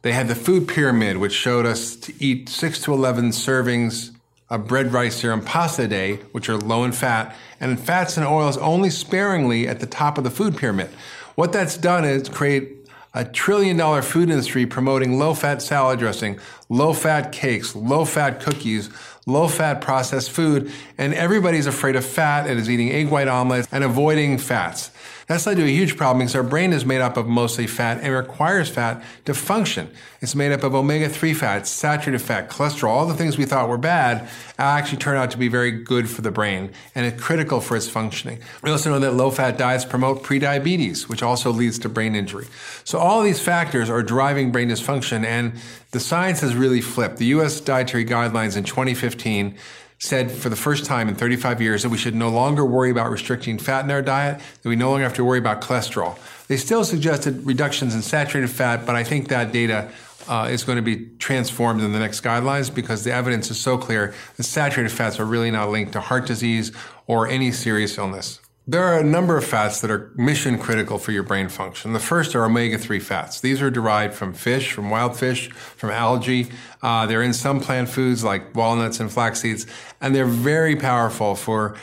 They 0.02 0.12
had 0.12 0.26
the 0.26 0.34
food 0.34 0.66
pyramid, 0.66 1.16
which 1.16 1.32
showed 1.32 1.64
us 1.64 1.94
to 1.96 2.12
eat 2.18 2.48
six 2.48 2.80
to 2.82 2.92
11 2.92 3.30
servings 3.30 4.10
of 4.50 4.66
bread, 4.66 4.92
rice, 4.92 5.16
cereal, 5.16 5.38
and 5.38 5.46
pasta 5.46 5.84
a 5.84 5.88
day, 5.88 6.16
which 6.32 6.48
are 6.48 6.56
low 6.56 6.82
in 6.84 6.92
fat, 6.92 7.34
and 7.60 7.78
fats 7.80 8.16
and 8.16 8.26
oils 8.26 8.58
only 8.58 8.90
sparingly 8.90 9.66
at 9.66 9.78
the 9.78 9.86
top 9.86 10.18
of 10.18 10.24
the 10.24 10.30
food 10.30 10.56
pyramid. 10.56 10.90
What 11.36 11.52
that's 11.52 11.76
done 11.76 12.04
is 12.04 12.28
create 12.28 12.82
a 13.14 13.24
trillion 13.24 13.76
dollar 13.76 14.02
food 14.02 14.28
industry 14.28 14.66
promoting 14.66 15.18
low 15.18 15.34
fat 15.34 15.62
salad 15.62 16.00
dressing, 16.00 16.38
low 16.68 16.92
fat 16.92 17.30
cakes, 17.30 17.76
low 17.76 18.04
fat 18.04 18.40
cookies, 18.40 18.90
low 19.26 19.46
fat 19.46 19.80
processed 19.80 20.30
food, 20.30 20.72
and 20.98 21.14
everybody's 21.14 21.66
afraid 21.66 21.94
of 21.94 22.04
fat 22.04 22.48
and 22.48 22.58
is 22.58 22.68
eating 22.68 22.90
egg 22.90 23.08
white 23.08 23.28
omelets 23.28 23.68
and 23.70 23.84
avoiding 23.84 24.36
fats. 24.36 24.90
That's 25.26 25.46
led 25.46 25.56
to 25.56 25.64
a 25.64 25.68
huge 25.68 25.96
problem 25.96 26.18
because 26.18 26.34
our 26.34 26.42
brain 26.42 26.72
is 26.72 26.84
made 26.84 27.00
up 27.00 27.16
of 27.16 27.26
mostly 27.26 27.66
fat 27.66 27.98
and 28.02 28.12
requires 28.12 28.68
fat 28.68 29.02
to 29.24 29.34
function. 29.34 29.90
It's 30.20 30.34
made 30.34 30.52
up 30.52 30.62
of 30.62 30.74
omega 30.74 31.08
3 31.08 31.34
fats, 31.34 31.70
saturated 31.70 32.20
fat, 32.20 32.50
cholesterol, 32.50 32.88
all 32.88 33.06
the 33.06 33.14
things 33.14 33.38
we 33.38 33.44
thought 33.44 33.68
were 33.68 33.78
bad 33.78 34.28
actually 34.58 34.98
turn 34.98 35.16
out 35.16 35.30
to 35.30 35.38
be 35.38 35.48
very 35.48 35.70
good 35.70 36.08
for 36.08 36.22
the 36.22 36.30
brain 36.30 36.70
and 36.94 37.04
it's 37.04 37.20
critical 37.20 37.60
for 37.60 37.76
its 37.76 37.88
functioning. 37.88 38.38
We 38.62 38.70
also 38.70 38.90
know 38.90 38.98
that 39.00 39.14
low 39.14 39.30
fat 39.30 39.58
diets 39.58 39.84
promote 39.84 40.22
prediabetes, 40.22 41.08
which 41.08 41.22
also 41.22 41.50
leads 41.50 41.78
to 41.80 41.88
brain 41.88 42.14
injury. 42.14 42.46
So 42.84 42.98
all 42.98 43.22
these 43.22 43.40
factors 43.40 43.90
are 43.90 44.02
driving 44.02 44.52
brain 44.52 44.68
dysfunction 44.68 45.24
and 45.24 45.54
the 45.90 46.00
science 46.00 46.40
has 46.40 46.54
really 46.54 46.80
flipped. 46.80 47.18
The 47.18 47.26
US 47.26 47.60
dietary 47.60 48.04
guidelines 48.04 48.56
in 48.56 48.64
2015 48.64 49.56
said 50.02 50.32
for 50.32 50.48
the 50.48 50.56
first 50.56 50.84
time 50.84 51.08
in 51.08 51.14
35 51.14 51.62
years 51.62 51.84
that 51.84 51.88
we 51.88 51.96
should 51.96 52.14
no 52.16 52.28
longer 52.28 52.64
worry 52.64 52.90
about 52.90 53.08
restricting 53.08 53.56
fat 53.56 53.84
in 53.84 53.90
our 53.92 54.02
diet, 54.02 54.40
that 54.62 54.68
we 54.68 54.74
no 54.74 54.90
longer 54.90 55.04
have 55.04 55.14
to 55.14 55.24
worry 55.24 55.38
about 55.38 55.60
cholesterol. 55.60 56.18
They 56.48 56.56
still 56.56 56.84
suggested 56.84 57.46
reductions 57.46 57.94
in 57.94 58.02
saturated 58.02 58.48
fat, 58.48 58.84
but 58.84 58.96
I 58.96 59.04
think 59.04 59.28
that 59.28 59.52
data 59.52 59.92
uh, 60.26 60.48
is 60.50 60.64
going 60.64 60.74
to 60.74 60.82
be 60.82 61.06
transformed 61.20 61.82
in 61.82 61.92
the 61.92 62.00
next 62.00 62.20
guidelines 62.24 62.74
because 62.74 63.04
the 63.04 63.12
evidence 63.12 63.48
is 63.52 63.60
so 63.60 63.78
clear 63.78 64.12
that 64.36 64.42
saturated 64.42 64.90
fats 64.90 65.20
are 65.20 65.24
really 65.24 65.52
not 65.52 65.70
linked 65.70 65.92
to 65.92 66.00
heart 66.00 66.26
disease 66.26 66.72
or 67.06 67.28
any 67.28 67.52
serious 67.52 67.96
illness. 67.96 68.40
There 68.64 68.84
are 68.84 69.00
a 69.00 69.04
number 69.04 69.36
of 69.36 69.44
fats 69.44 69.80
that 69.80 69.90
are 69.90 70.12
mission 70.14 70.56
critical 70.56 70.96
for 70.96 71.10
your 71.10 71.24
brain 71.24 71.48
function. 71.48 71.94
The 71.94 71.98
first 71.98 72.36
are 72.36 72.44
omega 72.44 72.78
3 72.78 73.00
fats. 73.00 73.40
These 73.40 73.60
are 73.60 73.72
derived 73.72 74.14
from 74.14 74.32
fish, 74.34 74.70
from 74.70 74.88
wild 74.88 75.18
fish, 75.18 75.50
from 75.50 75.90
algae. 75.90 76.48
Uh, 76.80 77.06
they're 77.06 77.22
in 77.22 77.34
some 77.34 77.58
plant 77.58 77.88
foods 77.88 78.22
like 78.22 78.54
walnuts 78.54 79.00
and 79.00 79.10
flax 79.10 79.40
seeds, 79.40 79.66
and 80.00 80.14
they're 80.14 80.26
very 80.26 80.76
powerful 80.76 81.34
for 81.34 81.76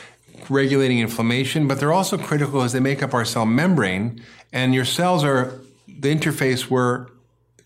regulating 0.48 1.00
inflammation, 1.00 1.68
but 1.68 1.78
they're 1.78 1.92
also 1.92 2.16
critical 2.16 2.62
as 2.62 2.72
they 2.72 2.80
make 2.80 3.02
up 3.02 3.12
our 3.12 3.26
cell 3.26 3.44
membrane, 3.44 4.22
and 4.50 4.74
your 4.74 4.86
cells 4.86 5.22
are 5.22 5.60
the 5.86 6.14
interface 6.14 6.70
where 6.70 7.08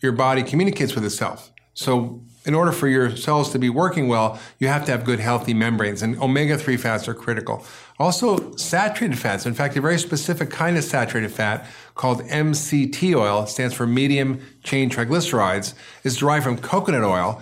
your 0.01 0.11
body 0.11 0.43
communicates 0.43 0.93
with 0.93 1.05
itself. 1.05 1.53
So 1.73 2.21
in 2.45 2.53
order 2.53 2.71
for 2.71 2.87
your 2.87 3.15
cells 3.15 3.51
to 3.53 3.59
be 3.59 3.69
working 3.69 4.07
well, 4.07 4.39
you 4.59 4.67
have 4.67 4.85
to 4.85 4.91
have 4.91 5.03
good, 5.03 5.19
healthy 5.19 5.53
membranes, 5.53 6.01
and 6.01 6.19
omega 6.21 6.57
3 6.57 6.77
fats 6.77 7.07
are 7.07 7.13
critical. 7.13 7.65
Also, 7.97 8.55
saturated 8.57 9.17
fats, 9.17 9.45
in 9.45 9.53
fact, 9.53 9.77
a 9.77 9.81
very 9.81 9.97
specific 9.97 10.49
kind 10.49 10.77
of 10.77 10.83
saturated 10.83 11.31
fat 11.31 11.65
called 11.95 12.21
MCT 12.23 13.15
oil, 13.15 13.45
stands 13.45 13.73
for 13.73 13.87
medium 13.87 14.41
chain 14.63 14.89
triglycerides, 14.89 15.73
is 16.03 16.17
derived 16.17 16.43
from 16.43 16.57
coconut 16.57 17.03
oil 17.03 17.41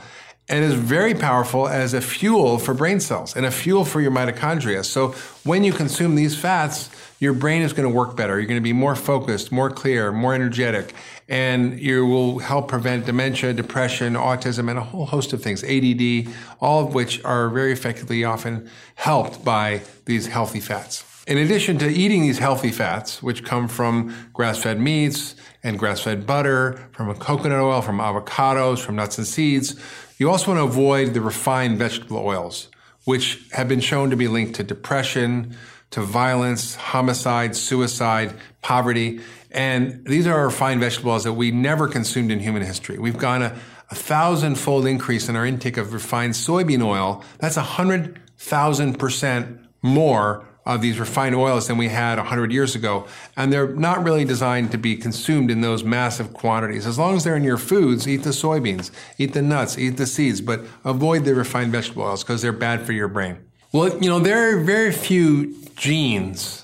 and 0.49 0.63
is 0.63 0.75
very 0.75 1.15
powerful 1.15 1.67
as 1.67 1.93
a 1.93 2.01
fuel 2.01 2.59
for 2.59 2.73
brain 2.73 2.99
cells 2.99 3.35
and 3.35 3.45
a 3.45 3.51
fuel 3.51 3.83
for 3.85 4.01
your 4.01 4.11
mitochondria. 4.11 4.83
So 4.85 5.09
when 5.43 5.63
you 5.63 5.73
consume 5.73 6.15
these 6.15 6.37
fats, 6.37 6.89
your 7.19 7.33
brain 7.33 7.61
is 7.61 7.73
going 7.73 7.89
to 7.89 7.95
work 7.95 8.15
better. 8.15 8.37
You're 8.37 8.47
going 8.47 8.59
to 8.59 8.63
be 8.63 8.73
more 8.73 8.95
focused, 8.95 9.51
more 9.51 9.71
clear, 9.71 10.11
more 10.11 10.35
energetic, 10.35 10.93
and 11.29 11.79
you 11.79 12.05
will 12.05 12.39
help 12.39 12.67
prevent 12.67 13.05
dementia, 13.05 13.53
depression, 13.53 14.13
autism, 14.13 14.69
and 14.69 14.77
a 14.77 14.83
whole 14.83 15.05
host 15.05 15.33
of 15.33 15.41
things, 15.41 15.63
ADD, 15.63 16.33
all 16.59 16.85
of 16.85 16.93
which 16.93 17.23
are 17.23 17.49
very 17.49 17.71
effectively 17.71 18.23
often 18.23 18.69
helped 18.95 19.43
by 19.43 19.81
these 20.05 20.27
healthy 20.27 20.59
fats. 20.59 21.05
In 21.25 21.37
addition 21.37 21.77
to 21.77 21.87
eating 21.87 22.23
these 22.23 22.39
healthy 22.39 22.71
fats, 22.71 23.23
which 23.23 23.45
come 23.45 23.69
from 23.69 24.13
grass 24.33 24.57
fed 24.57 24.77
meats 24.77 25.35
and 25.63 25.79
grass 25.79 26.01
fed 26.01 26.27
butter, 26.27 26.89
from 26.91 27.13
coconut 27.15 27.59
oil, 27.59 27.81
from 27.81 27.99
avocados, 27.99 28.79
from 28.79 28.97
nuts 28.97 29.17
and 29.17 29.25
seeds, 29.25 29.79
you 30.17 30.29
also 30.29 30.53
want 30.53 30.59
to 30.59 30.65
avoid 30.65 31.13
the 31.13 31.21
refined 31.21 31.77
vegetable 31.77 32.17
oils, 32.17 32.67
which 33.05 33.47
have 33.53 33.69
been 33.69 33.79
shown 33.79 34.09
to 34.09 34.17
be 34.17 34.27
linked 34.27 34.55
to 34.55 34.63
depression, 34.63 35.55
to 35.91 36.01
violence, 36.01 36.75
homicide, 36.75 37.55
suicide, 37.55 38.33
poverty. 38.61 39.21
And 39.53 40.05
these 40.05 40.25
are 40.25 40.45
refined 40.45 40.81
vegetable 40.81 41.11
oils 41.11 41.23
that 41.23 41.33
we 41.33 41.51
never 41.51 41.87
consumed 41.87 42.31
in 42.31 42.39
human 42.39 42.63
history. 42.63 42.97
We've 42.97 43.17
gone 43.17 43.43
a, 43.43 43.55
a 43.91 43.95
thousand 43.95 44.55
fold 44.55 44.87
increase 44.87 45.29
in 45.29 45.35
our 45.35 45.45
intake 45.45 45.77
of 45.77 45.93
refined 45.93 46.33
soybean 46.33 46.83
oil. 46.83 47.23
That's 47.37 47.57
a 47.57 47.61
hundred 47.61 48.19
thousand 48.37 48.97
percent 48.97 49.59
more 49.81 50.45
of 50.65 50.81
these 50.81 50.97
refined 50.97 51.35
oils 51.35 51.67
than 51.67 51.77
we 51.77 51.89
had 51.89 52.17
100 52.17 52.51
years 52.51 52.73
ago. 52.73 53.05
And 53.35 53.51
they're 53.51 53.75
not 53.75 54.03
really 54.03 54.23
designed 54.23 54.71
to 54.71 54.77
be 54.77 54.95
consumed 54.95 55.51
in 55.51 55.61
those 55.61 55.83
massive 55.83 56.33
quantities. 56.33 56.87
As 56.87 56.97
long 56.97 57.15
as 57.15 57.23
they're 57.23 57.35
in 57.35 57.43
your 57.43 57.57
foods, 57.57 58.07
eat 58.07 58.23
the 58.23 58.29
soybeans, 58.29 58.89
eat 59.17 59.33
the 59.33 59.41
nuts, 59.41 59.77
eat 59.77 59.97
the 59.97 60.05
seeds, 60.05 60.39
but 60.41 60.61
avoid 60.85 61.25
the 61.25 61.35
refined 61.35 61.71
vegetable 61.71 62.03
oils 62.03 62.23
because 62.23 62.41
they're 62.41 62.53
bad 62.53 62.85
for 62.85 62.93
your 62.93 63.09
brain. 63.09 63.37
Well, 63.73 63.97
you 64.01 64.09
know, 64.09 64.19
there 64.19 64.55
are 64.55 64.61
very 64.61 64.91
few 64.91 65.53
genes 65.75 66.63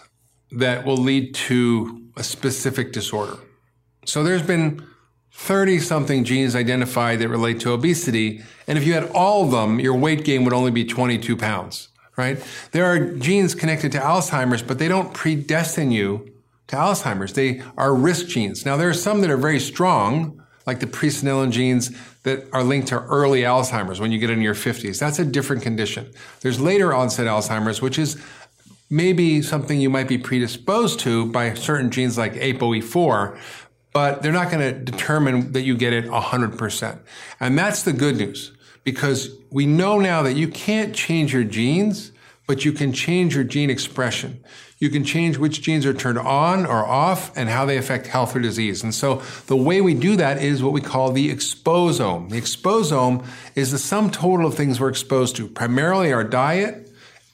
that 0.51 0.85
will 0.85 0.97
lead 0.97 1.35
to 1.35 2.08
a 2.19 2.23
specific 2.23 2.91
disorder. 2.91 3.37
So 4.05 4.23
there's 4.23 4.43
been 4.43 4.85
30 5.31 5.79
something 5.79 6.23
genes 6.23 6.55
identified 6.55 7.19
that 7.19 7.29
relate 7.29 7.59
to 7.61 7.71
obesity. 7.71 8.43
And 8.67 8.77
if 8.77 8.85
you 8.85 8.93
had 8.93 9.09
all 9.11 9.45
of 9.45 9.51
them, 9.51 9.79
your 9.79 9.95
weight 9.95 10.23
gain 10.23 10.43
would 10.43 10.53
only 10.53 10.71
be 10.71 10.85
22 10.85 11.35
pounds 11.35 11.89
right? 12.19 12.43
There 12.73 12.85
are 12.85 12.99
genes 12.99 13.55
connected 13.55 13.93
to 13.93 13.97
Alzheimer's, 13.97 14.61
but 14.61 14.77
they 14.77 14.89
don't 14.89 15.13
predestine 15.13 15.89
you 15.89 16.29
to 16.67 16.75
Alzheimer's. 16.75 17.31
They 17.31 17.63
are 17.77 17.95
risk 17.95 18.27
genes. 18.27 18.65
Now, 18.65 18.75
there 18.75 18.89
are 18.89 18.93
some 18.93 19.21
that 19.21 19.31
are 19.31 19.37
very 19.37 19.59
strong, 19.59 20.43
like 20.67 20.81
the 20.81 20.85
presenilin 20.85 21.51
genes 21.51 21.97
that 22.23 22.45
are 22.51 22.61
linked 22.61 22.89
to 22.89 22.99
early 23.05 23.43
Alzheimer's 23.43 24.01
when 24.01 24.11
you 24.11 24.19
get 24.19 24.29
into 24.29 24.43
your 24.43 24.53
50s. 24.53 24.99
That's 24.99 25.17
a 25.17 25.25
different 25.25 25.63
condition. 25.63 26.11
There's 26.41 26.59
later 26.59 26.93
onset 26.93 27.25
Alzheimer's, 27.25 27.81
which 27.81 27.97
is 27.97 28.21
maybe 28.89 29.41
something 29.41 29.79
you 29.79 29.89
might 29.89 30.07
be 30.07 30.17
predisposed 30.17 30.99
to 31.01 31.31
by 31.31 31.53
certain 31.53 31.91
genes 31.91 32.17
like 32.17 32.33
ApoE4, 32.33 33.37
but 33.93 34.21
they're 34.21 34.31
not 34.31 34.51
going 34.51 34.61
to 34.61 34.79
determine 34.79 35.51
that 35.51 35.61
you 35.61 35.75
get 35.75 35.93
it 35.93 36.05
100%. 36.05 36.99
And 37.39 37.57
that's 37.57 37.83
the 37.83 37.93
good 37.93 38.17
news 38.17 38.51
because 38.83 39.29
we 39.51 39.65
know 39.65 39.99
now 39.99 40.23
that 40.23 40.33
you 40.33 40.47
can't 40.47 40.95
change 40.95 41.33
your 41.33 41.43
genes, 41.43 42.11
but 42.47 42.65
you 42.65 42.71
can 42.71 42.93
change 42.93 43.35
your 43.35 43.43
gene 43.43 43.69
expression. 43.69 44.43
You 44.79 44.89
can 44.89 45.03
change 45.03 45.37
which 45.37 45.61
genes 45.61 45.85
are 45.85 45.93
turned 45.93 46.17
on 46.17 46.65
or 46.65 46.85
off 46.85 47.35
and 47.37 47.49
how 47.49 47.65
they 47.65 47.77
affect 47.77 48.07
health 48.07 48.35
or 48.35 48.39
disease. 48.39 48.81
And 48.81 48.95
so 48.95 49.21
the 49.47 49.57
way 49.57 49.81
we 49.81 49.93
do 49.93 50.15
that 50.15 50.41
is 50.41 50.63
what 50.63 50.71
we 50.71 50.81
call 50.81 51.11
the 51.11 51.29
exposome. 51.29 52.29
The 52.29 52.39
exposome 52.41 53.25
is 53.55 53.71
the 53.71 53.77
sum 53.77 54.09
total 54.09 54.47
of 54.47 54.55
things 54.55 54.79
we're 54.79 54.89
exposed 54.89 55.35
to, 55.35 55.47
primarily 55.47 56.13
our 56.13 56.23
diet, 56.23 56.88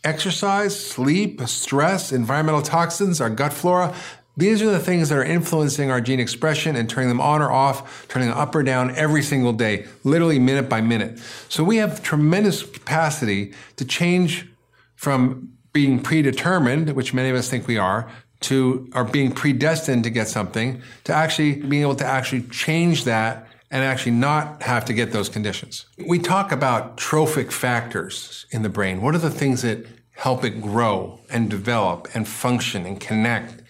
exercise, 0.05 0.79
sleep, 0.79 1.41
stress, 1.41 2.11
environmental 2.11 2.61
toxins, 2.61 3.19
our 3.19 3.29
gut 3.29 3.51
flora. 3.51 3.93
These 4.37 4.61
are 4.61 4.69
the 4.69 4.79
things 4.79 5.09
that 5.09 5.17
are 5.17 5.23
influencing 5.23 5.89
our 5.89 6.01
gene 6.01 6.19
expression 6.19 6.75
and 6.75 6.89
turning 6.89 7.09
them 7.09 7.21
on 7.21 7.41
or 7.41 7.51
off, 7.51 8.07
turning 8.07 8.29
them 8.29 8.37
up 8.37 8.53
or 8.53 8.63
down 8.63 8.95
every 8.95 9.23
single 9.23 9.53
day, 9.53 9.87
literally 10.03 10.39
minute 10.39 10.69
by 10.69 10.81
minute. 10.81 11.19
So 11.49 11.63
we 11.63 11.77
have 11.77 12.03
tremendous 12.03 12.61
capacity 12.63 13.53
to 13.77 13.85
change 13.85 14.47
from 14.95 15.53
being 15.73 16.01
predetermined, 16.01 16.91
which 16.91 17.13
many 17.13 17.29
of 17.29 17.35
us 17.35 17.49
think 17.49 17.67
we 17.67 17.77
are, 17.77 18.09
to 18.41 18.89
are 18.93 19.05
being 19.05 19.31
predestined 19.31 20.03
to 20.03 20.09
get 20.09 20.27
something, 20.27 20.81
to 21.05 21.13
actually 21.13 21.55
being 21.61 21.81
able 21.81 21.95
to 21.95 22.05
actually 22.05 22.43
change 22.43 23.05
that 23.05 23.47
and 23.75 23.83
actually 23.83 24.13
not 24.13 24.63
have 24.63 24.85
to 24.85 24.93
get 24.93 25.11
those 25.11 25.27
conditions. 25.27 25.85
We 26.07 26.17
talk 26.17 26.53
about 26.53 26.95
trophic 26.95 27.51
factors 27.51 28.45
in 28.49 28.61
the 28.61 28.69
brain. 28.69 29.01
What 29.01 29.15
are 29.15 29.17
the 29.17 29.29
things 29.29 29.63
that 29.63 29.85
help 30.11 30.45
it 30.45 30.61
grow 30.61 31.19
and 31.29 31.49
develop 31.49 32.07
and 32.13 32.25
function 32.25 32.85
and 32.85 33.01
connect? 33.01 33.61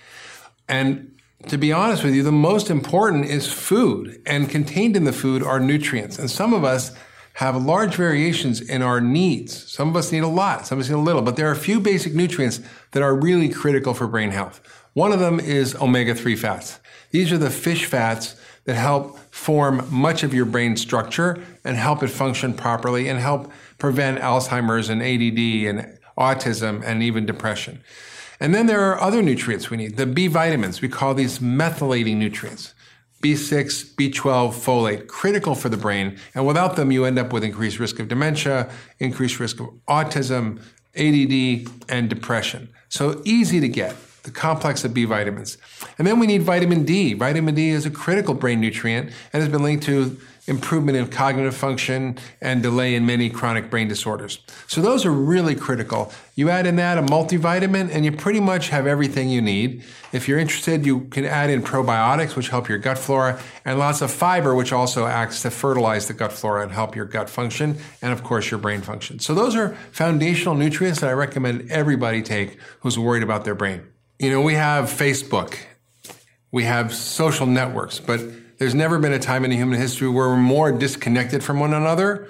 And 0.69 1.17
to 1.47 1.57
be 1.57 1.73
honest 1.73 2.03
with 2.03 2.13
you, 2.13 2.21
the 2.21 2.31
most 2.31 2.69
important 2.69 3.25
is 3.25 3.51
food, 3.51 4.21
and 4.27 4.47
contained 4.47 4.95
in 4.95 5.05
the 5.05 5.11
food 5.11 5.41
are 5.41 5.59
nutrients. 5.59 6.19
And 6.19 6.29
some 6.29 6.53
of 6.53 6.63
us 6.63 6.95
have 7.33 7.55
large 7.55 7.95
variations 7.95 8.61
in 8.61 8.83
our 8.83 9.01
needs. 9.01 9.71
Some 9.73 9.89
of 9.89 9.95
us 9.95 10.11
need 10.11 10.23
a 10.23 10.27
lot, 10.27 10.67
some 10.67 10.77
of 10.77 10.85
us 10.85 10.89
need 10.89 10.97
a 10.97 10.99
little, 10.99 11.23
but 11.23 11.35
there 11.35 11.49
are 11.49 11.53
a 11.53 11.57
few 11.57 11.79
basic 11.79 12.13
nutrients 12.13 12.59
that 12.91 13.01
are 13.01 13.15
really 13.15 13.49
critical 13.49 13.95
for 13.95 14.05
brain 14.05 14.29
health. 14.29 14.61
One 14.93 15.11
of 15.11 15.19
them 15.19 15.39
is 15.39 15.73
omega 15.73 16.13
3 16.13 16.35
fats. 16.35 16.79
These 17.09 17.31
are 17.31 17.39
the 17.39 17.49
fish 17.49 17.85
fats 17.85 18.35
that 18.66 18.76
help 18.76 19.18
form 19.32 19.88
much 19.89 20.24
of 20.24 20.34
your 20.34 20.45
brain 20.45 20.76
structure 20.76 21.43
and 21.63 21.78
help 21.78 22.03
it 22.03 22.09
function 22.09 22.53
properly 22.53 23.07
and 23.07 23.20
help 23.20 23.51
prevent 23.78 24.20
Alzheimer's 24.20 24.89
and 24.89 25.01
ADD 25.01 25.70
and 25.70 25.99
autism 26.18 26.84
and 26.84 27.01
even 27.03 27.26
depression. 27.26 27.82
And 28.39 28.53
then 28.53 28.66
there 28.66 28.82
are 28.82 28.99
other 28.99 29.22
nutrients 29.22 29.70
we 29.70 29.78
need. 29.78 29.97
The 29.97 30.05
B 30.05 30.28
vitamins, 30.28 30.82
we 30.82 30.89
call 30.89 31.13
these 31.13 31.39
methylating 31.39 32.18
nutrients. 32.18 32.74
B6, 33.24 33.95
B12, 33.95 34.51
folate, 34.53 35.07
critical 35.07 35.55
for 35.55 35.70
the 35.70 35.78
brain. 35.78 36.18
And 36.36 36.45
without 36.45 36.76
them, 36.76 36.91
you 36.91 37.05
end 37.05 37.18
up 37.18 37.34
with 37.34 37.43
increased 37.43 37.80
risk 37.80 37.99
of 37.99 38.07
dementia, 38.07 38.70
increased 38.99 39.39
risk 39.39 39.59
of 39.59 39.70
autism, 39.88 40.59
ADD, 40.95 41.72
and 41.89 42.09
depression. 42.09 42.70
So 42.89 43.22
easy 43.26 43.59
to 43.61 43.68
get, 43.68 43.95
the 44.26 44.32
complex 44.32 44.84
of 44.84 44.93
B 44.93 45.05
vitamins. 45.05 45.57
And 45.97 46.05
then 46.05 46.19
we 46.19 46.28
need 46.28 46.43
vitamin 46.43 46.84
D. 46.84 47.13
Vitamin 47.13 47.55
D 47.55 47.69
is 47.69 47.86
a 47.86 47.91
critical 47.91 48.34
brain 48.34 48.59
nutrient 48.59 49.11
and 49.32 49.41
has 49.41 49.49
been 49.49 49.63
linked 49.63 49.86
to 49.86 50.17
improvement 50.47 50.95
in 50.95 51.07
cognitive 51.07 51.55
function, 51.55 52.17
and 52.39 52.61
delay 52.61 52.93
in 52.93 53.05
many 53.05 53.30
chronic 53.30 53.69
brain 53.69 53.88
disorders. 53.88 54.39
So 54.67 54.82
those 54.82 55.05
are 55.05 55.11
really 55.11 55.55
critical. 55.55 56.11
You 56.36 56.49
add 56.49 56.67
in 56.67 56.76
that 56.76 56.97
a 56.97 57.01
multivitamin, 57.01 57.89
and 57.91 58.05
you 58.05 58.11
pretty 58.11 58.39
much 58.39 58.69
have 58.69 58.86
everything 58.86 59.30
you 59.30 59.41
need. 59.41 59.84
If 60.11 60.28
you're 60.28 60.38
interested, 60.38 60.86
you 60.86 61.01
can 61.05 61.26
add 61.26 61.49
in 61.49 61.63
probiotics, 61.63 62.36
which 62.36 62.49
help 62.49 62.69
your 62.69 62.78
gut 62.78 62.99
flora, 62.99 63.39
and 63.63 63.80
lots 63.80 64.01
of 64.01 64.11
fiber, 64.11 64.53
which 64.53 64.71
also 64.71 65.07
acts 65.07 65.41
to 65.41 65.49
fertilize 65.49 66.07
the 66.07 66.13
gut 66.13 66.32
flora 66.32 66.61
and 66.61 66.71
help 66.71 66.95
your 66.95 67.05
gut 67.05 67.30
function, 67.30 67.78
and 68.01 68.13
of 68.13 68.23
course, 68.23 68.51
your 68.51 68.59
brain 68.59 68.82
function. 68.82 69.19
So 69.19 69.34
those 69.34 69.55
are 69.55 69.76
foundational 69.91 70.53
nutrients 70.53 70.99
that 71.01 71.09
I 71.09 71.13
recommend 71.13 71.71
everybody 71.71 72.21
take 72.21 72.59
who's 72.82 72.99
worried 72.99 73.23
about 73.23 73.45
their 73.45 73.55
brain. 73.55 73.82
You 74.18 74.32
know, 74.32 74.41
we 74.41 74.53
have 74.53 74.86
Facebook, 74.86 75.57
we 76.49 76.63
have 76.63 76.93
social 76.93 77.45
networks, 77.45 77.99
but 77.99 78.22
there's 78.57 78.74
never 78.74 78.97
been 78.97 79.11
a 79.11 79.20
time 79.20 79.43
in 79.43 79.51
human 79.51 79.78
history 79.78 80.07
where 80.07 80.30
we're 80.30 80.38
more 80.38 80.72
disconnected 80.72 81.43
from 81.43 81.59
one 81.59 81.74
another 81.74 82.30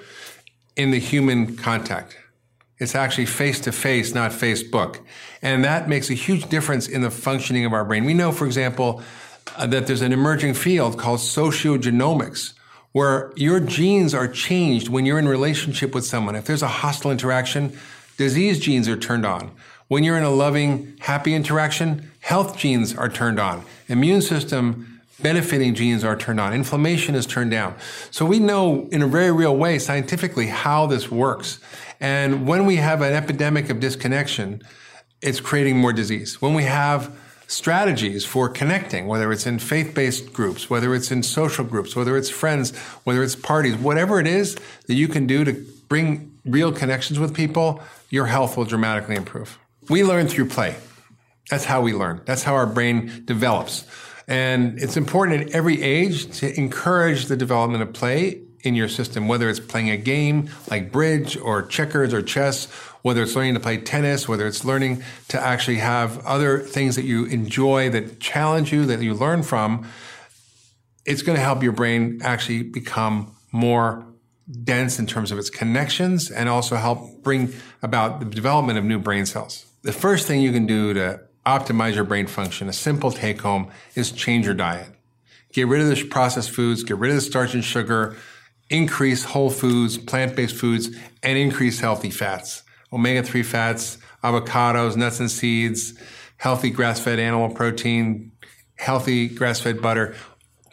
in 0.75 0.89
the 0.89 0.97
human 0.99 1.55
contact. 1.55 2.17
It's 2.79 2.95
actually 2.95 3.27
face 3.27 3.59
to 3.61 3.71
face, 3.71 4.15
not 4.15 4.31
Facebook. 4.31 4.99
And 5.43 5.63
that 5.63 5.87
makes 5.87 6.09
a 6.09 6.15
huge 6.15 6.49
difference 6.49 6.87
in 6.87 7.01
the 7.01 7.11
functioning 7.11 7.65
of 7.65 7.73
our 7.73 7.85
brain. 7.85 8.03
We 8.03 8.15
know, 8.15 8.31
for 8.31 8.47
example, 8.47 9.03
uh, 9.55 9.67
that 9.67 9.85
there's 9.85 10.01
an 10.01 10.11
emerging 10.11 10.55
field 10.55 10.97
called 10.97 11.19
sociogenomics, 11.19 12.53
where 12.93 13.31
your 13.35 13.59
genes 13.59 14.15
are 14.15 14.27
changed 14.27 14.89
when 14.89 15.05
you're 15.05 15.19
in 15.19 15.27
relationship 15.27 15.93
with 15.93 16.05
someone. 16.05 16.35
If 16.35 16.45
there's 16.45 16.63
a 16.63 16.67
hostile 16.67 17.11
interaction, 17.11 17.77
disease 18.17 18.59
genes 18.59 18.89
are 18.89 18.97
turned 18.97 19.25
on. 19.25 19.51
When 19.87 20.03
you're 20.03 20.17
in 20.17 20.23
a 20.23 20.31
loving, 20.31 20.97
happy 20.99 21.35
interaction, 21.35 22.11
health 22.21 22.57
genes 22.57 22.95
are 22.95 23.07
turned 23.07 23.39
on. 23.39 23.63
Immune 23.87 24.21
system 24.21 25.01
benefiting 25.21 25.75
genes 25.75 26.03
are 26.03 26.17
turned 26.17 26.39
on. 26.39 26.53
Inflammation 26.53 27.13
is 27.13 27.27
turned 27.27 27.51
down. 27.51 27.75
So 28.09 28.25
we 28.25 28.39
know 28.39 28.87
in 28.91 29.03
a 29.03 29.07
very 29.07 29.31
real 29.31 29.55
way 29.55 29.77
scientifically 29.77 30.47
how 30.47 30.87
this 30.87 31.11
works. 31.11 31.59
And 31.99 32.47
when 32.47 32.65
we 32.65 32.77
have 32.77 33.01
an 33.01 33.13
epidemic 33.13 33.69
of 33.69 33.79
disconnection, 33.79 34.61
it's 35.21 35.39
creating 35.39 35.77
more 35.77 35.93
disease. 35.93 36.41
When 36.41 36.55
we 36.55 36.63
have 36.63 37.15
strategies 37.47 38.25
for 38.25 38.49
connecting, 38.49 39.05
whether 39.05 39.31
it's 39.31 39.45
in 39.45 39.59
faith 39.59 39.93
based 39.93 40.33
groups, 40.33 40.67
whether 40.67 40.95
it's 40.95 41.11
in 41.11 41.21
social 41.21 41.63
groups, 41.63 41.95
whether 41.95 42.17
it's 42.17 42.29
friends, 42.29 42.75
whether 43.03 43.21
it's 43.21 43.35
parties, 43.35 43.75
whatever 43.75 44.19
it 44.19 44.25
is 44.25 44.55
that 44.87 44.95
you 44.95 45.07
can 45.07 45.27
do 45.27 45.45
to 45.45 45.53
bring 45.87 46.35
real 46.43 46.71
connections 46.71 47.19
with 47.19 47.35
people, 47.35 47.81
your 48.09 48.25
health 48.25 48.57
will 48.57 48.65
dramatically 48.65 49.15
improve. 49.15 49.59
We 49.89 50.03
learn 50.03 50.27
through 50.27 50.49
play. 50.49 50.75
That's 51.49 51.65
how 51.65 51.81
we 51.81 51.93
learn. 51.93 52.21
That's 52.25 52.43
how 52.43 52.55
our 52.55 52.65
brain 52.65 53.23
develops. 53.25 53.85
And 54.27 54.79
it's 54.79 54.97
important 54.97 55.41
at 55.41 55.49
every 55.49 55.81
age 55.81 56.39
to 56.39 56.57
encourage 56.59 57.25
the 57.25 57.37
development 57.37 57.83
of 57.83 57.93
play 57.93 58.41
in 58.63 58.73
your 58.73 58.89
system, 58.89 59.27
whether 59.27 59.47
it's 59.47 59.59
playing 59.59 59.91
a 59.91 59.97
game 59.97 60.49
like 60.71 60.91
bridge 60.91 61.37
or 61.37 61.61
checkers 61.61 62.13
or 62.13 62.23
chess, 62.23 62.65
whether 63.03 63.21
it's 63.21 63.35
learning 63.35 63.53
to 63.53 63.59
play 63.59 63.77
tennis, 63.77 64.27
whether 64.27 64.47
it's 64.47 64.65
learning 64.65 65.03
to 65.27 65.39
actually 65.39 65.77
have 65.77 66.25
other 66.25 66.59
things 66.59 66.95
that 66.95 67.05
you 67.05 67.25
enjoy 67.25 67.89
that 67.91 68.19
challenge 68.19 68.73
you, 68.73 68.85
that 68.87 69.01
you 69.01 69.13
learn 69.13 69.43
from. 69.43 69.87
It's 71.05 71.21
going 71.21 71.35
to 71.35 71.43
help 71.43 71.61
your 71.61 71.73
brain 71.73 72.19
actually 72.23 72.63
become 72.63 73.35
more 73.51 74.03
dense 74.63 74.97
in 74.97 75.05
terms 75.05 75.31
of 75.31 75.37
its 75.37 75.51
connections 75.51 76.31
and 76.31 76.49
also 76.49 76.75
help 76.75 77.21
bring 77.21 77.53
about 77.83 78.19
the 78.19 78.25
development 78.25 78.79
of 78.79 78.83
new 78.83 78.97
brain 78.97 79.27
cells. 79.27 79.65
The 79.85 79.93
first 79.93 80.25
thing 80.25 80.41
you 80.41 80.51
can 80.51 80.65
do 80.65 80.95
to 80.95 81.21
optimize 81.45 81.93
your 81.93 82.05
brain 82.05 82.25
function, 82.25 82.67
a 82.67 82.73
simple 82.73 83.11
take 83.11 83.41
home, 83.41 83.69
is 83.93 84.11
change 84.11 84.45
your 84.45 84.55
diet. 84.55 84.89
Get 85.53 85.67
rid 85.67 85.79
of 85.79 85.87
the 85.89 86.05
processed 86.05 86.49
foods, 86.49 86.81
get 86.81 86.97
rid 86.97 87.11
of 87.11 87.17
the 87.17 87.21
starch 87.21 87.53
and 87.53 87.63
sugar, 87.63 88.17
increase 88.71 89.25
whole 89.25 89.51
foods, 89.51 89.99
plant 89.99 90.35
based 90.35 90.55
foods, 90.55 90.89
and 91.21 91.37
increase 91.37 91.81
healthy 91.81 92.09
fats. 92.09 92.63
Omega 92.91 93.21
3 93.21 93.43
fats, 93.43 93.99
avocados, 94.23 94.95
nuts 94.95 95.19
and 95.19 95.29
seeds, 95.29 95.93
healthy 96.37 96.71
grass 96.71 96.99
fed 96.99 97.19
animal 97.19 97.49
protein, 97.49 98.31
healthy 98.77 99.27
grass 99.27 99.59
fed 99.59 99.83
butter, 99.83 100.15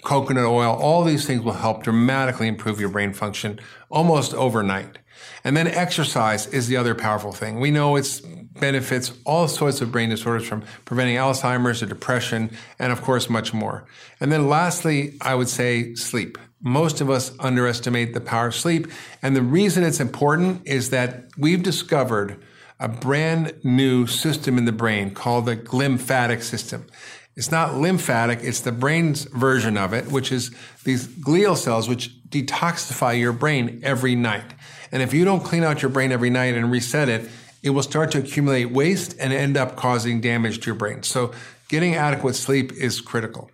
coconut 0.00 0.46
oil. 0.46 0.74
All 0.74 1.04
these 1.04 1.26
things 1.26 1.42
will 1.42 1.52
help 1.52 1.82
dramatically 1.82 2.48
improve 2.48 2.80
your 2.80 2.88
brain 2.88 3.12
function 3.12 3.60
almost 3.90 4.32
overnight. 4.32 5.00
And 5.44 5.54
then 5.54 5.66
exercise 5.66 6.46
is 6.46 6.66
the 6.66 6.78
other 6.78 6.94
powerful 6.94 7.32
thing. 7.32 7.60
We 7.60 7.70
know 7.70 7.96
it's 7.96 8.22
benefits 8.58 9.12
all 9.24 9.48
sorts 9.48 9.80
of 9.80 9.92
brain 9.92 10.10
disorders 10.10 10.46
from 10.46 10.62
preventing 10.84 11.16
Alzheimer's 11.16 11.82
or 11.82 11.86
depression 11.86 12.50
and 12.78 12.92
of 12.92 13.02
course 13.02 13.30
much 13.30 13.54
more. 13.54 13.84
And 14.20 14.30
then 14.30 14.48
lastly, 14.48 15.16
I 15.20 15.34
would 15.34 15.48
say 15.48 15.94
sleep. 15.94 16.38
Most 16.60 17.00
of 17.00 17.10
us 17.10 17.32
underestimate 17.40 18.14
the 18.14 18.20
power 18.20 18.48
of 18.48 18.54
sleep. 18.54 18.86
And 19.20 19.34
the 19.34 19.42
reason 19.42 19.82
it's 19.82 20.00
important 20.00 20.66
is 20.66 20.90
that 20.90 21.24
we've 21.36 21.62
discovered 21.62 22.40
a 22.78 22.88
brand 22.88 23.54
new 23.64 24.06
system 24.06 24.58
in 24.58 24.64
the 24.64 24.72
brain 24.72 25.12
called 25.12 25.46
the 25.46 25.56
glymphatic 25.56 26.42
system. 26.42 26.86
It's 27.34 27.50
not 27.50 27.74
lymphatic, 27.76 28.40
it's 28.42 28.60
the 28.60 28.72
brain's 28.72 29.24
version 29.24 29.78
of 29.78 29.94
it, 29.94 30.12
which 30.12 30.30
is 30.30 30.54
these 30.84 31.08
glial 31.08 31.56
cells 31.56 31.88
which 31.88 32.10
detoxify 32.28 33.18
your 33.18 33.32
brain 33.32 33.80
every 33.82 34.14
night. 34.14 34.54
And 34.90 35.02
if 35.02 35.14
you 35.14 35.24
don't 35.24 35.42
clean 35.42 35.64
out 35.64 35.80
your 35.80 35.90
brain 35.90 36.12
every 36.12 36.28
night 36.28 36.54
and 36.54 36.70
reset 36.70 37.08
it, 37.08 37.28
it 37.62 37.70
will 37.70 37.82
start 37.82 38.10
to 38.12 38.18
accumulate 38.18 38.66
waste 38.66 39.16
and 39.18 39.32
end 39.32 39.56
up 39.56 39.76
causing 39.76 40.20
damage 40.20 40.60
to 40.60 40.66
your 40.66 40.74
brain. 40.74 41.02
So 41.02 41.32
getting 41.68 41.94
adequate 41.94 42.34
sleep 42.34 42.72
is 42.72 43.00
critical. 43.00 43.50